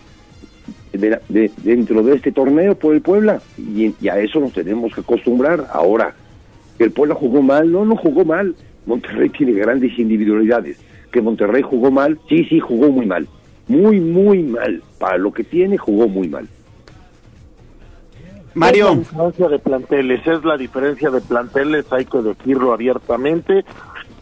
[0.93, 3.41] de de- dentro de este torneo por el Puebla.
[3.57, 5.67] Y, a eso nos tenemos que acostumbrar.
[5.73, 6.15] Ahora
[6.80, 8.55] el Puebla jugó mal no no jugó mal.
[8.85, 10.77] Monterrey tiene grandes individualidades.
[11.11, 13.27] Que Monterrey jugó mal sí sí jugó muy mal.
[13.67, 14.81] Muy muy mal.
[14.97, 16.47] Para lo que tiene jugó muy mal
[19.01, 23.65] Es la diferencia de planteles, es la diferencia de planteles, hay que decirlo abiertamente.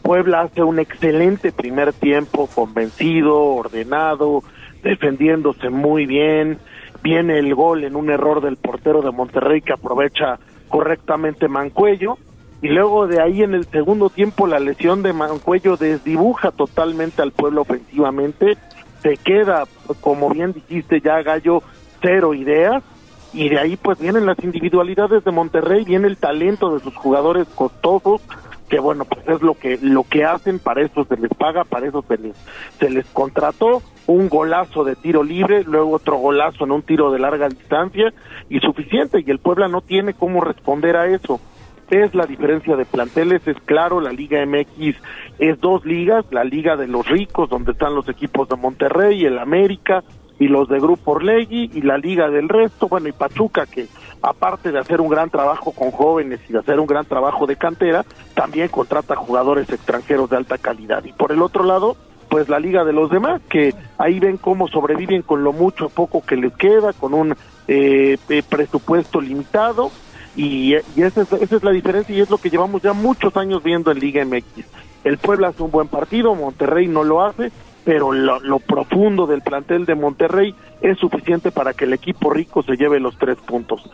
[0.02, 4.42] Puebla hace un excelente primer tiempo, convencido, ordenado,
[4.82, 6.58] defendiéndose muy bien.
[7.02, 10.38] Viene el gol en un error del portero de Monterrey que aprovecha
[10.68, 12.16] correctamente Mancuello.
[12.62, 17.32] Y luego de ahí en el segundo tiempo la lesión de Mancuello desdibuja totalmente al
[17.32, 18.56] pueblo ofensivamente.
[19.02, 19.64] Se queda,
[20.00, 21.62] como bien dijiste ya, Gallo,
[22.00, 22.82] cero ideas
[23.32, 27.48] y de ahí pues vienen las individualidades de Monterrey, viene el talento de sus jugadores
[27.54, 28.20] costosos,
[28.68, 31.86] que bueno, pues es lo que lo que hacen, para eso se les paga, para
[31.86, 32.36] eso se les
[32.78, 37.18] se les contrató, un golazo de tiro libre, luego otro golazo en un tiro de
[37.18, 38.12] larga distancia
[38.48, 41.40] y suficiente y el Puebla no tiene cómo responder a eso.
[41.90, 44.96] es la diferencia de planteles, es claro, la Liga MX
[45.38, 49.38] es dos ligas, la Liga de los ricos, donde están los equipos de Monterrey, el
[49.38, 50.02] América
[50.42, 53.86] y los de Grupo Orlegui, y la Liga del resto, bueno, y Pachuca, que
[54.22, 57.54] aparte de hacer un gran trabajo con jóvenes y de hacer un gran trabajo de
[57.54, 58.04] cantera,
[58.34, 61.04] también contrata jugadores extranjeros de alta calidad.
[61.04, 61.96] Y por el otro lado,
[62.28, 65.90] pues la liga de los demás, que ahí ven cómo sobreviven con lo mucho o
[65.90, 67.36] poco que les queda, con un
[67.68, 69.92] eh, eh, presupuesto limitado,
[70.34, 73.36] y, y esa, es, esa es la diferencia y es lo que llevamos ya muchos
[73.36, 74.66] años viendo en Liga MX.
[75.04, 77.52] El Puebla hace un buen partido, Monterrey no lo hace,
[77.84, 82.62] pero lo, lo profundo del plantel de Monterrey es suficiente para que el equipo rico
[82.62, 83.88] se lleve los tres puntos.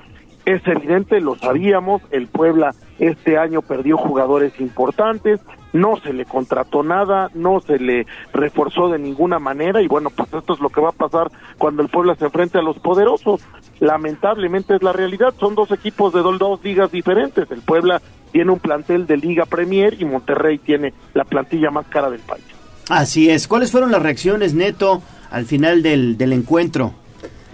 [0.45, 5.41] Es evidente, lo sabíamos, el Puebla este año perdió jugadores importantes,
[5.75, 10.33] no se le contrató nada, no se le reforzó de ninguna manera y bueno, pues
[10.33, 13.47] esto es lo que va a pasar cuando el Puebla se enfrente a los poderosos.
[13.79, 17.51] Lamentablemente es la realidad, son dos equipos de dos, dos ligas diferentes.
[17.51, 18.01] El Puebla
[18.33, 22.58] tiene un plantel de Liga Premier y Monterrey tiene la plantilla más cara del país.
[22.89, 23.49] Así es.
[23.49, 26.95] ¿Cuáles fueron las reacciones, Neto, al final del, del encuentro?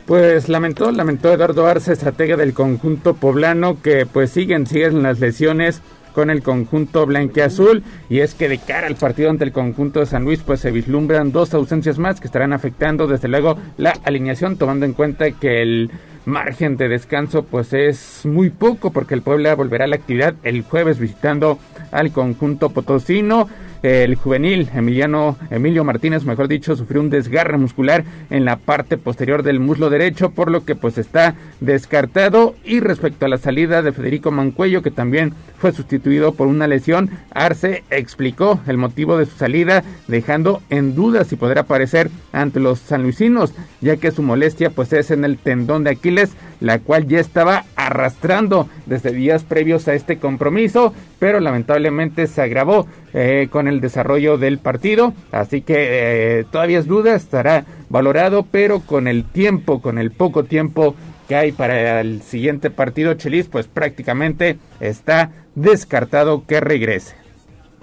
[0.06, 5.81] Pues lamentó, lamentó Eduardo Arce, estratega del conjunto poblano, que pues siguen, siguen las lesiones
[6.15, 10.06] con el conjunto blanqueazul y es que de cara al partido ante el conjunto de
[10.06, 14.56] San Luis pues se vislumbran dos ausencias más que estarán afectando desde luego la alineación
[14.56, 15.90] tomando en cuenta que el
[16.24, 20.62] margen de descanso pues es muy poco porque el Puebla volverá a la actividad el
[20.62, 21.59] jueves visitando
[21.90, 23.48] al conjunto potosino
[23.85, 29.43] el juvenil Emiliano Emilio Martínez, mejor dicho, sufrió un desgarre muscular en la parte posterior
[29.43, 32.55] del muslo derecho, por lo que pues está descartado.
[32.65, 37.11] Y respecto a la salida de Federico Mancuello, que también fue sustituido por una lesión,
[37.31, 42.78] Arce explicó el motivo de su salida, dejando en duda si podrá aparecer ante los
[42.78, 43.52] sanluisinos,
[43.82, 47.65] ya que su molestia pues es en el tendón de Aquiles, la cual ya estaba
[47.77, 54.36] arrastrando desde días previos a este compromiso, pero lamentablemente se agravó eh, con el desarrollo
[54.36, 59.99] del partido, así que eh, todavía es duda, estará valorado, pero con el tiempo, con
[59.99, 60.95] el poco tiempo
[61.28, 67.15] que hay para el siguiente partido, Chelis, pues prácticamente está descartado que regrese.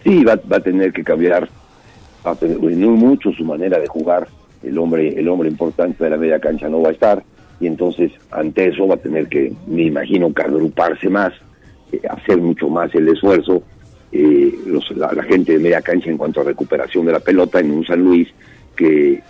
[0.03, 1.49] Sí, va, va a tener que cambiar,
[2.25, 4.27] va a tener mucho su manera de jugar.
[4.61, 7.23] El hombre, el hombre importante de la media cancha no va a estar
[7.61, 11.31] y entonces ante eso va a tener que, me imagino, que agruparse más,
[11.91, 13.63] eh, hacer mucho más el esfuerzo.
[14.11, 17.61] Eh, los, la, la, gente de media cancha en cuanto a recuperación de la pelota
[17.61, 18.27] en un San Luis
[18.75, 19.21] que,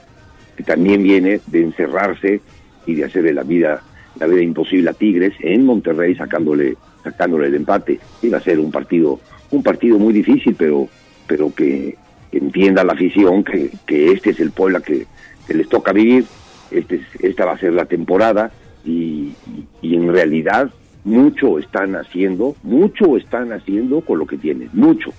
[0.66, 2.40] también viene de encerrarse
[2.86, 3.82] y de hacerle la vida
[4.20, 7.99] la vida imposible a Tigres en Monterrey sacándole sacándole el empate.
[8.22, 10.88] Iba a ser un partido un partido muy difícil pero
[11.26, 11.98] pero que,
[12.32, 15.06] entienda la afición que, que este es el Puebla que,
[15.48, 16.26] que les toca vivir
[16.72, 18.52] este es, esta va a ser la temporada
[18.86, 19.34] y,
[19.82, 20.72] en realidad
[21.03, 25.11] mucho están haciendo mucho están haciendo con lo que tienen mucho.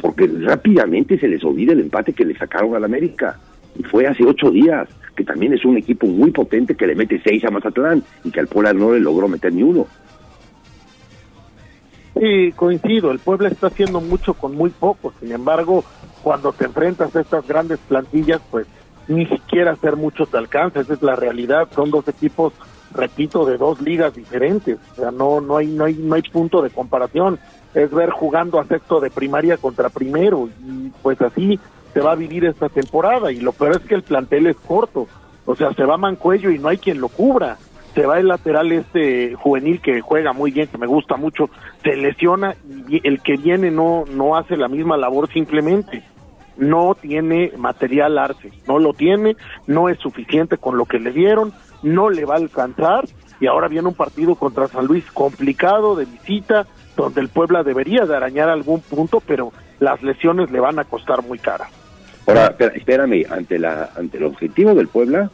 [0.00, 3.38] Porque rápidamente se les olvida el empate que le sacaron al América.
[3.78, 7.20] Y fue hace ocho días que también es un equipo muy potente que le mete
[7.24, 9.86] seis a Mazatlán y que al Puebla no le logró meter ni uno.
[12.20, 15.84] Sí, coincido, el Puebla está haciendo mucho con muy poco, sin embargo,
[16.22, 18.66] cuando te enfrentas a estas grandes plantillas, pues
[19.06, 22.54] ni siquiera hacer mucho te alcanza, esa es la realidad, son dos equipos,
[22.96, 26.62] repito, de dos ligas diferentes, o sea, no, no hay, no hay, no hay punto
[26.62, 27.38] de comparación,
[27.74, 31.60] es ver jugando a sexto de primaria contra primero, y pues así
[31.92, 33.30] se va a vivir esta temporada.
[33.32, 35.06] Y lo peor es que el plantel es corto,
[35.44, 37.56] o sea, se va Mancuello y no hay quien lo cubra,
[37.94, 41.48] se va el lateral este juvenil que juega muy bien, que me gusta mucho,
[41.82, 42.54] se lesiona
[42.88, 46.02] y el que viene no no hace la misma labor simplemente.
[46.58, 49.36] No tiene material Arce, no lo tiene,
[49.66, 53.04] no es suficiente con lo que le dieron, no le va a alcanzar
[53.40, 56.66] y ahora viene un partido contra San Luis complicado de visita,
[56.96, 61.22] donde el Puebla debería de arañar algún punto, pero las lesiones le van a costar
[61.22, 61.68] muy cara.
[62.26, 65.30] Ahora, espérame, ante, la, ante el objetivo del Puebla,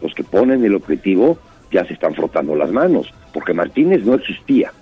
[0.00, 1.38] los que ponen el objetivo
[1.70, 4.72] ya se están frotando las manos, porque Martínez no existía.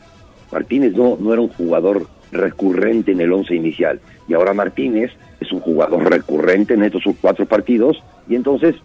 [0.52, 5.50] Martínez no, no era un jugador recurrente en el once inicial, y ahora Martínez es
[5.50, 8.76] un jugador recurrente en estos cuatro partidos, y entonces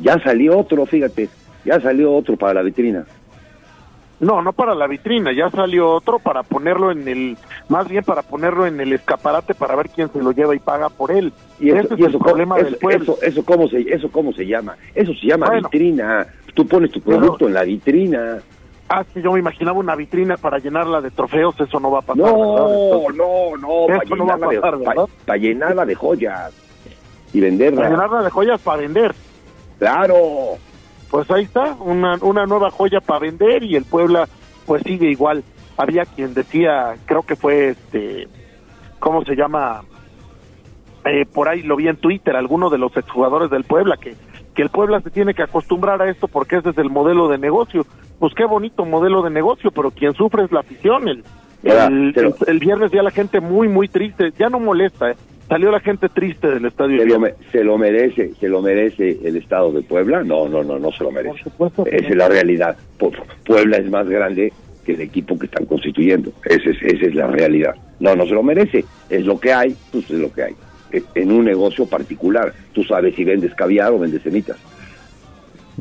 [0.00, 1.28] ya salió otro, fíjate,
[1.66, 3.04] ya salió otro para la vitrina.
[4.18, 7.36] No, no para la vitrina, ya salió otro para ponerlo en el,
[7.68, 10.88] más bien para ponerlo en el escaparate para ver quién se lo lleva y paga
[10.88, 11.34] por él.
[11.60, 13.02] Y eso, es eso, el problema eso, del pueblo.
[13.02, 14.76] Eso, eso, ¿cómo se, eso cómo se llama?
[14.94, 16.26] Eso se llama bueno, vitrina.
[16.54, 18.38] Tú pones tu producto en la vitrina.
[18.88, 22.02] Ah, sí, yo me imaginaba una vitrina para llenarla de trofeos, eso no va a
[22.02, 22.16] pasar.
[22.16, 26.54] No, Entonces, no, no, eso no va a pasar, de, para, para llenarla de joyas
[27.34, 27.82] y venderla.
[27.82, 29.14] Para llenarla de joyas para vender.
[29.78, 30.56] Claro
[31.10, 34.28] pues ahí está, una, una nueva joya para vender y el Puebla
[34.66, 35.44] pues sigue igual.
[35.76, 38.28] había quien decía, creo que fue este,
[38.98, 39.82] ¿cómo se llama?
[41.04, 44.16] Eh, por ahí lo vi en Twitter, alguno de los exjugadores del Puebla, que,
[44.54, 47.38] que el Puebla se tiene que acostumbrar a esto porque ese es el modelo de
[47.38, 47.86] negocio.
[48.18, 51.06] Pues qué bonito modelo de negocio, pero quien sufre es la afición.
[51.08, 51.22] El,
[51.62, 55.16] el- el viernes ya la gente muy, muy triste, ya no molesta, ¿eh?
[55.48, 56.98] Salió la gente triste del estadio.
[57.00, 60.22] ¿Se lo, me- se lo merece, se lo merece el Estado de Puebla?
[60.24, 61.40] No, no, no, no se lo merece.
[61.86, 62.76] Esa es la realidad.
[62.98, 63.12] Pu-
[63.44, 64.52] Puebla es más grande
[64.84, 66.32] que el equipo que están constituyendo.
[66.44, 67.74] Esa es, esa es la realidad.
[68.00, 68.84] No, no se lo merece.
[69.10, 70.54] Es lo que hay, pues es lo que hay.
[70.92, 74.56] E- En un negocio particular, tú sabes si vendes caviar o vendes semitas.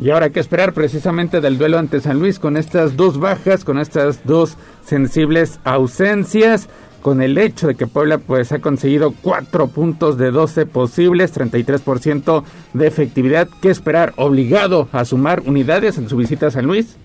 [0.01, 3.63] Y ahora hay que esperar precisamente del duelo ante San Luis con estas dos bajas,
[3.63, 6.67] con estas dos sensibles ausencias,
[7.05, 12.43] con el hecho de que Puebla pues ha conseguido 4 puntos de 12 posibles, 33%
[12.73, 13.47] de efectividad.
[13.61, 14.13] ¿Qué esperar?
[14.15, 16.97] ¿Obligado a sumar unidades en su visita a San Luis?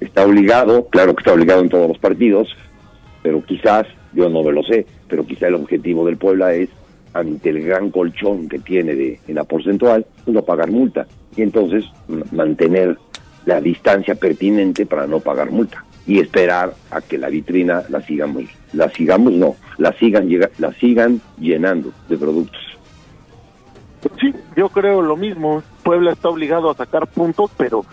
[0.00, 2.54] Está obligado, claro que está obligado en todos los partidos,
[3.22, 6.68] pero quizás, yo no lo sé, pero quizás el objetivo del Puebla es,
[7.14, 11.06] ante el gran colchón que tiene de, en la porcentual, no pagar multa.
[11.34, 11.86] Y entonces
[12.32, 12.98] mantener
[13.46, 15.82] la distancia pertinente para no pagar multa.
[16.06, 21.20] Y esperar a que la vitrina la sigamos, la sigamos no, la sigan, la sigan
[21.38, 22.60] llenando de productos.
[24.20, 25.62] Sí, yo creo lo mismo.
[25.84, 27.84] Puebla está obligado a sacar puntos, pero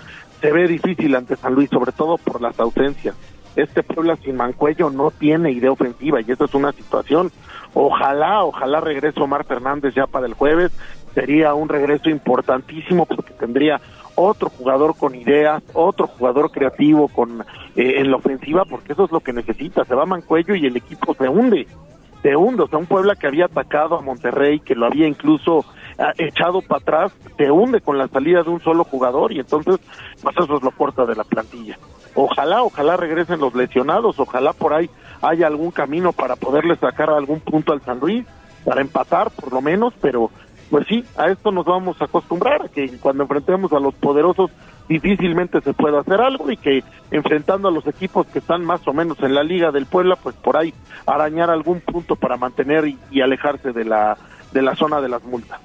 [0.42, 3.16] se ve difícil ante San Luis, sobre todo por las ausencias.
[3.56, 7.32] Este Puebla sin Mancuello no tiene idea ofensiva y esa es una situación.
[7.74, 10.72] Ojalá, ojalá regrese Omar Fernández ya para el jueves.
[11.14, 13.82] Sería un regreso importantísimo porque tendría
[14.16, 17.44] otro jugador con ideas, otro jugador creativo con
[17.80, 19.86] eh, en la ofensiva, porque eso es lo que necesita.
[19.86, 21.66] Se va Mancuello y el equipo se hunde
[22.24, 25.64] de hunde, o sea, un Puebla que había atacado a Monterrey, que lo había incluso
[25.98, 29.80] ah, echado para atrás, te hunde con la salida de un solo jugador y entonces,
[30.22, 31.78] pues eso es lo corta de la plantilla.
[32.16, 34.90] Ojalá, ojalá regresen los lesionados, ojalá por ahí
[35.22, 38.26] haya algún camino para poderle sacar algún punto al San Luis,
[38.66, 40.30] para empatar por lo menos, pero
[40.70, 44.52] pues sí, a esto nos vamos a acostumbrar, que cuando enfrentemos a los poderosos
[44.90, 48.94] difícilmente se pueda hacer algo y que enfrentando a los equipos que están más o
[48.94, 50.74] menos en la liga del Puebla, pues por ahí
[51.06, 54.18] arañar algún punto para mantener y, y alejarse de la
[54.52, 55.60] de la zona de las multas.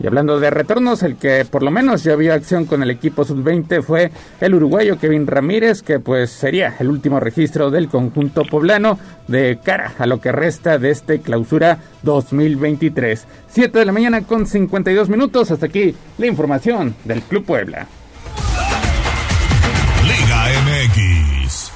[0.00, 3.24] Y hablando de retornos, el que por lo menos ya vio acción con el equipo
[3.24, 8.98] sub-20 fue el uruguayo Kevin Ramírez, que pues sería el último registro del conjunto poblano
[9.26, 13.26] de cara a lo que resta de este clausura 2023.
[13.48, 15.50] 7 de la mañana con 52 minutos.
[15.50, 17.88] Hasta aquí la información del Club Puebla.
[20.08, 21.72] Liga MX.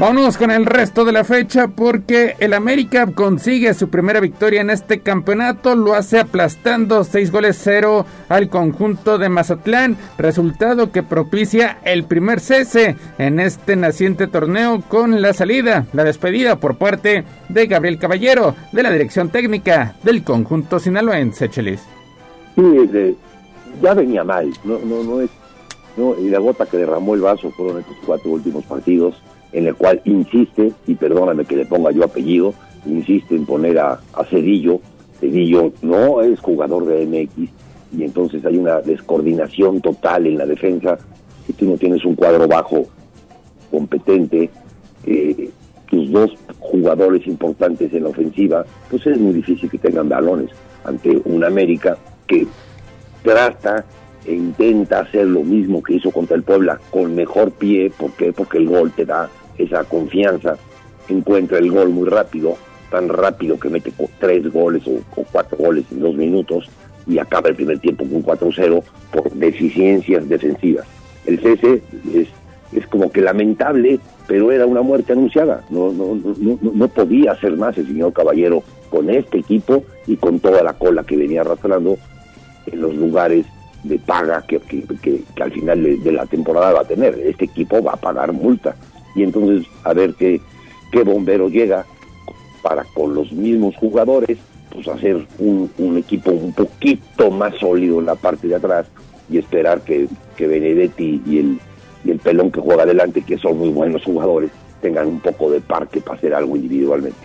[0.00, 4.70] Vámonos con el resto de la fecha porque el América consigue su primera victoria en
[4.70, 11.80] este campeonato, lo hace aplastando 6 goles 0 al conjunto de Mazatlán, resultado que propicia
[11.84, 17.66] el primer cese en este naciente torneo con la salida, la despedida por parte de
[17.66, 21.82] Gabriel Caballero de la dirección técnica del conjunto sinaloense, Chelis.
[22.56, 23.16] Sí,
[23.82, 25.30] ya venía mal, no, no, no es,
[25.96, 29.14] no, y la gota que derramó el vaso fueron estos cuatro últimos partidos,
[29.52, 32.54] en el cual insiste, y perdóname que le ponga yo apellido,
[32.86, 34.80] insiste en poner a, Cedillo,
[35.18, 37.50] Cedillo no es jugador de MX,
[37.98, 40.98] y entonces hay una descoordinación total en la defensa,
[41.46, 42.84] si tú no tienes un cuadro bajo
[43.70, 44.50] competente,
[45.06, 45.50] eh,
[45.88, 46.30] tus dos
[46.60, 50.50] jugadores importantes en la ofensiva, pues es muy difícil que tengan balones
[50.84, 52.46] ante un América que
[53.22, 53.84] trata
[54.30, 58.32] e intenta hacer lo mismo que hizo contra el Puebla con mejor pie, ¿por qué?
[58.32, 59.28] Porque el gol te da
[59.58, 60.56] esa confianza,
[61.08, 62.56] encuentra el gol muy rápido,
[62.92, 65.00] tan rápido que mete tres goles o,
[65.32, 66.70] cuatro goles en dos minutos
[67.08, 70.86] y acaba el primer tiempo con 4-0 por deficiencias defensivas.
[71.26, 71.82] El cese
[72.14, 72.28] es,
[72.72, 73.98] es como que lamentable,
[74.28, 75.64] pero era una muerte anunciada.
[75.70, 80.16] No, no, no, no, no podía hacer más el señor Caballero con este equipo y
[80.16, 81.98] con toda la cola que venía arrastrando
[82.66, 83.44] en los lugares
[83.84, 87.18] de paga que, que, que- al final de, de la temporada va a tener.
[87.18, 88.76] Este equipo va a pagar multa.
[89.14, 90.40] Y entonces a ver qué,
[90.92, 91.84] qué bombero llega
[92.62, 94.38] para con los mismos jugadores,
[94.70, 98.86] pues hacer un, un equipo un poquito más sólido en la parte de atrás
[99.30, 101.58] y esperar que, que Benedetti y el,
[102.04, 104.50] y el pelón que juega adelante, que son muy buenos jugadores,
[104.82, 107.18] tengan un poco de parque para hacer algo individualmente.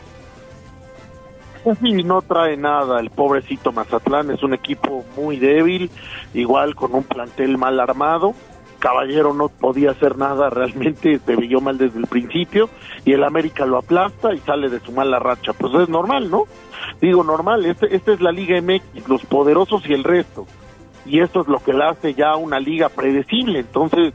[1.65, 5.89] Pues no trae nada el pobrecito Mazatlán, es un equipo muy débil,
[6.35, 8.35] igual con un plantel mal armado.
[8.77, 12.69] Caballero no podía hacer nada realmente, se vio mal desde el principio
[13.03, 15.53] y el América lo aplasta y sale de su mala racha.
[15.53, 16.43] Pues es normal, ¿no?
[17.01, 20.45] Digo, normal, este, esta es la Liga MX, los poderosos y el resto.
[21.03, 23.57] Y esto es lo que la hace ya una liga predecible.
[23.57, 24.13] Entonces,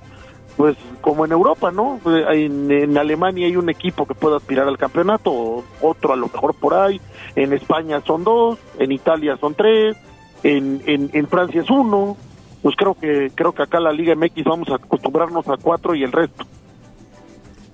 [0.57, 1.99] pues como en Europa, ¿no?
[2.07, 6.29] Eh, En, en Alemania hay un equipo que puede aspirar al campeonato, otro a lo
[6.29, 7.01] mejor por ahí,
[7.37, 9.97] en España son dos, en Italia son tres,
[10.43, 12.17] en, en, Francia es uno,
[12.63, 16.03] pues creo que creo que acá la Liga MX vamos a acostumbrarnos a cuatro y
[16.03, 16.47] el resto.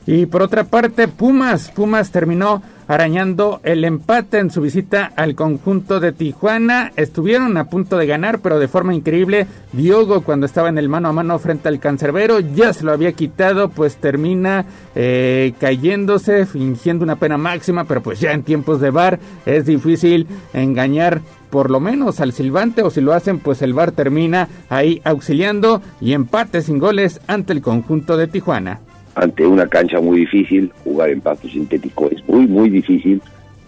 [0.07, 6.01] Y por otra parte, Pumas, Pumas terminó arañando el empate en su visita al conjunto
[6.01, 6.93] de Tijuana.
[6.97, 11.09] Estuvieron a punto de ganar, pero de forma increíble, Diogo cuando estaba en el mano
[11.09, 14.65] a mano frente al cancerbero ya se lo había quitado, pues termina
[14.95, 20.27] eh, cayéndose, fingiendo una pena máxima, pero pues ya en tiempos de bar es difícil
[20.53, 25.01] engañar por lo menos al silbante o si lo hacen pues el bar termina ahí
[25.05, 28.81] auxiliando y empate sin goles ante el conjunto de Tijuana
[29.17, 33.21] ante una cancha muy difícil, jugar en pasto sintético es muy, muy difícil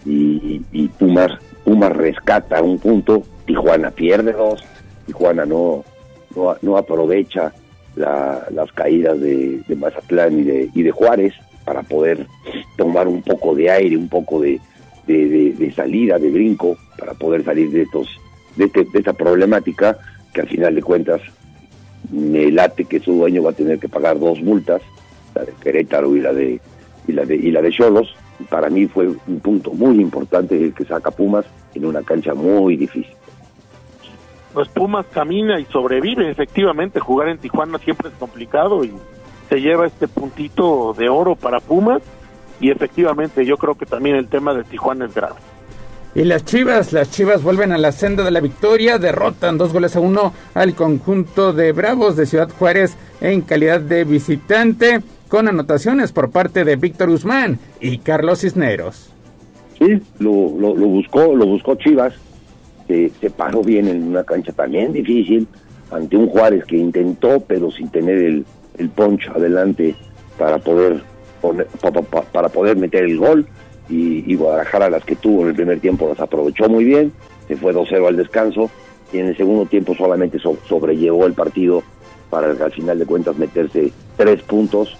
[0.05, 0.61] y,
[0.99, 1.31] Pumas,
[1.65, 4.63] Pumas rescata un punto, Tijuana pierde dos,
[5.07, 5.83] Tijuana no,
[6.35, 7.51] no, no aprovecha
[7.95, 11.33] la- las caídas de, de Mazatlán y de, y de Juárez
[11.65, 12.25] para poder
[12.77, 14.59] tomar un poco de aire, un poco de-
[15.07, 18.07] de salida, de brinco, para poder salir de estos
[18.55, 19.97] de, este- de esta problemática
[20.33, 21.21] que al final de cuentas
[22.11, 24.81] me late que su dueño va a tener que pagar dos multas,
[25.39, 26.59] la de Querétaro y la de
[27.07, 28.13] y la de y la de Cholos.
[28.49, 32.77] Para mí fue un punto muy importante el que saca Pumas en una cancha muy
[32.77, 33.15] difícil.
[34.53, 38.93] Pues Pumas camina y sobrevive, efectivamente, jugar en Tijuana siempre es complicado y
[39.47, 42.01] se lleva este puntito de oro para Pumas
[42.59, 45.35] y efectivamente yo creo que también el tema de Tijuana es grave.
[46.15, 49.95] Y las Chivas, las Chivas vuelven a la senda de la victoria, derrotan dos goles
[49.95, 56.11] a uno al conjunto de Bravos de Ciudad Juárez en calidad de visitante, con anotaciones
[56.11, 59.11] por parte de Víctor Guzmán y Carlos Cisneros.
[59.77, 62.13] Sí, lo, lo, buscó, lo buscó Chivas,
[62.87, 65.47] se, paró bien en una cancha también difícil,
[65.91, 68.45] ante un Juárez que intentó, pero sin tener el,
[68.77, 69.95] el poncho adelante
[70.37, 71.01] para poder
[72.33, 73.47] para poder meter el gol.
[73.89, 77.11] Y, y Guadalajara las que tuvo en el primer tiempo las aprovechó muy bien,
[77.47, 78.69] se fue 2-0 al descanso.
[79.11, 81.81] Y en el segundo tiempo solamente so- sobrellevó el partido
[82.29, 84.95] para al final de cuentas meterse tres puntos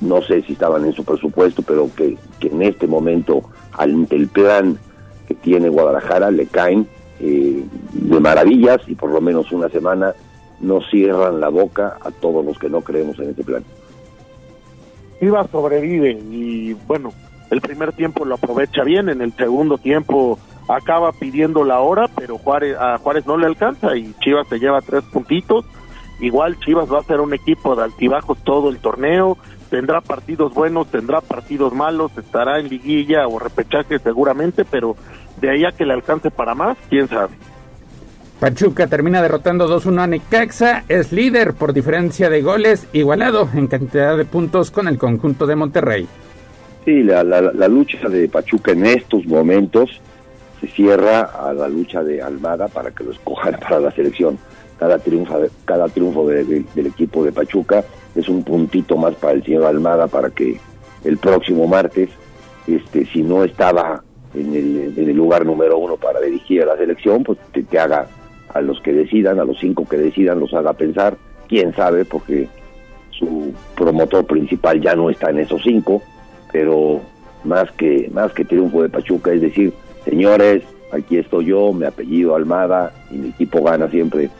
[0.00, 3.42] no sé si estaban en su presupuesto, pero que, en este momento,
[3.72, 4.78] ante el plan
[5.26, 6.86] que tiene Guadalajara, le caen
[7.20, 10.14] eh, de maravillas y por lo menos una semana
[10.60, 13.64] no cierran la boca a todos los que no creemos en este plan.
[15.18, 17.12] Chivas sobrevive y bueno,
[17.50, 20.38] el primer tiempo lo aprovecha bien, en el segundo tiempo
[20.68, 24.80] acaba pidiendo la hora, pero Juárez, a Juárez no le alcanza y Chivas se lleva
[24.80, 25.64] tres puntitos.
[26.20, 29.36] Igual Chivas va a ser un equipo de altibajos todo el torneo,
[29.70, 34.96] tendrá partidos buenos, tendrá partidos malos, estará en liguilla o repechaje seguramente, pero
[35.40, 37.32] de ahí a que le alcance para más, quién sabe.
[38.40, 44.16] Pachuca termina derrotando 2-1 a Necaxa, es líder por diferencia de goles, igualado en cantidad
[44.16, 46.08] de puntos con el conjunto de Monterrey.
[46.84, 50.00] Sí, la, la, la lucha de Pachuca en estos momentos
[50.60, 54.38] se cierra a la lucha de Almada para que lo escojan para la selección.
[54.80, 57.84] Cada triunfo, cada triunfo de- de- del equipo de Pachuca
[58.16, 60.58] es un puntito más para el señor Almada para que
[61.04, 62.08] el próximo martes,
[62.66, 64.02] este, si no estaba
[64.34, 67.78] en el, en el lugar número uno para dirigir a la selección, pues que, que
[67.78, 68.06] haga
[68.54, 71.16] a los que decidan, a los cinco que decidan, los haga pensar,
[71.46, 72.48] quién sabe, porque
[73.10, 76.00] su promotor principal ya no está en esos cinco,
[76.52, 77.02] pero
[77.44, 79.74] más que más que triunfo de Pachuca es decir,
[80.06, 84.30] señores, aquí estoy yo, mi apellido Almada y mi equipo gana siempre.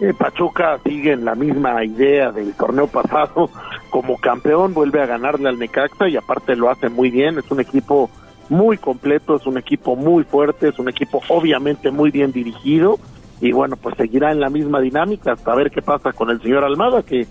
[0.00, 3.48] Eh, Pachuca sigue en la misma idea del torneo pasado,
[3.90, 7.60] como campeón vuelve a ganarle al Necaxa y aparte lo hace muy bien, es un
[7.60, 8.10] equipo
[8.48, 12.98] muy completo, es un equipo muy fuerte, es un equipo obviamente muy bien dirigido
[13.40, 16.64] y bueno, pues seguirá en la misma dinámica hasta ver qué pasa con el señor
[16.64, 17.26] Almada, que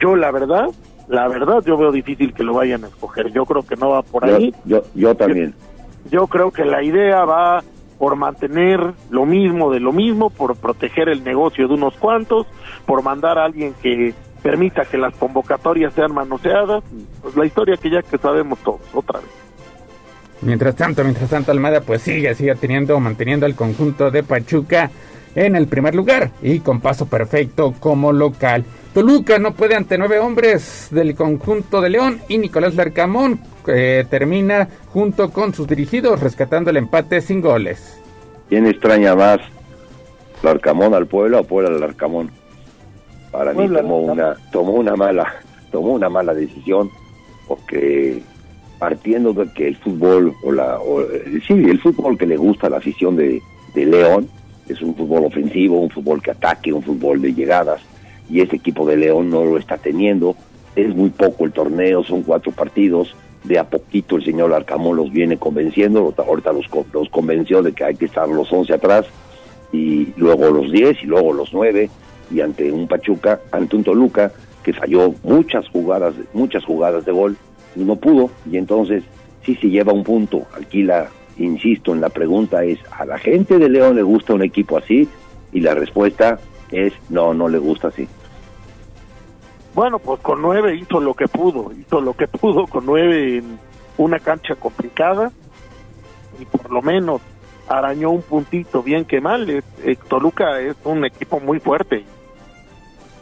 [0.00, 0.66] yo la verdad,
[1.08, 4.02] la verdad yo veo difícil que lo vayan a escoger, yo creo que no va
[4.02, 5.54] por Yo, ahí, yo, yo también.
[6.10, 7.62] yo creo que la idea va
[8.02, 8.80] por mantener
[9.10, 12.48] lo mismo de lo mismo, por proteger el negocio de unos cuantos,
[12.84, 14.12] por mandar a alguien que
[14.42, 16.82] permita que las convocatorias sean manoseadas,
[17.22, 19.30] pues la historia que ya que sabemos todos, otra vez.
[20.40, 24.90] Mientras tanto, mientras tanto, Almada pues sigue, sigue teniendo, manteniendo al conjunto de Pachuca
[25.36, 28.64] en el primer lugar y con paso perfecto como local.
[28.94, 34.68] Toluca no puede ante nueve hombres del conjunto de León y Nicolás Larcamón eh, termina
[34.92, 37.98] junto con sus dirigidos rescatando el empate sin goles.
[38.50, 39.40] ¿Quién extraña más?
[40.42, 42.30] ¿Larcamón al Puebla o Puebla al Larcamón?
[43.30, 45.36] Para mí tomó una, tomó una mala,
[45.70, 46.90] tomó una mala decisión,
[47.48, 48.22] porque
[48.78, 52.66] partiendo de que el fútbol, o la, o, eh, sí, el fútbol que le gusta
[52.66, 53.40] a la afición de,
[53.74, 54.28] de León,
[54.68, 57.80] es un fútbol ofensivo, un fútbol que ataque, un fútbol de llegadas,
[58.32, 60.34] y este equipo de León no lo está teniendo.
[60.74, 63.14] Es muy poco el torneo, son cuatro partidos.
[63.44, 66.14] De a poquito el señor Arcamón los viene convenciendo.
[66.16, 69.04] Ahorita los, los convenció de que hay que estar los 11 atrás
[69.70, 71.90] y luego los 10 y luego los 9
[72.30, 74.32] y ante un Pachuca, ante un Toluca
[74.62, 77.36] que falló muchas jugadas, muchas jugadas de gol
[77.74, 79.02] no pudo y entonces
[79.44, 80.46] sí se lleva un punto.
[80.58, 84.42] Aquí la insisto en la pregunta es a la gente de León le gusta un
[84.42, 85.06] equipo así
[85.52, 86.38] y la respuesta
[86.70, 88.08] es no, no le gusta así.
[89.74, 93.58] Bueno, pues con nueve hizo lo que pudo, hizo lo que pudo con nueve en
[93.98, 95.32] una cancha complicada
[96.38, 97.20] y por lo menos
[97.68, 99.48] arañó un puntito bien que mal.
[99.48, 99.62] Eh,
[100.08, 102.04] Toluca es un equipo muy fuerte.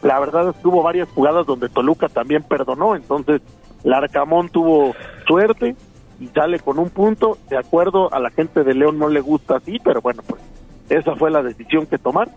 [0.01, 3.41] La verdad es que hubo varias jugadas donde Toluca también perdonó, entonces
[3.83, 4.93] Larcamón tuvo
[5.27, 5.75] suerte
[6.19, 7.37] y sale con un punto.
[7.49, 10.41] De acuerdo, a la gente de León no le gusta así, pero bueno, pues
[10.89, 12.29] esa fue la decisión que tomar.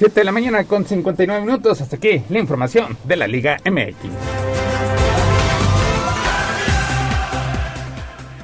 [0.00, 1.82] 7 de la mañana con 59 minutos.
[1.82, 4.49] Hasta aquí la información de la Liga MX.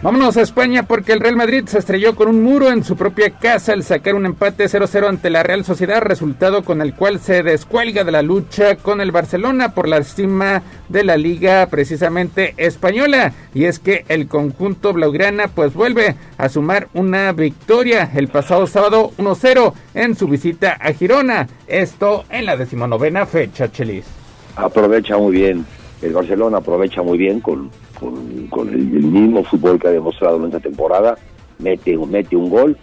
[0.06, 3.30] Vámonos a España porque el Real Madrid se estrelló con un muro en su propia
[3.30, 7.42] casa al sacar un empate 0-0 ante la Real Sociedad, resultado con el cual se
[7.42, 13.32] descuelga de la lucha con el Barcelona por la estima de la liga precisamente española.
[13.52, 19.10] Y es que el conjunto blaugrana pues vuelve a sumar una victoria el pasado sábado
[19.18, 21.48] 1-0 en su visita a Girona.
[21.66, 24.04] Esto en la decimonovena fecha, Chelis.
[24.54, 25.66] Aprovecha muy bien,
[26.06, 27.70] el Barcelona aprovecha muy bien con
[28.00, 31.16] el, mismo fútbol que ha demostrado en esta temporada,
[31.58, 32.76] mete, mete un gol,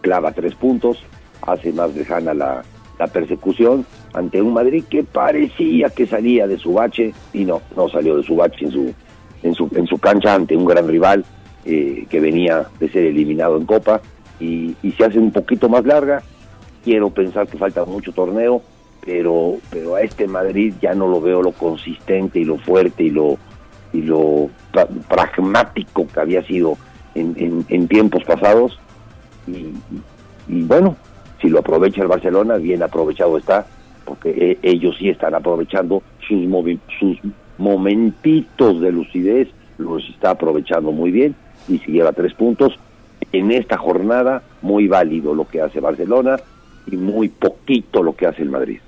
[0.00, 1.02] clava tres puntos,
[1.42, 2.62] hace más lejana la,
[2.98, 7.88] la persecución ante un Madrid que parecía que salía de su bache y no, no
[7.88, 8.94] salió de su bache en su,
[9.42, 11.24] en su, en su cancha ante un gran rival
[11.64, 14.00] eh, que venía de ser eliminado en Copa
[14.40, 16.22] y, y, se hace un poquito más larga.
[16.84, 18.62] Quiero pensar que falta mucho torneo,
[19.06, 23.10] pero, pero a este Madrid ya no lo veo lo consistente y lo fuerte y
[23.10, 23.38] lo,
[23.92, 24.50] y lo
[25.08, 26.76] pragmático que había sido
[27.14, 28.78] en, en, tiempos pasados.
[29.46, 29.72] Y,
[30.48, 30.96] bueno,
[31.40, 33.66] si lo aprovecha el Barcelona, bien aprovechado está,
[34.04, 36.44] porque e, ellos sí están aprovechando sus,
[36.98, 37.18] sus
[37.58, 41.36] momentitos de lucidez, los está aprovechando muy bien
[41.68, 42.76] y si lleva tres puntos.
[43.32, 46.36] En esta jornada, muy válido lo que hace Barcelona
[46.90, 48.80] y muy poquito lo que hace el Madrid.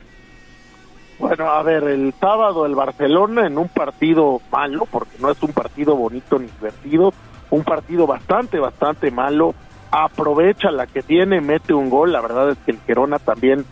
[1.18, 5.52] Bueno, a ver, el sábado el Barcelona en un partido malo, porque no es un
[5.52, 7.12] partido bonito ni divertido,
[7.50, 9.52] un partido bastante, bastante malo,
[9.90, 13.64] aprovecha la que tiene, mete un gol, la verdad es que el Gerona también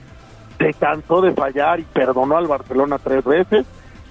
[0.59, 3.64] se cansó de fallar y perdonó al Barcelona tres veces,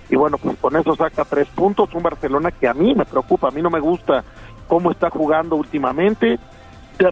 [0.10, 3.50] y bueno, pues con eso saca tres puntos, un Barcelona que a mí me preocupa,
[3.50, 4.24] a mí no me gusta
[4.68, 6.40] cómo está jugando últimamente,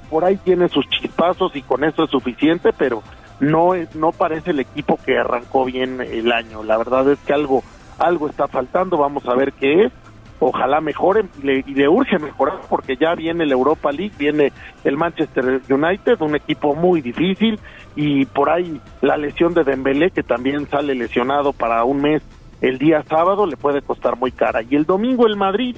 [0.09, 3.03] por ahí tiene sus chispazos y con eso es suficiente, pero
[3.43, 6.63] no es, no parece el equipo que arrancó bien el año.
[6.63, 7.63] La verdad es que algo,
[7.99, 9.91] algo está faltando, vamos a ver qué es.
[10.39, 14.51] Ojalá mejoren y le, y le urge mejorar porque ya viene el Europa League, viene
[14.83, 17.59] el Manchester United, un equipo muy difícil
[17.95, 22.23] y por ahí la lesión de Dembélé que también sale lesionado para un mes
[22.59, 25.77] el día sábado le puede costar muy cara y el domingo el Madrid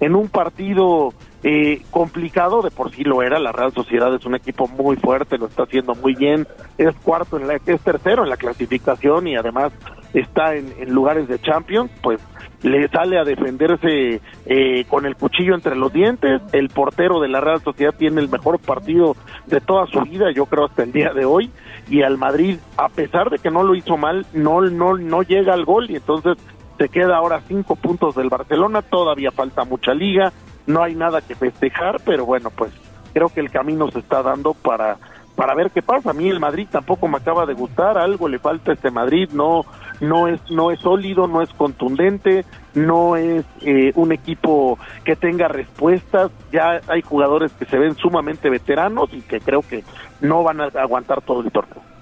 [0.00, 1.12] en un partido
[1.42, 5.38] eh, complicado, de por sí lo era, la Real Sociedad es un equipo muy fuerte,
[5.38, 6.46] lo está haciendo muy bien,
[6.78, 9.72] es cuarto, en la, es tercero en la clasificación y además
[10.14, 12.20] está en, lugares de Champions, pues
[12.62, 17.40] le sale a defenderse eh, con el cuchillo entre los dientes, el portero de la
[17.40, 19.14] Real Sociedad tiene el mejor partido
[19.46, 21.50] de toda su vida, yo creo hasta el día de hoy,
[21.88, 25.52] y al Madrid, a pesar de que no lo hizo mal, no, no, no llega
[25.52, 26.38] al gol y entonces
[26.78, 30.32] se queda ahora cinco puntos del Barcelona, todavía falta mucha liga,
[30.66, 32.72] no hay nada que festejar, pero bueno, pues
[33.12, 34.98] creo que el camino se está dando para
[35.36, 36.10] para ver qué pasa.
[36.10, 39.28] A mí el Madrid tampoco me acaba de gustar, algo le falta a este Madrid,
[39.32, 39.64] no
[40.00, 42.44] no es no es sólido, no es contundente,
[42.74, 46.32] no es eh, un equipo que tenga respuestas.
[46.52, 49.84] Ya hay jugadores que se ven sumamente veteranos y que creo que
[50.20, 51.95] no van a aguantar todo el torneo.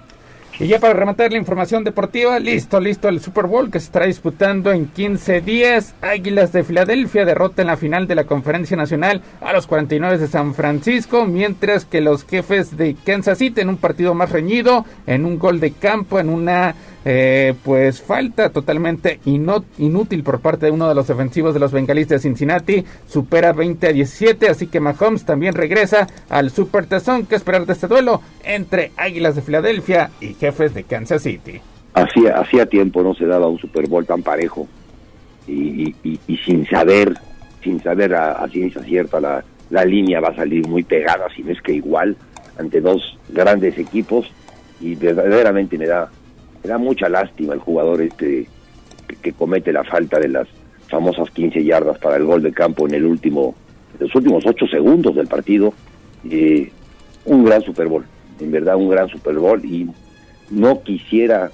[0.57, 4.05] Y ya para rematar la información deportiva, listo, listo el Super Bowl que se estará
[4.05, 5.95] disputando en 15 días.
[6.01, 10.27] Águilas de Filadelfia derrota en la final de la Conferencia Nacional a los 49 de
[10.27, 15.25] San Francisco, mientras que los jefes de Kansas City en un partido más reñido, en
[15.25, 16.73] un gol de campo, en una
[17.07, 22.09] eh, pues falta totalmente inútil por parte de uno de los defensivos de los bengalíes
[22.09, 27.27] de Cincinnati, supera 20 a 17, así que Mahomes también regresa al Super Tazón.
[27.27, 31.61] ¿Qué esperar de este duelo entre Águilas de Filadelfia y jefes de Kansas City?
[31.93, 34.67] Hacía, hacía tiempo no se daba un Super Bowl tan parejo
[35.47, 35.93] y,
[36.43, 37.13] sin saber,
[37.63, 41.43] sin saber a, a ciencia cierta la, la línea va a salir muy pegada, si
[41.43, 42.17] no es que igual,
[42.57, 44.31] ante dos grandes equipos
[44.81, 46.09] y verdaderamente me da
[46.65, 48.47] Me da mucha lástima el jugador este
[49.21, 50.47] que, comete la falta de las
[50.87, 53.53] famosas 15 yardas para el gol de campo en el último,
[53.93, 55.75] en los últimos 8 segundos del partido.
[56.27, 56.71] Eh,
[57.25, 58.03] un gran Super Bowl,
[58.39, 59.87] en verdad un gran Super Bowl y
[60.49, 61.51] no quisiera,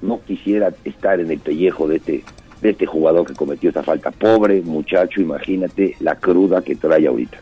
[0.00, 2.24] no quisiera estar en el pellejo de este,
[2.62, 4.10] de este jugador que cometió esta falta.
[4.10, 7.36] Pobre muchacho, imagínate la cruda que trae ahorita.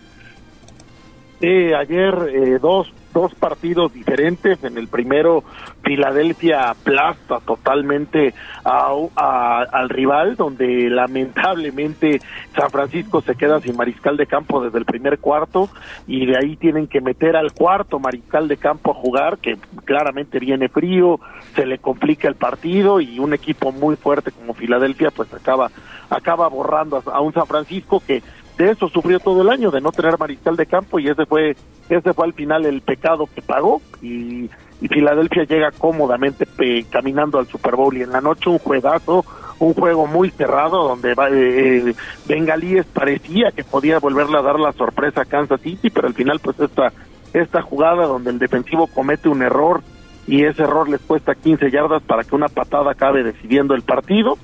[1.40, 4.62] Sí, ayer eh, dos, dos partidos diferentes.
[4.62, 5.44] En el primero,
[5.82, 8.34] Filadelfia aplasta totalmente
[8.64, 12.20] a- al rival, donde lamentablemente
[12.56, 15.68] San Francisco se queda sin mariscal de campo desde el primer cuarto
[16.06, 20.38] y de ahí tienen que meter al cuarto mariscal de campo a jugar, que claramente
[20.38, 21.20] viene frío,
[21.54, 25.70] se le complica el partido y un equipo muy fuerte como Filadelfia pues acaba
[26.10, 28.22] acaba borrando a un San Francisco que
[28.56, 31.56] de eso sufrió todo el año de no tener mariscal de campo y ese fue
[31.88, 34.48] ese fue al final el pecado que pagó y,
[34.80, 36.46] y Filadelfia llega cómodamente
[36.90, 39.24] caminando al Super Bowl y en la noche un juegazo
[39.58, 41.94] un juego muy cerrado donde eh, eh,
[42.26, 46.40] Bengalíes parecía que podía volverle a dar la sorpresa a Kansas City pero al final
[46.40, 46.92] pues esta
[47.32, 49.82] esta jugada donde el defensivo comete un error
[50.26, 54.38] y ese error les cuesta 15 yardas para que una patada acabe decidiendo el partido.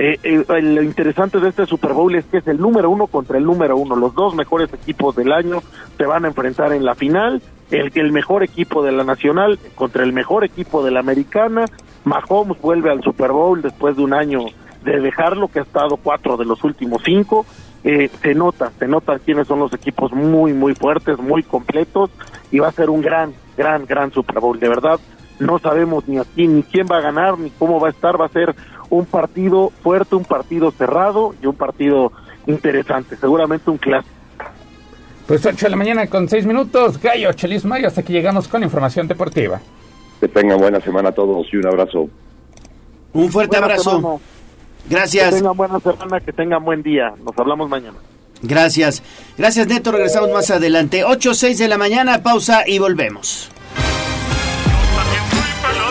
[0.00, 3.36] Eh, eh, lo interesante de este Super Bowl es que es el número uno contra
[3.36, 3.96] el número uno.
[3.96, 5.60] Los dos mejores equipos del año
[5.96, 7.42] se van a enfrentar en la final.
[7.70, 11.64] El, el mejor equipo de la nacional contra el mejor equipo de la americana.
[12.04, 14.46] Mahomes vuelve al Super Bowl después de un año
[14.84, 17.44] de dejarlo, que ha estado cuatro de los últimos cinco.
[17.84, 22.10] Eh, se nota, se nota quiénes son los equipos muy, muy fuertes, muy completos
[22.50, 24.58] y va a ser un gran, gran, gran Super Bowl.
[24.58, 24.98] De verdad,
[25.38, 28.20] no sabemos ni aquí ni quién va a ganar ni cómo va a estar.
[28.20, 28.54] Va a ser
[28.90, 32.12] un partido fuerte, un partido cerrado y un partido
[32.46, 33.16] interesante.
[33.16, 34.14] Seguramente un clásico.
[35.26, 36.98] Pues 8 de la mañana con 6 minutos.
[37.00, 39.60] Gallo, Chelis Mayo, hasta aquí llegamos con información deportiva.
[40.20, 42.08] Que tengan buena semana a todos y un abrazo.
[43.12, 43.96] Un fuerte Buena abrazo.
[43.96, 44.18] semana.
[44.88, 45.30] Gracias.
[45.30, 47.12] Que tengan buena semana, que tengan buen día.
[47.22, 47.98] Nos hablamos mañana.
[48.42, 49.02] Gracias.
[49.36, 49.92] Gracias, Neto.
[49.92, 51.04] Regresamos más adelante.
[51.04, 53.50] 8, 6 de la mañana, pausa y volvemos.
[55.74, 55.90] Yo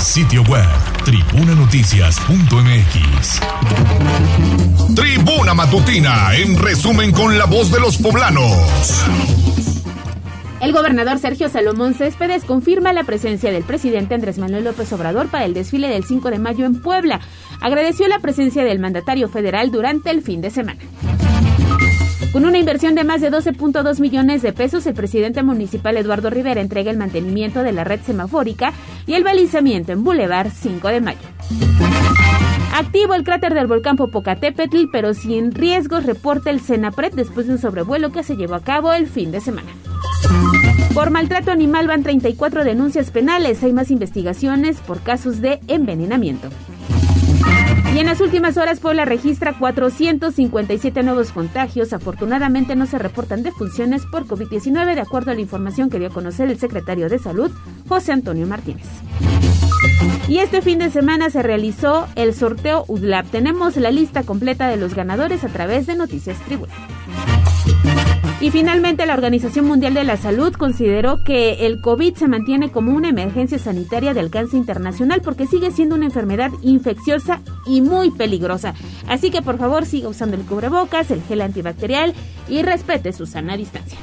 [0.00, 0.66] Sitio web
[1.04, 3.40] tribunanoticias.mx.
[4.94, 9.04] Tribuna Matutina, en resumen con la voz de los poblanos.
[10.60, 15.44] El gobernador Sergio Salomón Céspedes confirma la presencia del presidente Andrés Manuel López Obrador para
[15.44, 17.20] el desfile del 5 de mayo en Puebla.
[17.60, 20.80] Agradeció la presencia del mandatario federal durante el fin de semana.
[22.36, 26.60] Con una inversión de más de 12.2 millones de pesos, el presidente municipal Eduardo Rivera
[26.60, 28.74] entrega el mantenimiento de la red semafórica
[29.06, 31.18] y el balizamiento en Boulevard 5 de Mayo.
[32.74, 37.58] Activo el cráter del volcán Popocatépetl, pero sin riesgos, reporta el Senapred después de un
[37.58, 39.70] sobrevuelo que se llevó a cabo el fin de semana.
[40.92, 43.62] Por maltrato animal van 34 denuncias penales.
[43.62, 46.50] Hay más investigaciones por casos de envenenamiento.
[47.96, 51.94] Y en las últimas horas Puebla registra 457 nuevos contagios.
[51.94, 56.12] Afortunadamente no se reportan defunciones por COVID-19 de acuerdo a la información que dio a
[56.12, 57.50] conocer el secretario de Salud,
[57.88, 58.84] José Antonio Martínez.
[60.28, 63.30] Y este fin de semana se realizó el sorteo UDLAP.
[63.30, 66.74] Tenemos la lista completa de los ganadores a través de Noticias Tribuna.
[68.38, 72.92] Y finalmente la Organización Mundial de la Salud consideró que el COVID se mantiene como
[72.92, 78.74] una emergencia sanitaria de alcance internacional porque sigue siendo una enfermedad infecciosa y muy peligrosa.
[79.08, 82.12] Así que por favor siga usando el cubrebocas, el gel antibacterial
[82.48, 83.98] y respete su sana distancia.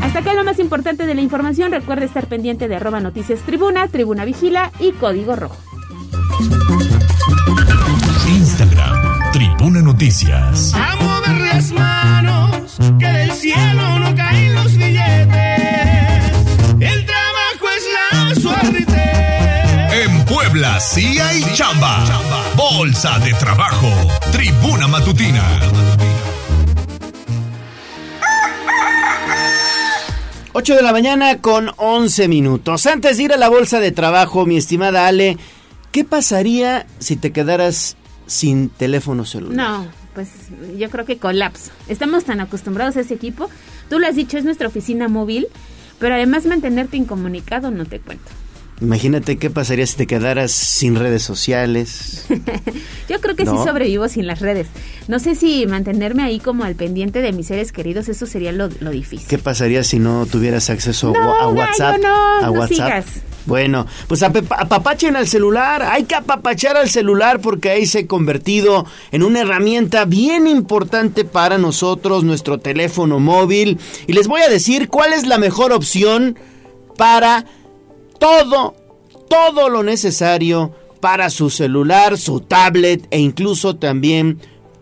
[0.00, 1.70] Hasta acá lo más importante de la información.
[1.70, 5.56] Recuerde estar pendiente de arroba noticias tribuna, tribuna vigila y código rojo.
[8.28, 8.69] Instagram,
[9.40, 10.74] Tribuna Noticias.
[10.74, 16.34] A mover las manos, que del cielo no caen los billetes.
[16.78, 20.04] El trabajo es la suerte.
[20.04, 22.04] En Puebla sí hay chamba.
[22.54, 23.88] Bolsa de trabajo.
[24.30, 25.42] Tribuna Matutina.
[30.52, 32.84] 8 de la mañana con 11 minutos.
[32.84, 35.38] Antes de ir a la bolsa de trabajo, mi estimada Ale,
[35.92, 37.96] ¿qué pasaría si te quedaras
[38.30, 39.56] sin teléfono celular?
[39.56, 40.28] No, pues
[40.78, 41.70] yo creo que colapso.
[41.88, 43.50] Estamos tan acostumbrados a ese equipo.
[43.88, 45.48] Tú lo has dicho, es nuestra oficina móvil,
[45.98, 48.24] pero además mantenerte incomunicado no te cuento.
[48.80, 52.24] Imagínate qué pasaría si te quedaras sin redes sociales.
[53.10, 54.68] Yo creo que sí sobrevivo sin las redes.
[55.06, 58.70] No sé si mantenerme ahí como al pendiente de mis seres queridos, eso sería lo,
[58.80, 59.26] lo difícil.
[59.28, 61.96] ¿Qué pasaría si no tuvieras acceso No, a gallo, WhatsApp?
[62.00, 62.68] no, a no WhatsApp.
[63.04, 63.04] sigas.
[63.46, 68.86] Bueno, pues apapachen al celular, hay que apapachar al celular porque ahí se ha convertido
[69.12, 73.78] en una herramienta bien importante para nosotros, nuestro teléfono móvil.
[74.06, 76.38] Y les voy a decir cuál es la mejor opción
[76.96, 77.46] para
[78.18, 78.74] todo,
[79.28, 84.38] todo lo necesario para su celular, su tablet e incluso también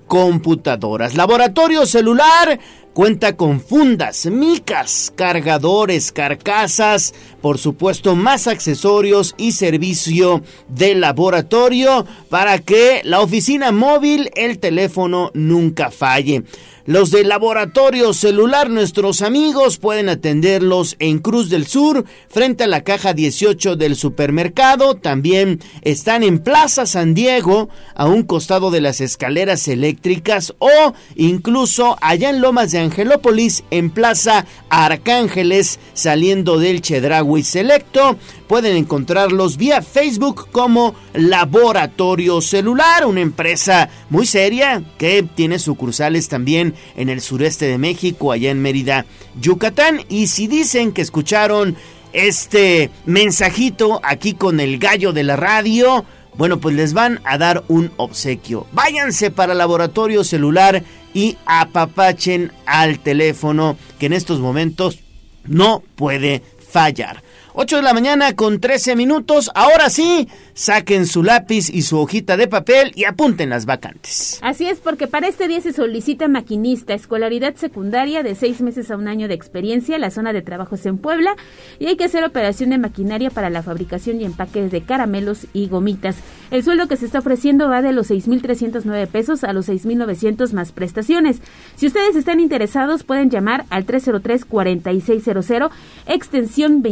[0.09, 1.15] computadoras.
[1.15, 2.59] Laboratorio celular
[2.99, 12.59] cuenta con fundas, micas, cargadores, carcasas, por supuesto más accesorios y servicio de laboratorio para
[12.59, 16.43] que la oficina móvil, el teléfono nunca falle.
[16.89, 22.83] Los de Laboratorio Celular, nuestros amigos, pueden atenderlos en Cruz del Sur, frente a la
[22.83, 24.95] caja 18 del supermercado.
[24.95, 31.99] También están en Plaza San Diego, a un costado de las escaleras eléctricas, o incluso
[32.01, 38.17] allá en Lomas de Angelópolis, en Plaza Arcángeles, saliendo del Chedraui Selecto.
[38.47, 46.75] Pueden encontrarlos vía Facebook como Laboratorio Celular, una empresa muy seria que tiene sucursales también
[46.97, 49.05] en el sureste de México, allá en Mérida,
[49.39, 50.01] Yucatán.
[50.09, 51.77] Y si dicen que escucharon
[52.15, 56.07] este mensajito aquí con el gallo de la radio,
[56.39, 58.67] bueno, pues les van a dar un obsequio.
[58.73, 60.85] Váyanse para Laboratorio Celular
[61.15, 65.01] y apapachen al teléfono que en estos momentos
[65.45, 67.23] no puede fallar.
[67.61, 69.51] 8 de la mañana con 13 minutos.
[69.53, 74.39] Ahora sí, saquen su lápiz y su hojita de papel y apunten las vacantes.
[74.43, 78.97] Así es, porque para este día se solicita maquinista, escolaridad secundaria de seis meses a
[78.97, 79.99] un año de experiencia.
[79.99, 81.35] La zona de trabajo es en Puebla
[81.81, 85.67] y hay que hacer operación de maquinaria para la fabricación y empaque de caramelos y
[85.67, 86.15] gomitas.
[86.53, 90.71] El sueldo que se está ofreciendo va de los 6.309 pesos a los 6.900 más
[90.71, 91.43] prestaciones.
[91.75, 95.71] Si ustedes están interesados, pueden llamar al 303-4600,
[96.07, 96.83] extensión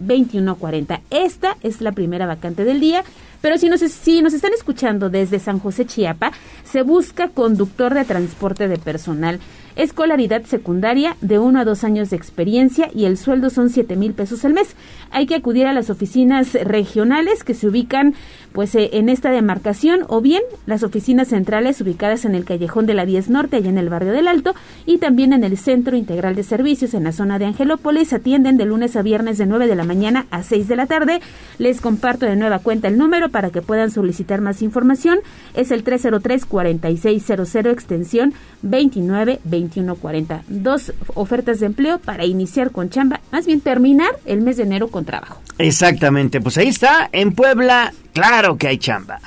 [0.00, 1.00] 292140.
[1.10, 3.04] Esta es la primera vacante del día.
[3.40, 6.32] Pero si nos, si nos están escuchando desde San José Chiapa,
[6.64, 9.40] se busca conductor de transporte de personal.
[9.80, 14.12] Escolaridad secundaria de uno a dos años de experiencia y el sueldo son siete mil
[14.12, 14.76] pesos al mes.
[15.10, 18.12] Hay que acudir a las oficinas regionales que se ubican
[18.52, 22.92] pues eh, en esta demarcación o bien las oficinas centrales ubicadas en el callejón de
[22.92, 24.54] la 10 Norte, allá en el barrio del Alto,
[24.84, 28.12] y también en el Centro Integral de Servicios en la zona de Angelópolis.
[28.12, 31.20] Atienden de lunes a viernes de 9 de la mañana a 6 de la tarde.
[31.56, 35.20] Les comparto de nueva cuenta el número para que puedan solicitar más información.
[35.54, 40.42] Es el 303-4600 extensión 292140.
[40.48, 44.88] Dos ofertas de empleo para iniciar con chamba, más bien terminar el mes de enero
[44.88, 45.40] con trabajo.
[45.58, 49.20] Exactamente, pues ahí está, en Puebla, claro que hay chamba.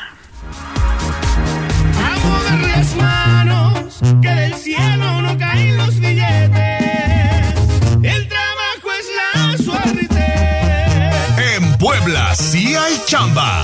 [2.62, 6.54] las manos, que del cielo no caen los billetes.
[8.02, 10.26] El trabajo es la suerte.
[11.56, 13.64] En Puebla sí hay chamba.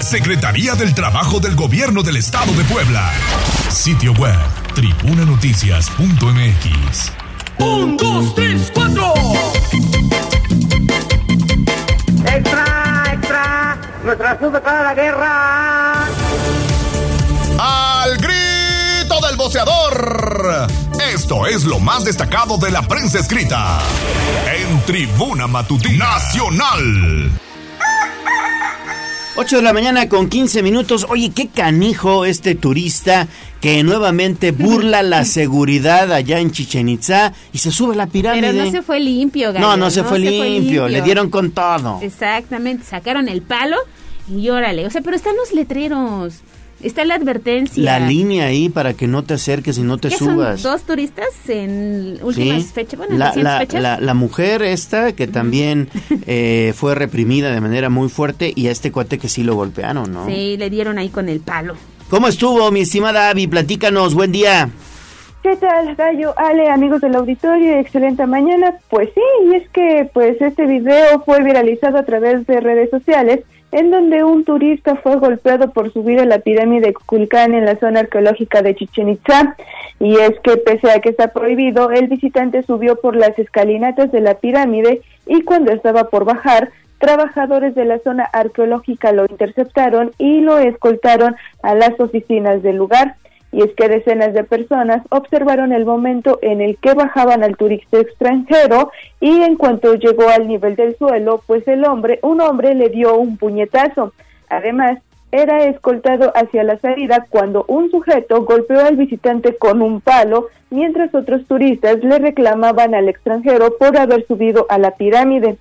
[0.00, 3.12] Secretaría del Trabajo del Gobierno del Estado de Puebla.
[3.70, 4.36] Sitio web
[4.74, 7.12] tribunanoticias.mx.
[7.58, 9.12] Un, dos, tres, cuatro.
[12.26, 13.78] ¡Extra, extra!
[14.02, 16.06] ¡Nuestra sube para la guerra!
[17.58, 20.66] Al grito del boceador.
[21.12, 23.78] Esto es lo más destacado de la prensa escrita.
[24.46, 27.30] En Tribuna Matutina Nacional.
[29.40, 31.06] 8 de la mañana con 15 minutos.
[31.08, 33.26] Oye, qué canijo este turista
[33.62, 38.52] que nuevamente burla la seguridad allá en Chichen Itza y se sube a la pirámide.
[38.52, 42.00] Pero no se fue limpio, gallo, No, no se fue limpio, le dieron con todo.
[42.02, 43.78] Exactamente, sacaron el palo
[44.28, 44.86] y órale.
[44.86, 46.34] O sea, pero están los letreros.
[46.82, 47.82] Está la advertencia.
[47.82, 50.60] La línea ahí para que no te acerques y no te ¿Qué subas.
[50.60, 52.68] son dos turistas en últimas Sí.
[52.72, 52.96] fechas?
[52.98, 53.82] Bueno, en la, recientes la- fechas.
[53.82, 55.88] la- la mujer esta que también
[56.26, 60.10] eh, fue reprimida de manera muy fuerte y a este cuate que sí lo golpearon,
[60.12, 60.26] ¿no?
[60.26, 61.74] Sí, le dieron ahí con el palo.
[62.08, 63.46] ¿Cómo estuvo, mi estimada Abby?
[63.46, 64.68] Platícanos, buen día.
[65.42, 66.34] ¿Qué tal, Gallo?
[66.36, 68.74] Ale, amigos del auditorio, excelente mañana.
[68.90, 69.20] Pues sí,
[69.50, 73.40] y es que pues este video fue viralizado a través de redes sociales
[73.72, 78.00] en donde un turista fue golpeado por subir a la pirámide Kukulcán en la zona
[78.00, 79.56] arqueológica de Chichen Itza.
[80.00, 84.20] Y es que pese a que está prohibido, el visitante subió por las escalinatas de
[84.20, 90.40] la pirámide y cuando estaba por bajar, trabajadores de la zona arqueológica lo interceptaron y
[90.40, 93.16] lo escoltaron a las oficinas del lugar.
[93.52, 97.98] Y es que decenas de personas observaron el momento en el que bajaban al turista
[97.98, 102.90] extranjero y en cuanto llegó al nivel del suelo, pues el hombre, un hombre le
[102.90, 104.12] dio un puñetazo.
[104.48, 104.98] Además,
[105.32, 111.14] era escoltado hacia la salida cuando un sujeto golpeó al visitante con un palo, mientras
[111.14, 115.56] otros turistas le reclamaban al extranjero por haber subido a la pirámide.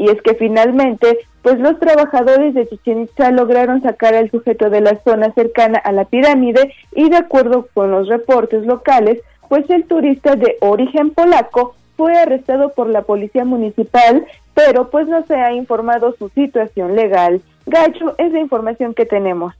[0.00, 4.80] Y es que finalmente, pues los trabajadores de Chichen Itza lograron sacar al sujeto de
[4.80, 9.20] la zona cercana a la pirámide y de acuerdo con los reportes locales,
[9.50, 14.24] pues el turista de origen polaco fue arrestado por la policía municipal,
[14.54, 17.42] pero pues no se ha informado su situación legal.
[17.66, 19.52] Gacho, es la información que tenemos.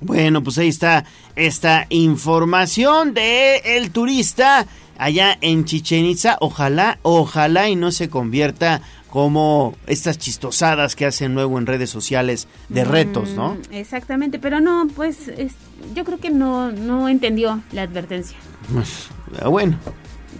[0.00, 1.04] Bueno, pues ahí está
[1.36, 4.66] esta información de el turista
[4.98, 6.36] allá en Chichen Itza.
[6.40, 8.80] Ojalá, ojalá y no se convierta
[9.14, 13.54] como estas chistosadas que hacen luego en redes sociales de retos, ¿no?
[13.54, 15.54] Mm, Exactamente, pero no, pues es-
[15.94, 18.36] yo creo que no, no entendió la advertencia.
[18.74, 19.06] Pues,
[19.40, 19.78] ah, bueno,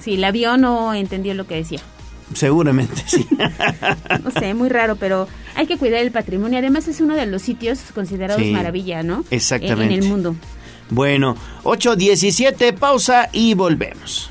[0.01, 1.79] Sí, la vio, no entendió lo que decía.
[2.35, 3.25] seguramente sí.
[4.25, 6.59] No sé, muy raro, pero hay que cuidar el patrimonio.
[6.59, 9.25] Además es uno de los sitios considerados Sí, maravilla, ¿no?
[9.31, 9.85] exactamente.
[9.85, 10.35] En, en el mundo.
[10.91, 14.31] Bueno, 8.17, pausa y volvemos.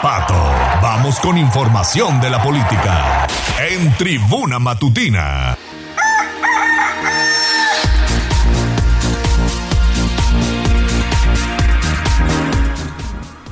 [0.00, 0.34] Pato.
[0.80, 3.26] Vamos con información de la política.
[3.58, 5.56] En Tribuna Matutina.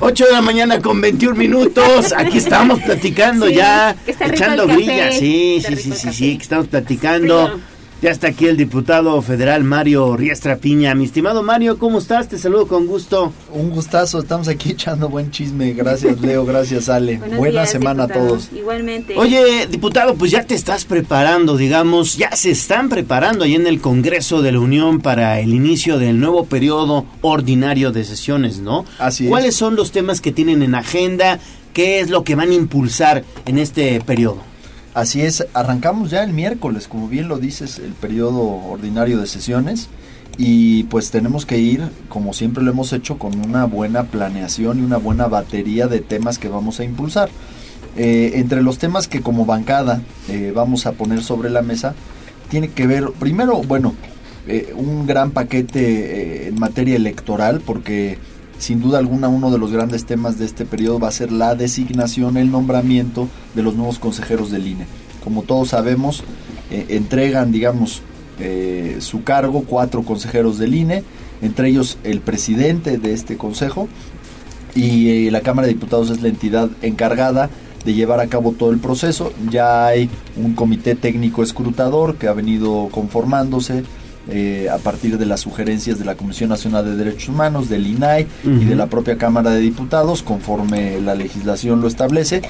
[0.03, 2.11] 8 de la mañana con 21 minutos.
[2.17, 4.81] Aquí estamos platicando Sí, ya, que está rico echando el café.
[4.83, 5.11] grilla.
[5.11, 7.59] Sí, Está sí, rico sí, sí, sí, que estamos platicando.
[8.01, 10.95] Ya está aquí el diputado federal Mario Riestra Piña.
[10.95, 12.27] Mi estimado Mario, ¿cómo estás?
[12.27, 13.31] Te saludo con gusto.
[13.53, 15.73] Un gustazo, estamos aquí echando buen chisme.
[15.73, 17.17] Gracias Leo, gracias Ale.
[17.19, 18.25] Buenos Buena días, semana diputado.
[18.25, 18.49] a todos.
[18.55, 19.15] Igualmente.
[19.15, 23.79] Oye, diputado, pues ya te estás preparando, digamos, ya se están preparando ahí en el
[23.79, 28.83] Congreso de la Unión para el inicio del nuevo periodo ordinario de sesiones, ¿no?
[28.97, 29.29] Así es.
[29.29, 31.37] ¿Cuáles son los temas que tienen en agenda?
[31.73, 34.50] ¿Qué es lo que van a impulsar en este periodo?
[34.93, 39.87] Así es, arrancamos ya el miércoles, como bien lo dices, el periodo ordinario de sesiones.
[40.37, 44.81] Y pues tenemos que ir, como siempre lo hemos hecho, con una buena planeación y
[44.81, 47.29] una buena batería de temas que vamos a impulsar.
[47.97, 51.93] Eh, entre los temas que como bancada eh, vamos a poner sobre la mesa,
[52.49, 53.93] tiene que ver, primero, bueno,
[54.47, 58.17] eh, un gran paquete eh, en materia electoral, porque
[58.61, 61.55] sin duda alguna uno de los grandes temas de este periodo va a ser la
[61.55, 64.85] designación, el nombramiento de los nuevos consejeros del INE.
[65.23, 66.23] Como todos sabemos,
[66.69, 68.03] eh, entregan, digamos,
[68.39, 71.03] eh, su cargo cuatro consejeros del INE,
[71.41, 73.89] entre ellos el presidente de este consejo,
[74.75, 77.49] y eh, la Cámara de Diputados es la entidad encargada
[77.83, 79.33] de llevar a cabo todo el proceso.
[79.49, 80.07] Ya hay
[80.37, 83.83] un comité técnico escrutador que ha venido conformándose
[84.31, 88.27] eh, a partir de las sugerencias de la Comisión Nacional de Derechos Humanos, del INAI
[88.43, 92.41] y de la propia Cámara de Diputados, conforme la legislación lo establece.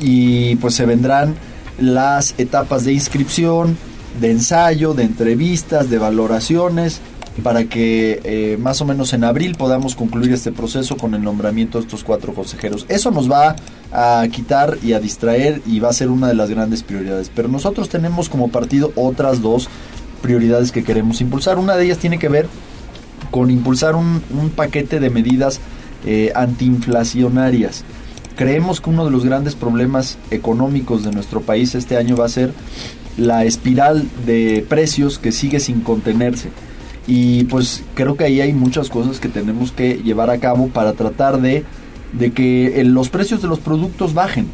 [0.00, 1.34] Y pues se vendrán
[1.78, 3.76] las etapas de inscripción,
[4.20, 7.00] de ensayo, de entrevistas, de valoraciones,
[7.42, 11.78] para que eh, más o menos en abril podamos concluir este proceso con el nombramiento
[11.78, 12.86] de estos cuatro consejeros.
[12.88, 13.56] Eso nos va
[13.92, 17.30] a quitar y a distraer y va a ser una de las grandes prioridades.
[17.34, 19.68] Pero nosotros tenemos como partido otras dos
[20.24, 21.58] prioridades que queremos impulsar.
[21.58, 22.48] Una de ellas tiene que ver
[23.30, 25.60] con impulsar un, un paquete de medidas
[26.06, 27.84] eh, antiinflacionarias.
[28.34, 32.30] Creemos que uno de los grandes problemas económicos de nuestro país este año va a
[32.30, 32.54] ser
[33.18, 36.48] la espiral de precios que sigue sin contenerse.
[37.06, 40.94] Y pues creo que ahí hay muchas cosas que tenemos que llevar a cabo para
[40.94, 41.64] tratar de,
[42.12, 44.46] de que eh, los precios de los productos bajen.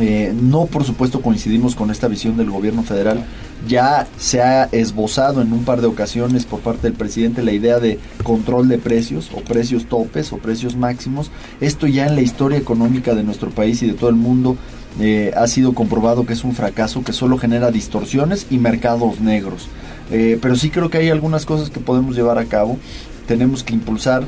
[0.00, 3.24] Eh, no, por supuesto, coincidimos con esta visión del gobierno federal.
[3.68, 7.78] Ya se ha esbozado en un par de ocasiones por parte del presidente la idea
[7.78, 11.30] de control de precios o precios topes o precios máximos.
[11.60, 14.56] Esto ya en la historia económica de nuestro país y de todo el mundo
[15.00, 19.68] eh, ha sido comprobado que es un fracaso que solo genera distorsiones y mercados negros.
[20.10, 22.78] Eh, pero sí creo que hay algunas cosas que podemos llevar a cabo.
[23.26, 24.24] Tenemos que impulsar,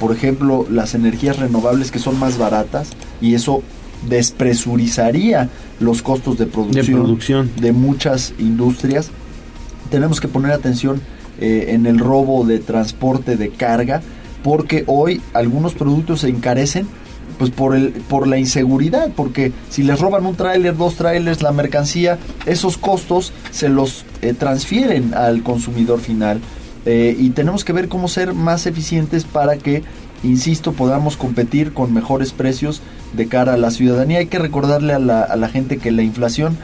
[0.00, 2.90] por ejemplo, las energías renovables que son más baratas
[3.20, 3.62] y eso
[4.08, 5.48] despresurizaría
[5.80, 9.10] los costos de producción, de, muchas industrias.
[9.90, 11.00] Tenemos que poner atención
[11.40, 14.02] eh, en el robo de transporte de carga,
[14.42, 16.86] porque hoy algunos productos se encarecen
[17.38, 21.52] pues por el por la inseguridad, porque si les roban un tráiler, dos tráilers, la
[21.52, 26.40] mercancía, esos costos se los eh, transfieren al consumidor final.
[26.86, 29.82] Eh, y tenemos que ver cómo ser más eficientes para que
[30.22, 32.82] insisto, podamos competir con mejores precios
[33.12, 34.18] de cara a la ciudadanía.
[34.18, 36.56] Hay que recordarle a la, gente que la inflación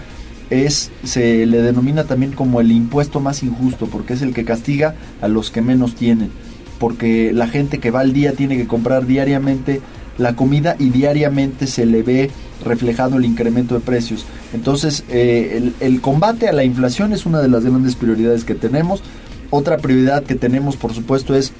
[0.50, 4.94] es se le denomina también como el impuesto más injusto porque es el que castiga
[5.22, 6.30] a los que menos tienen
[6.78, 9.80] porque la gente que va al día tiene que comprar diariamente
[10.18, 12.30] la comida y diariamente se le ve
[12.62, 17.48] reflejado el incremento de precios entonces eh, el combate a la inflación es una de
[17.48, 19.02] las grandes prioridades que tenemos
[19.48, 21.54] otra prioridad que tenemos por supuesto es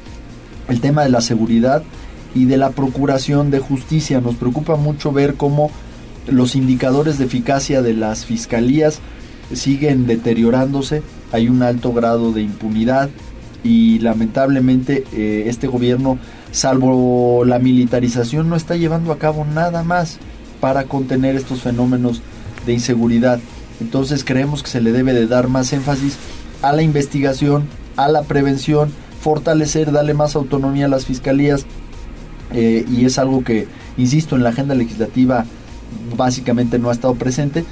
[0.68, 1.82] el tema de la seguridad
[2.34, 4.20] y de la procuración de justicia.
[4.20, 5.70] Nos preocupa mucho ver cómo
[6.26, 9.00] los indicadores de eficacia de las fiscalías
[9.52, 13.10] siguen deteriorándose, hay un alto grado de impunidad
[13.62, 16.18] y lamentablemente eh, este gobierno,
[16.50, 20.18] salvo la militarización, no está llevando a cabo nada más
[20.60, 22.22] para contener estos fenómenos
[22.66, 23.40] de inseguridad.
[23.80, 26.16] Entonces creemos que se le debe de dar más énfasis
[26.62, 27.66] a la investigación,
[27.96, 28.90] a la prevención,
[29.24, 31.64] fortalecer, darle más autonomía a las fiscalías
[32.52, 35.46] eh, y es algo que, insisto, en la agenda legislativa
[36.14, 37.64] básicamente no ha estado presente.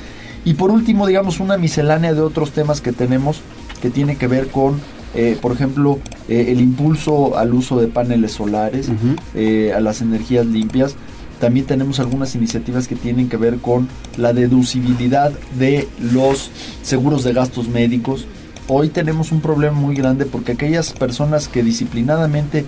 [0.47, 3.43] Y por último, digamos, una miscelánea de otros temas que tenemos
[3.83, 4.81] que tiene que ver con,
[5.15, 10.97] eh, por ejemplo, eh, el impulso al uso de paneles solares, a las energías limpias.
[11.39, 16.51] También tenemos algunas iniciativas que tienen que ver con la deducibilidad de los
[16.83, 18.27] seguros de gastos médicos,
[18.73, 22.65] hoy tenemos un problema muy grande porque aquellas personas que disciplinadamente,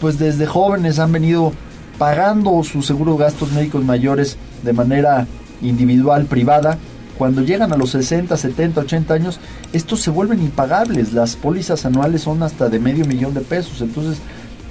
[0.00, 1.52] pues desde jóvenes han venido
[1.98, 5.26] pagando sus seguros gastos médicos mayores de manera
[5.60, 6.78] individual, privada,
[7.18, 9.40] cuando llegan a los 60, 70, 80 años,
[9.72, 11.12] estos se vuelven impagables.
[11.12, 13.80] Las pólizas anuales son hasta de medio millón de pesos.
[13.80, 14.18] Entonces,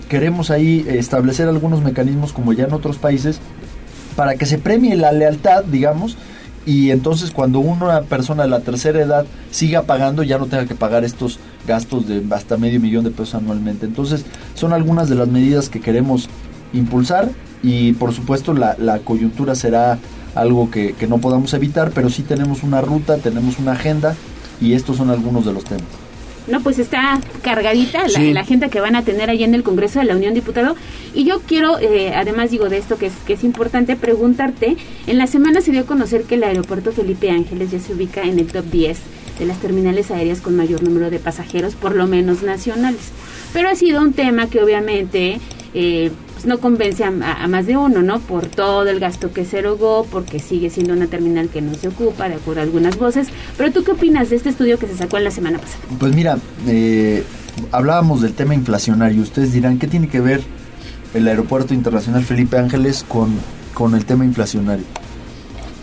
[0.10, 3.40] queremos ahí establecer algunos mecanismos, como ya en otros países,
[4.16, 6.18] para que se premie la lealtad, digamos,
[6.66, 10.76] y entonces cuando una persona de la tercera edad siga pagando ya no tenga que
[10.76, 13.86] pagar estos gastos de hasta medio millón de pesos anualmente.
[13.86, 14.26] Entonces
[14.56, 16.30] son algunas de las medidas que queremos
[16.74, 17.30] impulsar
[17.64, 19.98] y por supuesto la, coyuntura será
[20.36, 24.16] algo que no podamos evitar, pero sí tenemos una ruta, tenemos una agenda
[24.60, 26.01] y estos son algunos de los temas.
[26.48, 30.06] No, pues está cargadita la, agenda que van a tener allá en el Congreso de
[30.06, 30.76] la Unión Diputado.
[31.14, 34.78] Y yo quiero, eh, además digo de esto que es, que es importante, preguntarte,
[35.08, 38.24] en la semana se dio a conocer que el aeropuerto Felipe Ángeles ya se ubica
[38.24, 39.00] en el top 10
[39.40, 43.12] de las terminales aéreas con mayor número de pasajeros, por lo menos nacionales.
[43.54, 45.40] Pero ha sido un tema que obviamente
[45.74, 46.12] eh,
[46.42, 48.20] pues, no convence a, más de uno, ¿no?
[48.20, 51.90] Por todo el gasto que se erogó, porque sigue siendo una terminal que no se
[51.90, 53.28] ocupa, de acuerdo a algunas voces.
[53.58, 55.84] Pero tú qué opinas de este estudio que se sacó en la semana pasada?
[56.00, 56.38] Pues mira,
[56.68, 57.24] eh,
[57.72, 59.22] hablábamos del tema inflacionario.
[59.22, 60.42] Ustedes dirán, ¿qué tiene que ver
[61.14, 63.38] el Aeropuerto Internacional Felipe Ángeles con,
[63.74, 64.86] con el tema inflacionario?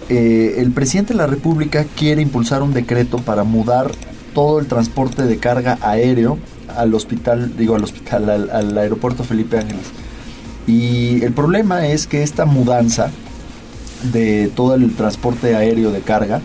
[0.09, 3.93] Eh, el presidente de la República quiere impulsar un decreto para mudar
[4.35, 6.39] todo el transporte de carga aéreo
[6.77, 9.87] al hospital, digo al hospital, al, aeropuerto Felipe Ángeles.
[10.67, 13.11] Y el problema es que esta mudanza
[14.13, 16.41] de todo el transporte aéreo de carga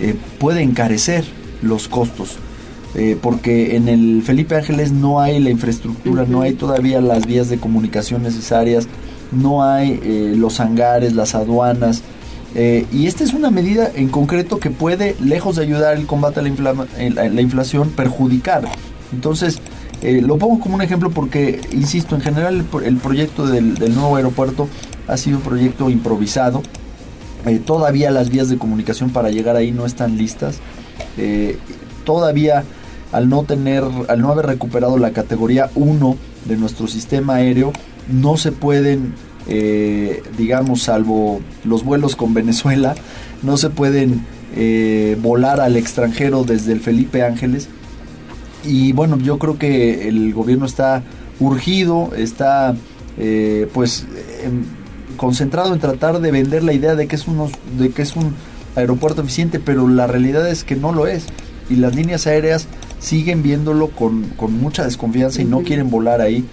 [0.00, 1.24] eh, puede encarecer
[1.62, 2.36] los costos.
[2.96, 7.48] Eh, porque en el Felipe Ángeles no hay la infraestructura, no hay todavía las vías
[7.48, 8.88] de comunicación necesarias,
[9.30, 12.02] no hay eh, los hangares, las aduanas.
[12.52, 16.42] y esta es una medida en concreto que puede, lejos de ayudar el combate a
[16.42, 18.64] la, la inflación, perjudicar.
[19.12, 19.60] Entonces,
[20.02, 24.68] eh, lo pongo como un ejemplo porque, insisto, en general el, proyecto del, nuevo aeropuerto
[25.06, 26.62] ha sido un proyecto improvisado.
[27.46, 30.58] Eh, todavía las vías de comunicación para llegar ahí no están listas.
[31.18, 31.58] Eh,
[32.04, 32.64] todavía
[33.12, 36.16] al no tener, al no haber recuperado la categoría 1
[36.46, 37.72] de nuestro sistema aéreo,
[38.08, 39.14] no se pueden,
[40.38, 42.94] digamos, salvo los vuelos con Venezuela,
[43.42, 44.24] no se pueden
[45.20, 47.68] volar al extranjero desde el Felipe Ángeles
[48.64, 51.02] y bueno, yo creo que el gobierno está
[51.38, 52.74] urgido, está
[53.18, 54.06] eh, pues
[54.42, 54.64] em,
[55.16, 58.34] concentrado en tratar de vender la idea de que es unos, de que es un
[58.76, 61.26] aeropuerto eficiente, pero la realidad es que no lo es.
[61.68, 62.66] Y las líneas aéreas
[62.98, 66.44] siguen viéndolo con, con mucha desconfianza y no quieren volar ahí.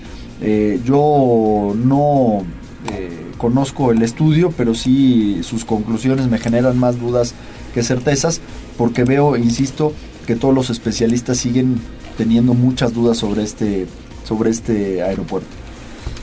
[0.41, 2.43] Eh, yo no
[2.91, 7.33] eh, conozco el estudio, pero sí sus conclusiones me generan más dudas
[7.73, 8.41] que certezas,
[8.77, 9.93] porque veo, insisto,
[10.25, 11.79] que todos los especialistas siguen
[12.17, 13.85] teniendo muchas dudas sobre este,
[14.25, 15.47] sobre este aeropuerto.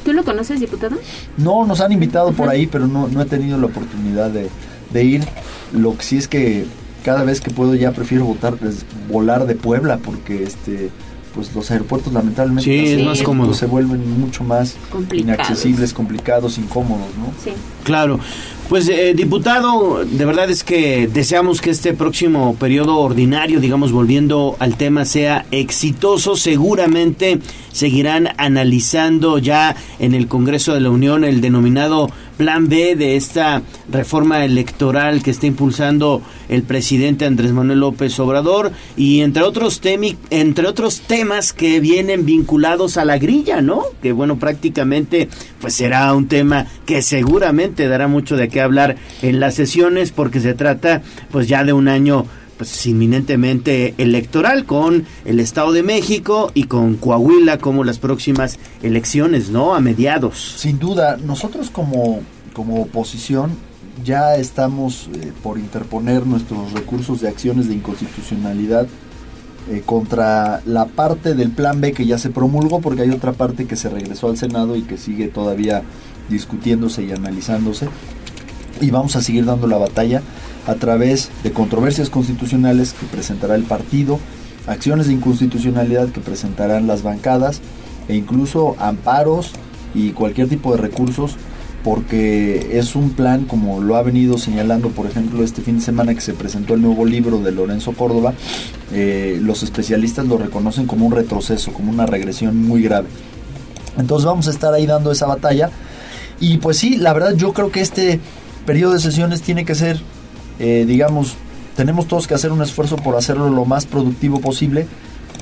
[0.05, 0.97] ¿Tú lo conoces, diputado?
[1.39, 4.49] No, nos han invitado por ahí, pero no, no he tenido la oportunidad de,
[4.93, 5.25] de ir.
[5.73, 6.67] Lo que sí es que
[7.05, 10.91] cada vez que puedo ya prefiero votar, pues, volar de Puebla porque este
[11.35, 13.55] pues los aeropuertos lamentablemente Sí, es así, más cómodo.
[13.55, 15.35] se vuelven mucho más Complicados.
[15.37, 17.27] inaccesibles, complicados, incómodos, ¿no?
[17.43, 17.51] Sí.
[17.83, 18.21] Claro.
[18.69, 24.57] Pues eh, diputado, de verdad es que deseamos que este próximo periodo ordinario, digamos, volviendo
[24.59, 26.35] al tema, sea exitoso.
[26.35, 27.41] Seguramente
[27.73, 33.63] seguirán analizando ya en el Congreso de la Unión el denominado Plan B de esta
[33.91, 40.17] reforma electoral que está impulsando el presidente Andrés Manuel López Obrador y entre otros temi-
[40.31, 43.83] entre otros temas que vienen vinculados a la grilla, ¿no?
[44.03, 45.29] Que bueno, prácticamente
[45.61, 50.41] pues será un tema que seguramente dará mucho de qué hablar en las sesiones porque
[50.41, 56.51] se trata pues ya de un año pues inminentemente electoral con el Estado de México
[56.55, 59.75] y con Coahuila como las próximas elecciones, ¿no?
[59.75, 60.55] A mediados.
[60.59, 62.21] Sin duda, nosotros como,
[62.53, 63.53] como oposición
[64.05, 68.87] ya estamos eh, por interponer nuestros recursos de acciones de inconstitucionalidad
[69.71, 73.67] eh, contra la parte del plan B que ya se promulgó, porque hay otra parte
[73.67, 75.83] que se regresó al Senado y que sigue todavía
[76.29, 77.89] discutiéndose y analizándose.
[78.81, 80.23] Y vamos a seguir dando la batalla
[80.67, 84.19] a través de controversias constitucionales que presentará el partido,
[84.67, 87.61] acciones de inconstitucionalidad que presentarán las bancadas
[88.09, 89.53] e incluso amparos
[89.95, 91.37] y cualquier tipo de recursos
[91.83, 96.15] porque es un plan como lo ha venido señalando por ejemplo este fin de semana
[96.15, 98.33] que se presentó el nuevo libro de Lorenzo Córdoba
[98.93, 103.09] eh, los especialistas lo reconocen como un retroceso como una regresión muy grave.
[103.99, 105.71] Entonces vamos a estar ahí dando esa batalla.
[106.41, 108.21] Y pues sí la verdad yo creo que este
[108.65, 110.01] periodo de sesiones tiene que ser
[110.59, 111.37] eh, digamos
[111.77, 114.87] tenemos todos que hacer un esfuerzo por hacerlo lo más productivo posible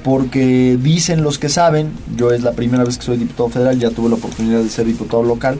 [0.02, 3.90] porque dicen los que saben, yo es la primera vez que soy diputado federal, ya
[3.90, 5.58] tuve la oportunidad de ser diputado local,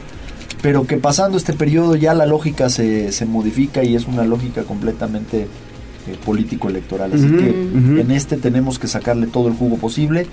[0.61, 4.63] pero que pasando este periodo ya la lógica se, se modifica y es una lógica
[4.63, 7.13] completamente eh, político-electoral.
[7.13, 7.49] Así que
[8.01, 10.27] en este tenemos que sacarle todo el jugo posible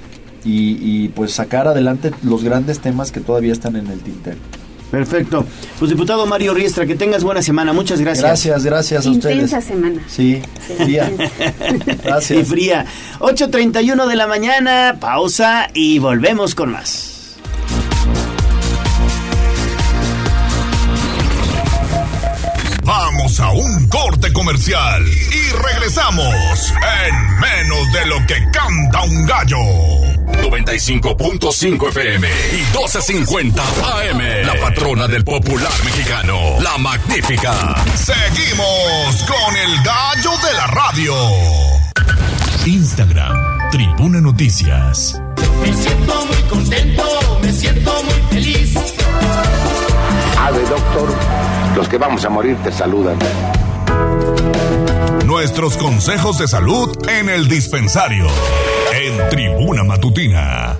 [0.45, 4.39] y, y, pues sacar adelante los grandes temas que todavía están en el tintero.
[4.91, 5.47] Perfecto.
[5.79, 7.73] Pues diputado Mario Riestra, que tengas buena semana.
[7.73, 8.25] Muchas gracias.
[8.25, 9.35] Gracias, gracias a ustedes.
[9.35, 10.03] Intensa semana.
[10.09, 10.43] Sí,
[10.79, 11.11] fría.
[12.03, 12.39] Gracias.
[12.41, 12.87] Y fría.
[13.21, 17.11] 8.31 de la mañana, pausa y volvemos con más.
[22.83, 26.75] Vamos a un corte comercial y regresamos
[27.07, 30.10] en menos de lo que canta un gallo.
[30.43, 34.47] 95.5 FM y 12.50 AM.
[34.47, 37.75] La patrona del popular mexicano, la magnífica.
[37.95, 41.15] Seguimos con el gallo de la radio.
[42.67, 45.21] Instagram, Tribuna Noticias.
[45.61, 47.05] Me siento muy contento,
[47.43, 48.75] me siento muy feliz.
[50.39, 51.15] Ave, doctor.
[51.77, 53.19] Los que vamos a morir te saludan.
[55.27, 58.27] Nuestros consejos de salud en el dispensario.
[58.95, 60.77] En Tribuna Matutina.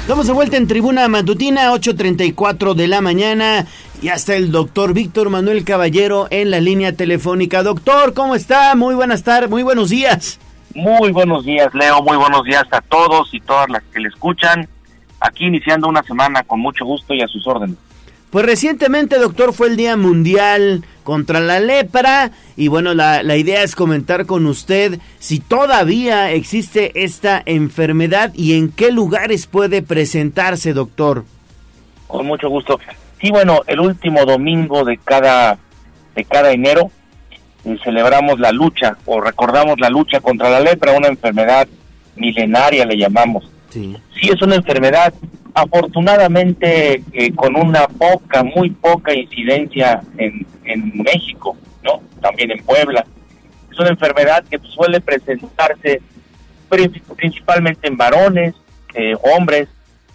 [0.00, 3.66] Estamos de vuelta en Tribuna Matutina, 8.34 de la mañana.
[4.00, 7.62] Y hasta el doctor Víctor Manuel Caballero en la línea telefónica.
[7.62, 8.74] Doctor, ¿cómo está?
[8.74, 10.40] Muy buenas tardes, muy buenos días.
[10.74, 12.02] Muy buenos días, Leo.
[12.02, 14.66] Muy buenos días a todos y todas las que le escuchan.
[15.20, 17.76] Aquí iniciando una semana con mucho gusto y a sus órdenes.
[18.30, 23.62] Pues recientemente, doctor, fue el Día Mundial contra la Lepra y bueno, la, la idea
[23.62, 30.74] es comentar con usted si todavía existe esta enfermedad y en qué lugares puede presentarse,
[30.74, 31.24] doctor.
[32.06, 32.78] Con mucho gusto.
[33.20, 35.58] Sí, bueno, el último domingo de cada
[36.14, 36.90] de cada enero
[37.64, 41.66] eh, celebramos la lucha o recordamos la lucha contra la lepra, una enfermedad
[42.16, 43.50] milenaria le llamamos.
[43.70, 43.96] Sí.
[44.20, 45.14] Sí, es una enfermedad
[45.62, 52.00] afortunadamente eh, con una poca, muy poca incidencia en, en México, ¿no?
[52.20, 53.04] También en Puebla.
[53.70, 56.00] Es una enfermedad que suele presentarse
[56.68, 58.54] pri- principalmente en varones,
[58.94, 59.68] eh, hombres,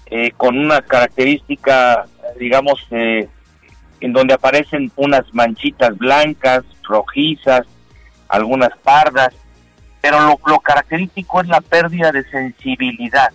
[0.07, 2.05] eh, con una característica,
[2.39, 7.65] digamos, en donde aparecen unas manchitas blancas, rojizas,
[8.27, 9.33] algunas pardas,
[10.01, 13.31] pero lo característico es la pérdida de sensibilidad.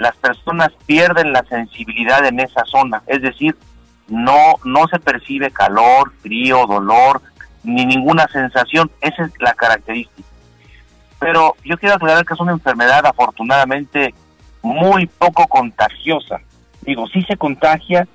[0.00, 3.54] Las personas pierden la sensibilidad en esa zona, es decir,
[4.08, 7.20] no, no se percibe calor, frío, dolor,
[7.62, 10.28] ni ninguna sensación, esa es la característica.
[11.18, 14.14] Pero yo quiero aclarar que es una enfermedad afortunadamente
[14.62, 16.40] muy poco contagiosa.
[16.80, 18.08] Digo, sí se contagia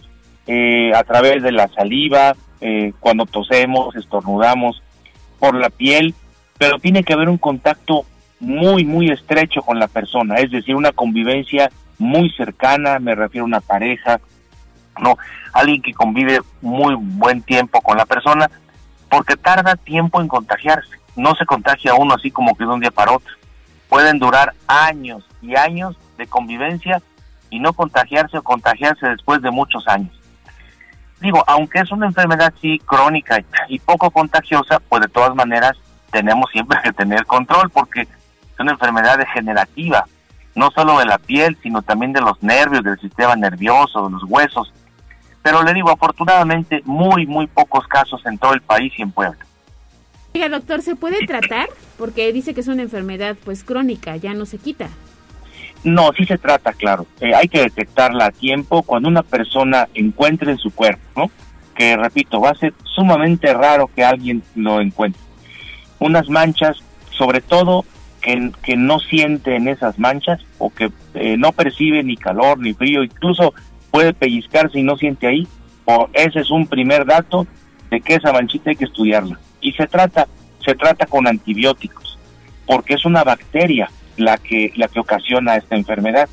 [0.48, 4.82] eh, a través de la saliva, eh, cuando tosemos, estornudamos,
[5.38, 6.16] por la piel,
[6.57, 8.06] pero tiene que haber un contacto
[8.46, 13.48] muy, muy estrecho con la persona, es decir, una convivencia muy cercana, me refiero a
[13.48, 14.20] una pareja,
[15.02, 15.18] no,
[15.52, 18.50] alguien que convive muy buen tiempo con la persona,
[19.10, 22.92] porque tarda tiempo en contagiarse, no se contagia uno así como que de un día
[22.92, 23.34] para otro,
[23.90, 27.02] pueden durar años y años de convivencia
[27.50, 30.14] y no contagiarse o contagiarse después de muchos años.
[31.20, 35.76] Digo, aunque es una enfermedad sí crónica y poco contagiosa, pues de todas maneras
[36.12, 38.08] tenemos siempre que tener control porque
[38.56, 40.06] es una enfermedad degenerativa,
[40.56, 44.23] no solo de la piel, sino también de los nervios, del sistema nervioso, de los
[44.23, 44.73] huesos.
[45.44, 49.45] Pero le digo, afortunadamente, muy, muy pocos casos en todo el país y en Puebla.
[50.34, 51.68] Oiga, doctor, ¿se puede tratar?
[51.98, 54.90] Porque dice que es una enfermedad pues crónica, ya no se quita.
[55.84, 57.06] No, sí se trata, claro.
[57.19, 61.32] Eh, hay que detectarla a tiempo cuando una persona encuentre en su cuerpo, ¿no?
[61.76, 65.22] Que, repito, va a ser sumamente raro que alguien lo encuentre.
[65.99, 66.77] Unas manchas,
[67.11, 67.86] sobre todo
[68.26, 72.74] que, que no siente en esas manchas o que eh, no percibe ni calor ni
[72.74, 73.54] frío, incluso
[73.92, 75.48] puede pellizcarse y no siente ahí,
[75.86, 77.46] o ese es un primer dato
[77.92, 79.40] de que esa manchita hay que estudiarla.
[79.62, 80.28] Y se trata,
[80.66, 82.18] se trata con antibióticos,
[82.66, 86.28] porque es una bacteria la que, la que ocasiona esta enfermedad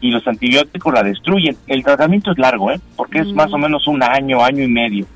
[0.00, 1.56] y los antibióticos la destruyen.
[1.66, 2.80] El tratamiento es largo, ¿eh?
[2.96, 5.06] porque es más o menos un año, año y medio,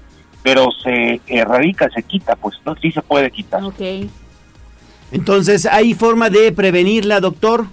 [0.43, 3.62] pero se erradica, se quita, pues no, sí se puede quitar.
[5.12, 7.66] Entonces, ¿hay forma de prevenirla, doctor?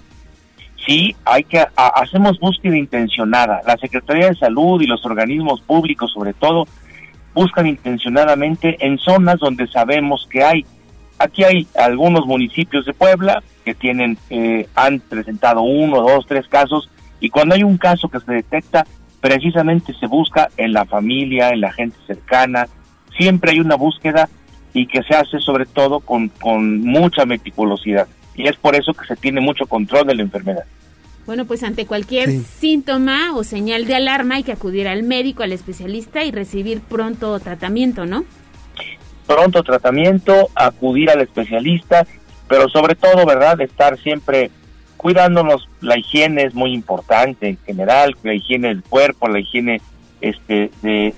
[0.86, 3.60] Sí, hay que hacemos búsqueda intencionada.
[3.66, 6.66] La Secretaría de Salud y los organismos públicos, sobre todo,
[7.32, 10.66] buscan intencionadamente en zonas donde sabemos que hay.
[11.18, 16.90] Aquí hay algunos municipios de Puebla que tienen eh, han presentado uno, dos, tres casos
[17.18, 18.86] y cuando hay un caso que se detecta,
[19.20, 22.66] precisamente se busca en la familia, en la gente cercana.
[23.16, 24.28] Siempre hay una búsqueda
[24.74, 28.06] y que se hace sobre todo con, con mucha meticulosidad.
[28.34, 30.64] Y es por eso que se tiene mucho control de la enfermedad.
[31.24, 35.52] Bueno, pues ante cualquier síntoma o señal de alarma hay que acudir al médico, al
[35.52, 38.24] especialista y recibir pronto tratamiento, ¿no?
[39.26, 42.06] Pronto tratamiento, acudir al especialista,
[42.46, 43.58] pero sobre todo, ¿verdad?
[43.62, 44.50] Estar siempre
[44.98, 45.66] cuidándonos.
[45.80, 49.80] La higiene es muy importante en general, la higiene del cuerpo, la higiene
[50.20, 51.14] este, de,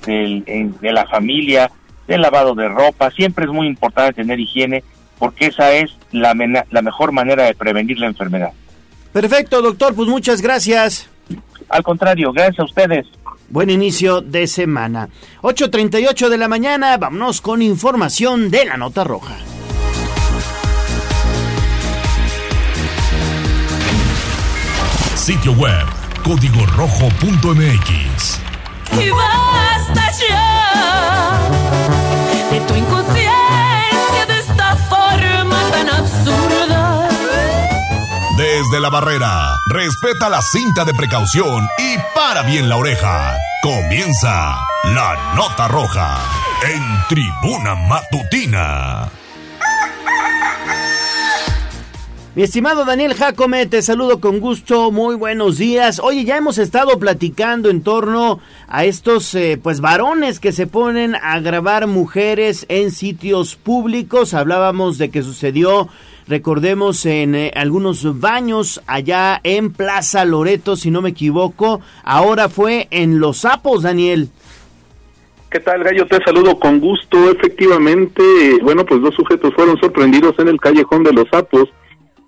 [0.80, 1.70] de la familia,
[2.06, 3.10] del lavado de ropa.
[3.10, 4.84] Siempre es muy importante tener higiene
[5.18, 6.34] porque esa es la,
[6.70, 8.52] la mejor manera de prevenir la enfermedad.
[9.12, 11.08] Perfecto, doctor, pues muchas gracias.
[11.68, 13.06] Al contrario, gracias a ustedes.
[13.48, 15.08] Buen inicio de semana.
[15.42, 19.36] 8.38 de la mañana, vámonos con información de la nota roja.
[25.14, 25.86] Sitio web,
[26.22, 28.40] código rojo.mx.
[29.00, 30.55] Y basta ya
[32.50, 37.08] de tu inconsciencia de esta forma tan absurda.
[38.36, 43.36] Desde la barrera, respeta la cinta de precaución y para bien la oreja.
[43.62, 46.18] Comienza la nota roja
[46.62, 49.10] en tribuna matutina.
[52.36, 55.98] Mi estimado Daniel Jacome, te saludo con gusto, muy buenos días.
[56.00, 61.14] Oye, ya hemos estado platicando en torno a estos eh, pues varones que se ponen
[61.14, 64.34] a grabar mujeres en sitios públicos.
[64.34, 65.88] Hablábamos de que sucedió,
[66.28, 71.80] recordemos, en eh, algunos baños allá en Plaza Loreto, si no me equivoco.
[72.04, 74.28] Ahora fue en Los Sapos, Daniel.
[75.50, 76.06] ¿Qué tal, Gallo?
[76.06, 77.30] Te saludo con gusto.
[77.30, 78.22] Efectivamente,
[78.62, 81.70] bueno, pues dos sujetos fueron sorprendidos en el callejón de Los Sapos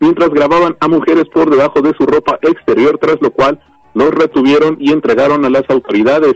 [0.00, 3.60] mientras grababan a mujeres por debajo de su ropa exterior, tras lo cual
[3.94, 6.34] los retuvieron y entregaron a las autoridades.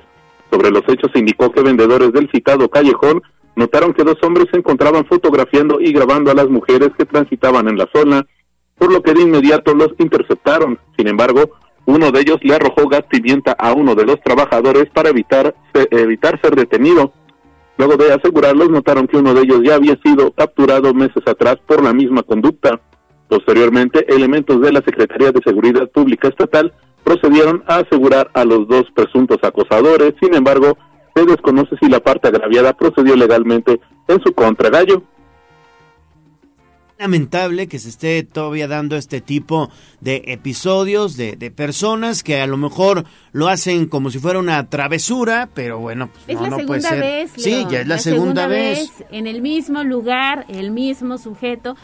[0.50, 3.22] Sobre los hechos indicó que vendedores del citado callejón
[3.56, 7.78] notaron que dos hombres se encontraban fotografiando y grabando a las mujeres que transitaban en
[7.78, 8.26] la zona,
[8.76, 10.78] por lo que de inmediato los interceptaron.
[10.96, 11.52] Sin embargo,
[11.84, 15.54] uno de ellos le arrojó gas pimienta a uno de los trabajadores para evitar,
[15.90, 17.12] evitar ser detenido.
[17.76, 21.82] Luego de asegurarlos, notaron que uno de ellos ya había sido capturado meses atrás por
[21.82, 22.80] la misma conducta.
[23.36, 26.70] Posteriormente, elementos de la Secretaría de Seguridad Pública Estatal
[27.02, 30.12] procedieron a asegurar a los dos presuntos acosadores.
[30.20, 30.76] Sin embargo,
[31.14, 34.68] se desconoce si la parte agraviada procedió legalmente en su contra.
[34.68, 35.02] Gallo.
[36.98, 42.46] lamentable que se esté todavía dando este tipo de episodios de, de personas que a
[42.46, 46.50] lo mejor lo hacen como si fuera una travesura, pero bueno, pues Es no, la
[46.50, 47.00] no segunda puede ser.
[47.00, 47.32] vez.
[47.36, 48.90] sí, ya es la, segunda, vez.
[49.10, 51.76] En el mismo lugar, el mismo sujeto.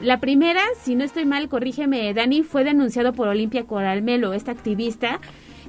[0.00, 5.20] La primera, si no estoy mal, corrígeme, Dani, fue denunciado por Olimpia Coralmelo, esta activista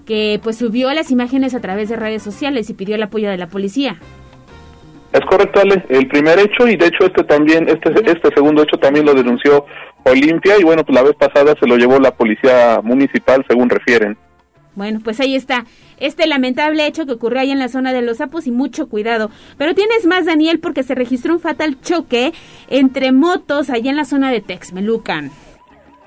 [0.05, 3.37] que pues subió las imágenes a través de redes sociales y pidió el apoyo de
[3.37, 3.97] la policía.
[5.11, 5.83] Es correcto, Ale.
[5.89, 9.65] El primer hecho y de hecho este también, este, este segundo hecho también lo denunció
[10.03, 14.17] Olimpia y bueno, pues la vez pasada se lo llevó la policía municipal, según refieren.
[14.75, 15.65] Bueno, pues ahí está.
[15.97, 19.31] Este lamentable hecho que ocurrió ahí en la zona de los sapos y mucho cuidado.
[19.57, 22.33] Pero tienes más, Daniel, porque se registró un fatal choque
[22.67, 25.31] entre motos allá en la zona de Texmelucan.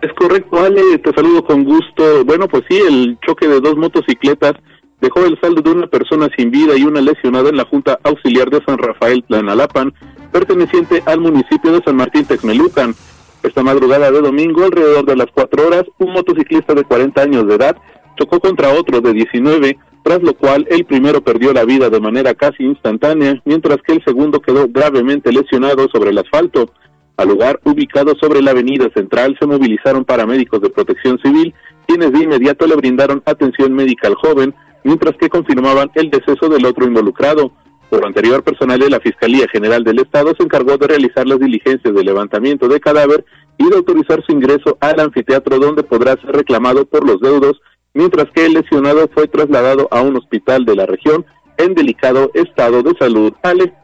[0.01, 2.25] Es correcto, Ale, te saludo con gusto.
[2.25, 4.53] Bueno, pues sí, el choque de dos motocicletas
[5.01, 8.51] dejó el saldo de una persona sin vida y una lesionada en la Junta Auxiliar
[8.51, 9.93] de San Rafael Tlanalapan,
[10.31, 12.95] perteneciente al municipio de San Martín Texmelucan.
[13.43, 17.55] Esta madrugada de domingo, alrededor de las cuatro horas, un motociclista de 40 años de
[17.55, 17.77] edad
[18.19, 22.35] chocó contra otro de 19, tras lo cual el primero perdió la vida de manera
[22.35, 26.71] casi instantánea, mientras que el segundo quedó gravemente lesionado sobre el asfalto.
[27.17, 31.53] Al lugar, ubicado sobre la avenida central, se movilizaron paramédicos de protección civil,
[31.87, 34.55] quienes de inmediato le brindaron atención médica al joven,
[34.85, 37.53] mientras que confirmaban el deceso del otro involucrado.
[37.91, 41.39] Por lo anterior, personal de la Fiscalía General del Estado se encargó de realizar las
[41.39, 43.25] diligencias de levantamiento de cadáver
[43.57, 47.61] y de autorizar su ingreso al anfiteatro donde podrá ser reclamado por los deudos,
[47.99, 51.27] mientras que el lesionado fue trasladado a un hospital de la región
[51.57, 53.35] en delicado estado de salud.
[53.43, 53.75] Ale.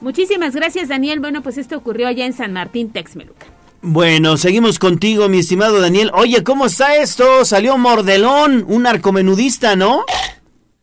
[0.00, 1.20] Muchísimas gracias, Daniel.
[1.20, 3.50] Bueno, pues esto ocurrió allá en San Martín, Texmelucan.
[3.82, 6.10] Bueno, seguimos contigo, mi estimado Daniel.
[6.14, 7.44] Oye, ¿cómo está esto?
[7.44, 10.04] Salió Mordelón, un narcomenudista, ¿no?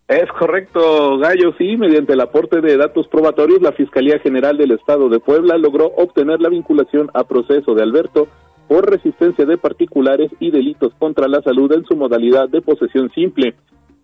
[0.08, 5.10] Es correcto, Gallo, sí, mediante el aporte de datos probatorios, la Fiscalía General del Estado
[5.10, 8.28] de Puebla logró obtener la vinculación a proceso de Alberto
[8.68, 13.56] por resistencia de particulares y delitos contra la salud en su modalidad de posesión simple.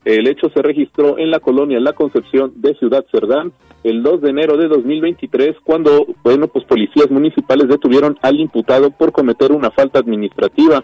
[0.04, 4.30] El hecho se registró en la colonia La Concepción de Ciudad Cerdán el 2 de
[4.30, 10.00] enero de 2023, cuando, bueno, pues policías municipales detuvieron al imputado por cometer una falta
[10.00, 10.84] administrativa.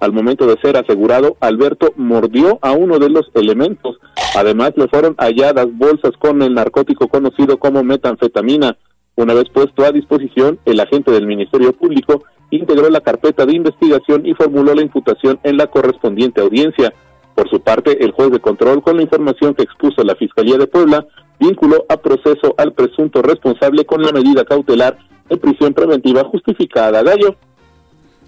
[0.00, 3.98] Al momento de ser asegurado, Alberto mordió a uno de los elementos.
[4.36, 8.76] Además, le fueron halladas bolsas con el narcótico conocido como metanfetamina.
[9.16, 14.26] Una vez puesto a disposición, el agente del Ministerio Público integró la carpeta de investigación
[14.26, 16.92] y formuló la imputación en la correspondiente audiencia.
[17.34, 20.66] Por su parte, el juez de control, con la información que expuso la Fiscalía de
[20.66, 21.04] Puebla,
[21.40, 24.98] vinculó a proceso al presunto responsable con la medida cautelar
[25.28, 27.02] de prisión preventiva justificada.
[27.02, 27.34] Gallo.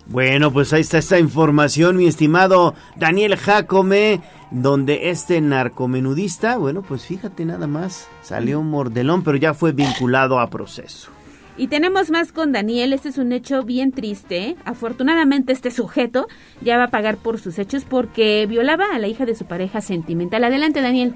[0.06, 4.20] Bueno, pues ahí está esta información, mi estimado Daniel Jacome,
[4.52, 10.38] donde este narcomenudista, bueno, pues fíjate nada más, salió un mordelón, pero ya fue vinculado
[10.38, 11.10] a proceso.
[11.58, 14.56] Y tenemos más con Daniel, este es un hecho bien triste.
[14.66, 16.26] Afortunadamente este sujeto
[16.60, 19.80] ya va a pagar por sus hechos porque violaba a la hija de su pareja
[19.80, 20.44] sentimental.
[20.44, 21.14] Adelante, Daniel.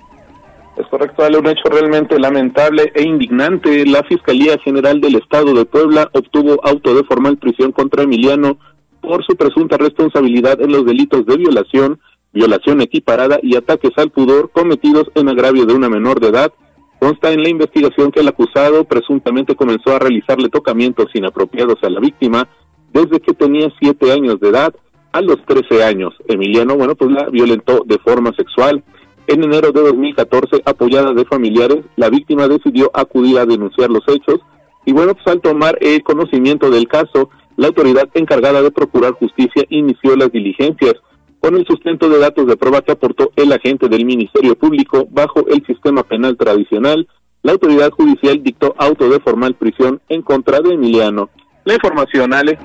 [0.78, 3.84] Es correcto, dale un hecho realmente lamentable e indignante.
[3.84, 8.58] La Fiscalía General del Estado de Puebla obtuvo auto de formal prisión contra Emiliano
[9.02, 12.00] por su presunta responsabilidad en los delitos de violación,
[12.32, 16.52] violación equiparada y ataques al pudor cometidos en agravio de una menor de edad.
[17.00, 21.98] Consta en la investigación que el acusado presuntamente comenzó a realizarle tocamientos inapropiados a la
[21.98, 22.46] víctima
[22.92, 24.74] desde que tenía siete años de edad
[25.12, 26.12] a los 13 años.
[26.28, 28.84] Emiliano, bueno, pues la violentó de forma sexual.
[29.26, 34.40] En enero de 2014, apoyada de familiares, la víctima decidió acudir a denunciar los hechos
[34.84, 39.64] y bueno, pues al tomar el conocimiento del caso, la autoridad encargada de procurar justicia
[39.70, 40.96] inició las diligencias
[41.40, 45.46] con el sustento de datos de prueba que aportó el agente del Ministerio Público bajo
[45.48, 47.08] el sistema penal tradicional.
[47.42, 51.30] La autoridad judicial dictó auto de formal prisión en contra de Emiliano.
[51.64, 52.58] La información, Ale.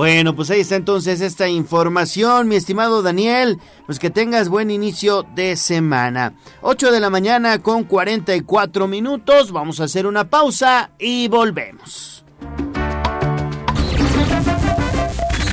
[0.00, 3.58] Bueno, pues ahí está entonces esta información, mi estimado Daniel.
[3.84, 6.32] Pues que tengas buen inicio de semana.
[6.62, 9.52] 8 de la mañana con 44 minutos.
[9.52, 12.19] Vamos a hacer una pausa y volvemos.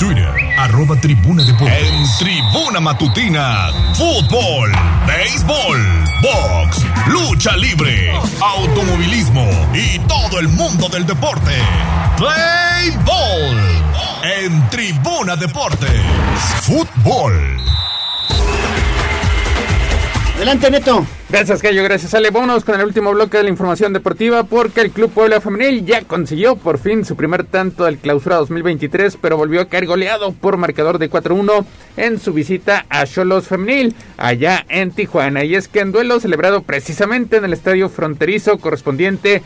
[0.00, 1.78] Twitter, arroba tribuna deportes.
[1.78, 4.72] En tribuna matutina, fútbol,
[5.06, 5.78] béisbol,
[6.22, 11.52] box, lucha libre, automovilismo y todo el mundo del deporte.
[12.16, 13.60] Play Ball.
[14.24, 16.00] En tribuna deportes,
[16.62, 17.60] fútbol.
[20.40, 21.06] Adelante, Neto.
[21.28, 21.84] Gracias, Cayo.
[21.84, 22.30] Gracias, Ale.
[22.30, 26.00] Vámonos con el último bloque de la información deportiva porque el Club Puebla Femenil ya
[26.00, 30.56] consiguió por fin su primer tanto del clausura 2023, pero volvió a caer goleado por
[30.56, 31.66] marcador de 4-1
[31.98, 35.44] en su visita a Cholos Femenil, allá en Tijuana.
[35.44, 39.42] Y es que en duelo celebrado precisamente en el estadio fronterizo correspondiente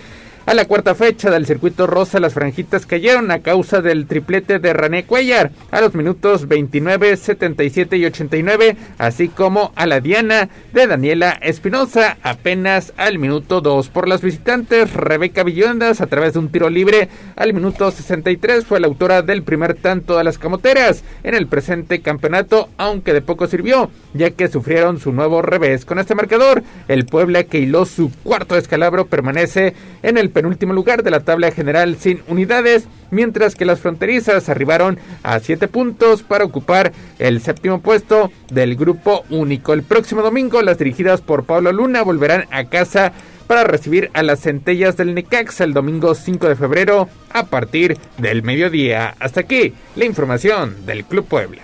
[0.46, 4.72] a la cuarta fecha del circuito rosa, las franjitas cayeron a causa del triplete de
[4.74, 10.86] René Cuellar a los minutos 29, 77 y 89, así como a la diana de
[10.86, 13.88] Daniela Espinosa apenas al minuto 2.
[13.88, 18.80] Por las visitantes, Rebeca Villondas a través de un tiro libre al minuto 63 fue
[18.80, 23.46] la autora del primer tanto de las camoteras en el presente campeonato, aunque de poco
[23.46, 25.86] sirvió, ya que sufrieron su nuevo revés.
[25.86, 31.02] Con este marcador, el Puebla que hiló su cuarto descalabro permanece en el penúltimo lugar
[31.02, 36.44] de la tabla general sin unidades, mientras que las fronterizas arribaron a 7 puntos para
[36.44, 39.72] ocupar el séptimo puesto del grupo único.
[39.72, 43.12] El próximo domingo las dirigidas por Pablo Luna volverán a casa
[43.46, 48.42] para recibir a las centellas del Necaxa el domingo 5 de febrero a partir del
[48.42, 49.14] mediodía.
[49.20, 51.62] Hasta aquí la información del Club Puebla.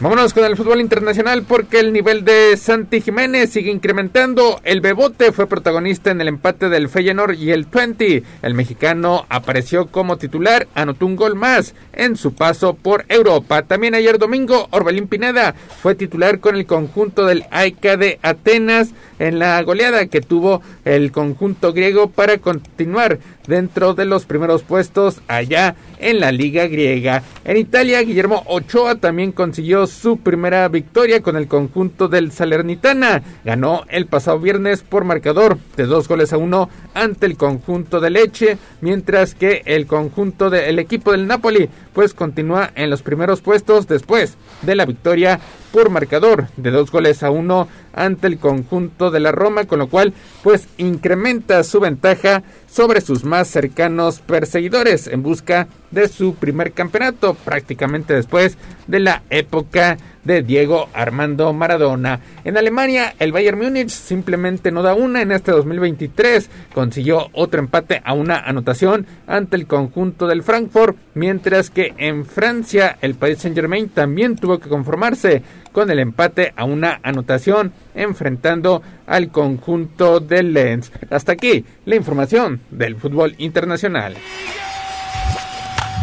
[0.00, 4.60] Vámonos con el fútbol internacional porque el nivel de Santi Jiménez sigue incrementando.
[4.64, 8.24] El Bebote fue protagonista en el empate del Feyenoord y el 20.
[8.42, 13.62] El mexicano apareció como titular, anotó un gol más en su paso por Europa.
[13.62, 18.90] También ayer domingo, Orbelín Pineda fue titular con el conjunto del AECA de Atenas
[19.20, 25.20] en la goleada que tuvo el conjunto griego para continuar dentro de los primeros puestos
[25.28, 27.22] allá en la liga griega.
[27.44, 33.22] En Italia, Guillermo Ochoa también consiguió su primera victoria con el conjunto del Salernitana.
[33.44, 38.10] Ganó el pasado viernes por marcador de dos goles a uno ante el conjunto de
[38.10, 43.86] Leche, mientras que el conjunto del equipo del Napoli pues continúa en los primeros puestos
[43.86, 45.40] después de la victoria
[45.72, 49.88] por marcador de dos goles a uno ante el conjunto de la Roma, con lo
[49.88, 56.72] cual pues incrementa su ventaja sobre sus más cercanos perseguidores en busca de su primer
[56.72, 62.20] campeonato, prácticamente después de la época de Diego Armando Maradona.
[62.44, 66.50] En Alemania, el Bayern Múnich simplemente no da una en este 2023.
[66.74, 72.96] Consiguió otro empate a una anotación ante el conjunto del Frankfurt, mientras que en Francia,
[73.00, 79.28] el Paris Saint-Germain también tuvo que conformarse con el empate a una anotación enfrentando al
[79.30, 80.92] conjunto del Lens.
[81.10, 84.16] Hasta aquí la información del fútbol internacional.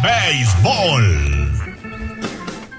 [0.03, 1.60] Béisbol.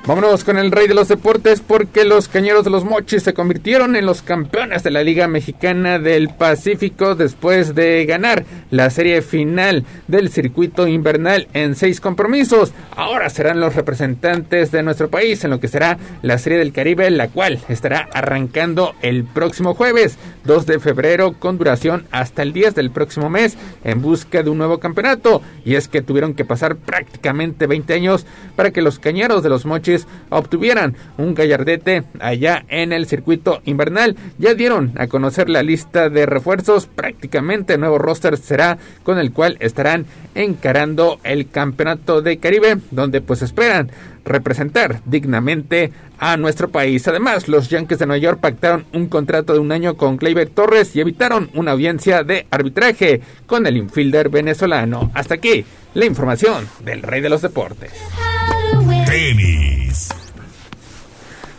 [0.05, 3.95] Vámonos con el rey de los deportes porque los cañeros de los mochis se convirtieron
[3.95, 9.85] en los campeones de la Liga Mexicana del Pacífico después de ganar la serie final
[10.09, 12.73] del circuito invernal en seis compromisos.
[12.97, 17.09] Ahora serán los representantes de nuestro país en lo que será la serie del Caribe,
[17.13, 22.75] la cual estará arrancando el próximo jueves 2 de febrero con duración hasta el 10
[22.75, 25.43] del próximo mes en busca de un nuevo campeonato.
[25.65, 29.65] Y es que tuvieron que pasar prácticamente 20 años para que los cañeros de los
[29.65, 29.92] mochis
[30.31, 34.17] obtuvieran un gallardete allá en el circuito invernal.
[34.39, 39.57] Ya dieron a conocer la lista de refuerzos, prácticamente nuevo roster será con el cual
[39.61, 43.91] estarán encarando el campeonato de Caribe, donde pues esperan
[44.25, 47.07] representar dignamente a nuestro país.
[47.09, 50.95] Además, los Yankees de Nueva York pactaron un contrato de un año con Gleyber Torres
[50.95, 55.11] y evitaron una audiencia de arbitraje con el infielder venezolano.
[55.15, 55.65] Hasta aquí
[55.95, 57.93] la información del rey de los deportes.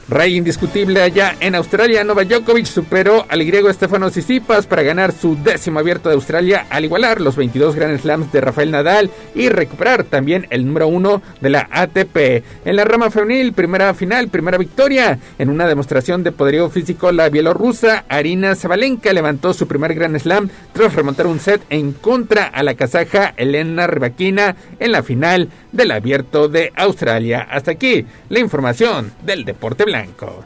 [0.10, 5.36] Rey indiscutible allá en Australia, Novak Djokovic superó al griego Stefano Tsitsipas para ganar su
[5.42, 10.04] décimo abierto de Australia al igualar los 22 Grand Slams de Rafael Nadal y recuperar
[10.04, 12.44] también el número uno de la ATP.
[12.66, 15.20] En la rama femenil, primera final, primera victoria.
[15.40, 20.50] En una demostración de poderío físico, la bielorrusa Arina Zabalenka levantó su primer Grand Slam
[20.74, 25.92] tras remontar un set en contra a la kazaja Elena Rybakina en la final del
[25.92, 27.48] abierto de Australia.
[27.50, 30.46] Hasta aquí la información del deporte blanco.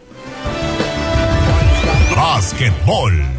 [2.16, 3.37] Básquetbol.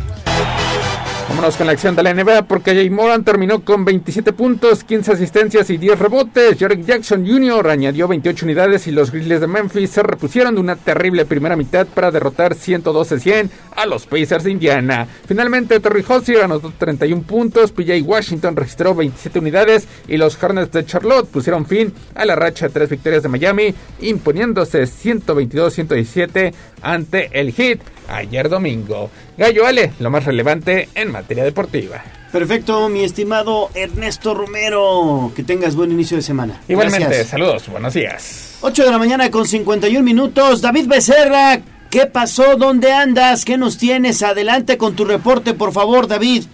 [1.28, 5.12] Vámonos con la acción de la NBA porque Jay Moran terminó con 27 puntos, 15
[5.12, 6.56] asistencias y 10 rebotes.
[6.58, 7.68] Jordan Jackson Jr.
[7.68, 11.86] añadió 28 unidades y los Grizzlies de Memphis se repusieron de una terrible primera mitad
[11.86, 15.06] para derrotar 112-100 a los Pacers de Indiana.
[15.26, 20.86] Finalmente Terry Hosier anotó 31 puntos, PJ Washington registró 27 unidades y los Hornets de
[20.86, 27.52] Charlotte pusieron fin a la racha de tres victorias de Miami, imponiéndose 122-117 ante el
[27.52, 29.10] Heat ayer domingo.
[29.36, 32.02] Gallo Ale, lo más relevante en materia deportiva.
[32.32, 35.32] Perfecto, mi estimado Ernesto Romero.
[35.34, 36.60] Que tengas buen inicio de semana.
[36.68, 37.28] Igualmente, Gracias.
[37.28, 38.58] saludos, buenos días.
[38.60, 40.60] 8 de la mañana con 51 minutos.
[40.60, 42.56] David Becerra, ¿qué pasó?
[42.56, 43.44] ¿Dónde andas?
[43.44, 44.22] ¿Qué nos tienes?
[44.22, 46.44] Adelante con tu reporte, por favor, David.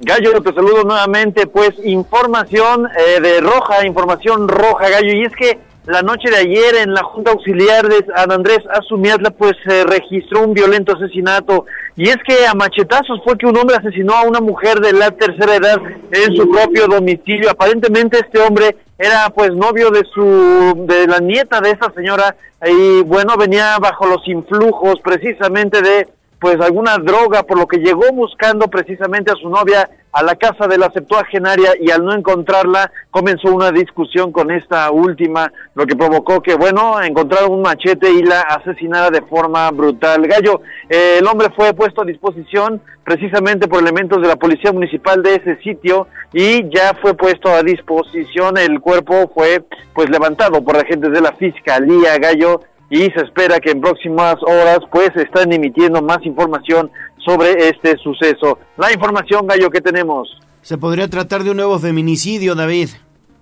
[0.00, 1.46] Gallo, te saludo nuevamente.
[1.46, 5.12] Pues información eh, de roja, información roja, Gallo.
[5.12, 9.30] Y es que la noche de ayer en la Junta Auxiliar de San Andrés Azumiatla,
[9.30, 11.66] pues se registró un violento asesinato.
[11.96, 15.10] Y es que a machetazos fue que un hombre asesinó a una mujer de la
[15.10, 15.80] tercera edad
[16.12, 17.50] en su propio domicilio.
[17.50, 23.02] Aparentemente este hombre era pues novio de su de la nieta de esa señora y
[23.02, 26.06] bueno venía bajo los influjos precisamente de
[26.38, 30.66] pues alguna droga, por lo que llegó buscando precisamente a su novia a la casa
[30.68, 35.96] de la septuagenaria y al no encontrarla comenzó una discusión con esta última, lo que
[35.96, 40.26] provocó que, bueno, encontraron un machete y la asesinara de forma brutal.
[40.26, 45.22] Gallo, eh, el hombre fue puesto a disposición precisamente por elementos de la policía municipal
[45.22, 50.76] de ese sitio y ya fue puesto a disposición, el cuerpo fue pues levantado por
[50.76, 52.60] agentes de la fiscalía, Gallo,
[52.92, 56.90] y se espera que en próximas horas pues están emitiendo más información
[57.24, 58.58] sobre este suceso.
[58.76, 60.28] La información, Gallo, que tenemos.
[60.62, 62.90] Se podría tratar de un nuevo feminicidio, David.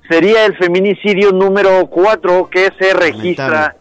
[0.08, 3.76] Sería el feminicidio número 4 que se registra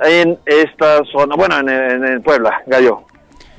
[0.00, 3.04] en esta zona, bueno, en, en, en Puebla, Gallo.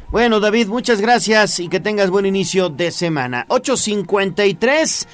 [0.09, 3.45] Bueno, David, muchas gracias y que tengas buen inicio de semana.
[3.49, 5.07] 8.53.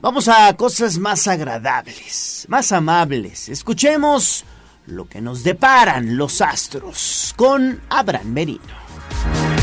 [0.00, 3.48] Vamos a cosas más agradables, más amables.
[3.48, 4.44] Escuchemos
[4.86, 9.55] lo que nos deparan los astros con Abraham Merino.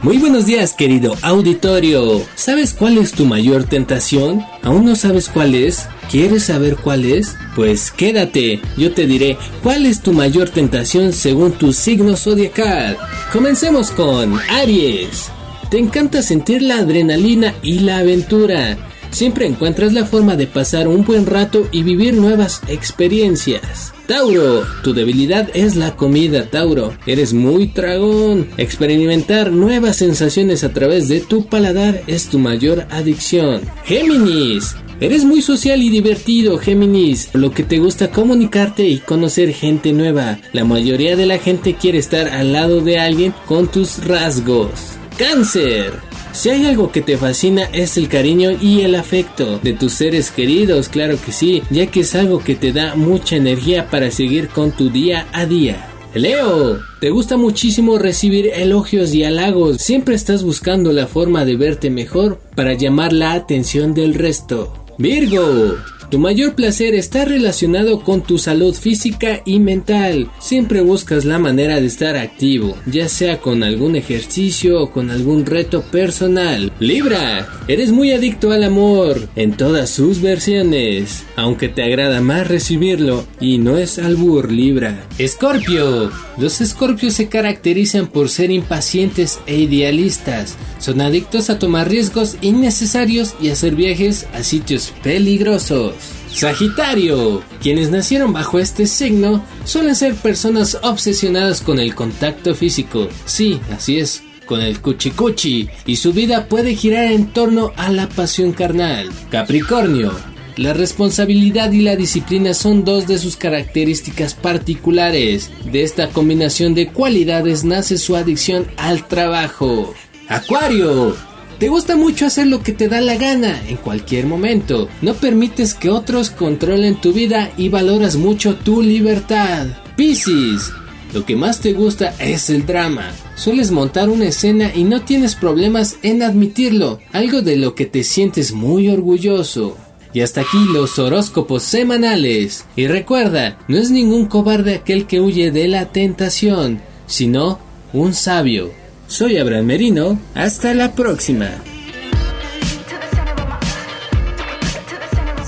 [0.00, 2.22] Muy buenos días querido auditorio.
[2.36, 4.44] ¿Sabes cuál es tu mayor tentación?
[4.62, 5.88] ¿Aún no sabes cuál es?
[6.08, 7.36] ¿Quieres saber cuál es?
[7.56, 12.96] Pues quédate, yo te diré cuál es tu mayor tentación según tu signo zodiacal.
[13.32, 15.32] Comencemos con Aries.
[15.68, 18.78] Te encanta sentir la adrenalina y la aventura.
[19.10, 23.92] Siempre encuentras la forma de pasar un buen rato y vivir nuevas experiencias.
[24.06, 26.94] Tauro, tu debilidad es la comida, Tauro.
[27.06, 28.48] Eres muy tragón.
[28.56, 33.60] Experimentar nuevas sensaciones a través de tu paladar es tu mayor adicción.
[33.84, 39.92] Géminis, Eres muy social y divertido, Géminis, lo que te gusta comunicarte y conocer gente
[39.92, 40.40] nueva.
[40.52, 44.70] La mayoría de la gente quiere estar al lado de alguien con tus rasgos.
[45.16, 46.07] Cáncer.
[46.32, 50.30] Si hay algo que te fascina es el cariño y el afecto de tus seres
[50.30, 54.48] queridos, claro que sí, ya que es algo que te da mucha energía para seguir
[54.48, 55.88] con tu día a día.
[56.14, 61.90] Leo, te gusta muchísimo recibir elogios y halagos, siempre estás buscando la forma de verte
[61.90, 64.84] mejor para llamar la atención del resto.
[64.96, 65.76] Virgo,
[66.10, 70.30] tu mayor placer está relacionado con tu salud física y mental.
[70.38, 75.44] Siempre buscas la manera de estar activo, ya sea con algún ejercicio o con algún
[75.44, 76.72] reto personal.
[76.78, 83.26] Libra, eres muy adicto al amor en todas sus versiones, aunque te agrada más recibirlo
[83.40, 85.06] y no es albur Libra.
[85.18, 90.56] Escorpio, los escorpios se caracterizan por ser impacientes e idealistas.
[90.78, 95.97] Son adictos a tomar riesgos innecesarios y hacer viajes a sitios peligrosos.
[96.32, 97.42] Sagitario.
[97.60, 103.08] Quienes nacieron bajo este signo suelen ser personas obsesionadas con el contacto físico.
[103.24, 105.68] Sí, así es, con el cuchicuchi.
[105.86, 109.10] Y su vida puede girar en torno a la pasión carnal.
[109.30, 110.12] Capricornio.
[110.56, 115.50] La responsabilidad y la disciplina son dos de sus características particulares.
[115.70, 119.94] De esta combinación de cualidades nace su adicción al trabajo.
[120.28, 121.27] Acuario.
[121.58, 124.88] Te gusta mucho hacer lo que te da la gana en cualquier momento.
[125.02, 129.66] No permites que otros controlen tu vida y valoras mucho tu libertad.
[129.96, 130.70] Piscis.
[131.12, 133.10] Lo que más te gusta es el drama.
[133.34, 138.04] Sueles montar una escena y no tienes problemas en admitirlo, algo de lo que te
[138.04, 139.76] sientes muy orgulloso.
[140.12, 142.66] Y hasta aquí los horóscopos semanales.
[142.76, 147.58] Y recuerda, no es ningún cobarde aquel que huye de la tentación, sino
[147.92, 148.70] un sabio.
[149.08, 151.48] Soy Abraham Merino, hasta la próxima.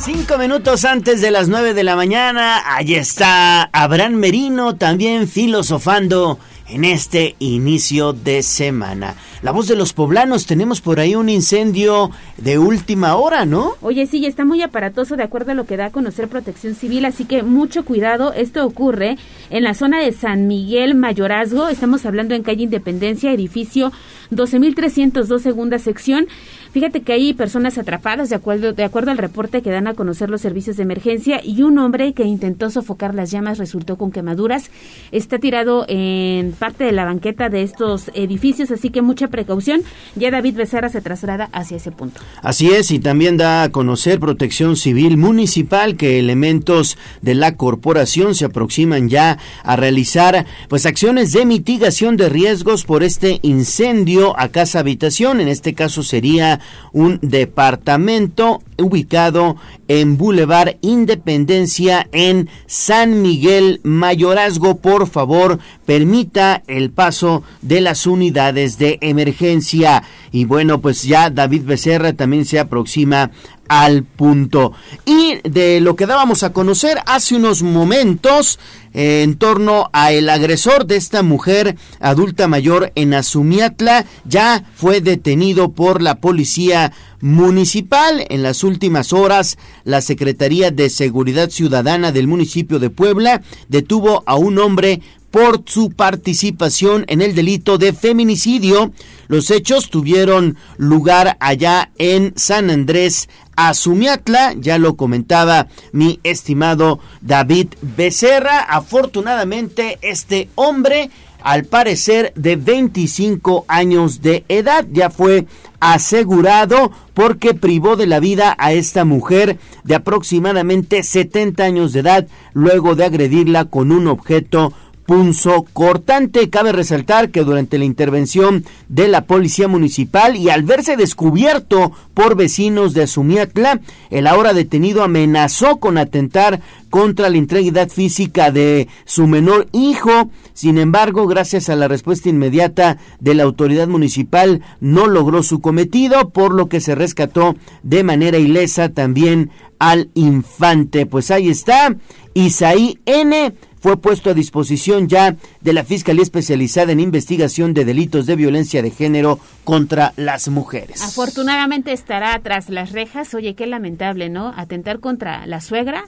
[0.02, 6.38] Cinco minutos antes de las nueve de la mañana, allí está Abraham Merino también filosofando
[6.68, 9.14] en este inicio de semana.
[9.42, 13.72] La voz de los poblanos, tenemos por ahí un incendio de última hora, ¿no?
[13.80, 17.06] Oye, sí, está muy aparatoso de acuerdo a lo que da a conocer Protección Civil,
[17.06, 18.34] así que mucho cuidado.
[18.34, 19.16] Esto ocurre
[19.48, 21.68] en la zona de San Miguel Mayorazgo.
[21.68, 23.92] Estamos hablando en calle Independencia, edificio
[24.30, 26.26] 12.302, segunda sección.
[26.72, 30.30] Fíjate que hay personas atrapadas, de acuerdo, de acuerdo al reporte que dan a conocer
[30.30, 34.70] los servicios de emergencia, y un hombre que intentó sofocar las llamas resultó con quemaduras.
[35.10, 39.82] Está tirado en parte de la banqueta de estos edificios, así que mucha precaución.
[40.14, 42.20] Ya David Becerra se traslada hacia ese punto.
[42.42, 48.34] Así es, y también da a conocer Protección Civil Municipal que elementos de la corporación
[48.34, 54.48] se aproximan ya a realizar pues acciones de mitigación de riesgos por este incendio a
[54.48, 55.40] casa habitación.
[55.40, 56.59] En este caso sería
[56.92, 59.56] un departamento ubicado
[59.88, 64.76] en Boulevard Independencia en San Miguel Mayorazgo.
[64.78, 70.02] Por favor, permita el paso de las unidades de emergencia.
[70.32, 73.30] Y bueno, pues ya David Becerra también se aproxima
[73.70, 74.72] al punto.
[75.04, 78.58] Y de lo que dábamos a conocer hace unos momentos
[78.92, 85.00] eh, en torno a el agresor de esta mujer adulta mayor en Azumiatla, ya fue
[85.00, 88.24] detenido por la policía municipal.
[88.28, 94.36] En las últimas horas, la Secretaría de Seguridad Ciudadana del municipio de Puebla detuvo a
[94.36, 98.92] un hombre por su participación en el delito de feminicidio.
[99.28, 107.68] Los hechos tuvieron lugar allá en San Andrés Azumiatla, ya lo comentaba mi estimado David
[107.82, 108.60] Becerra.
[108.60, 111.10] Afortunadamente, este hombre,
[111.42, 115.46] al parecer de 25 años de edad, ya fue
[115.78, 122.26] asegurado porque privó de la vida a esta mujer de aproximadamente 70 años de edad
[122.52, 124.72] luego de agredirla con un objeto
[125.10, 126.50] punzo cortante.
[126.50, 132.36] Cabe resaltar que durante la intervención de la policía municipal y al verse descubierto por
[132.36, 133.80] vecinos de Azumiatla,
[134.10, 140.30] el ahora detenido amenazó con atentar contra la integridad física de su menor hijo.
[140.54, 146.30] Sin embargo, gracias a la respuesta inmediata de la autoridad municipal, no logró su cometido,
[146.30, 151.04] por lo que se rescató de manera ilesa también al infante.
[151.04, 151.96] Pues ahí está,
[152.34, 158.26] Isaí N fue puesto a disposición ya de la Fiscalía Especializada en Investigación de Delitos
[158.26, 161.02] de Violencia de Género contra las mujeres.
[161.02, 163.34] Afortunadamente estará tras las rejas.
[163.34, 164.52] Oye, qué lamentable, ¿no?
[164.56, 166.04] Atentar contra la suegra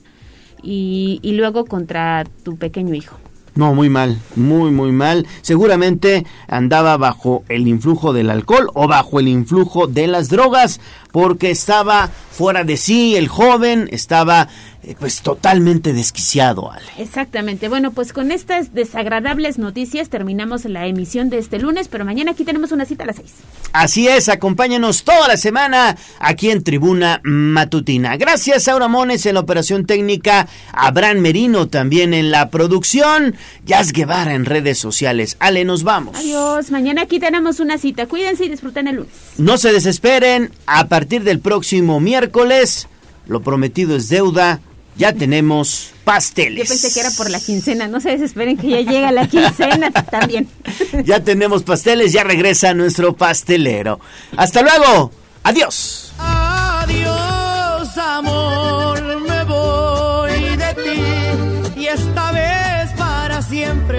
[0.62, 3.18] y, y luego contra tu pequeño hijo.
[3.55, 5.26] No, muy mal, muy, muy mal.
[5.42, 11.51] Seguramente andaba bajo el influjo del alcohol o bajo el influjo de las drogas, porque
[11.51, 14.49] estaba fuera de sí el joven, estaba
[14.99, 16.85] pues totalmente desquiciado, Ale.
[16.99, 17.69] Exactamente.
[17.69, 22.44] Bueno, pues con estas desagradables noticias terminamos la emisión de este lunes, pero mañana aquí
[22.44, 23.33] tenemos una cita a las seis.
[23.73, 28.17] Así es, acompáñanos toda la semana aquí en Tribuna Matutina.
[28.17, 34.35] Gracias a Mones en la operación técnica, Abraham Merino también en la producción, Jazz Guevara
[34.35, 35.36] en redes sociales.
[35.39, 36.17] Ale, nos vamos.
[36.17, 38.07] Adiós, mañana aquí tenemos una cita.
[38.07, 39.12] Cuídense y disfruten el lunes.
[39.39, 42.89] No se desesperen, a partir del próximo miércoles,
[43.27, 44.61] lo prometido es deuda,
[44.97, 46.69] ya tenemos pasteles.
[46.69, 49.91] Yo pensé que era por la quincena, no se desesperen que ya llega la quincena
[50.11, 50.49] también.
[51.05, 54.01] Ya tenemos pasteles, ya regresa nuestro pastelero.
[54.37, 55.11] Hasta luego,
[55.43, 56.12] adiós.
[56.19, 63.99] Adiós, amor, me voy de ti y esta vez para siempre.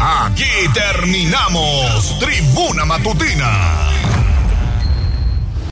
[0.00, 3.93] Aquí terminamos Tribuna Matutina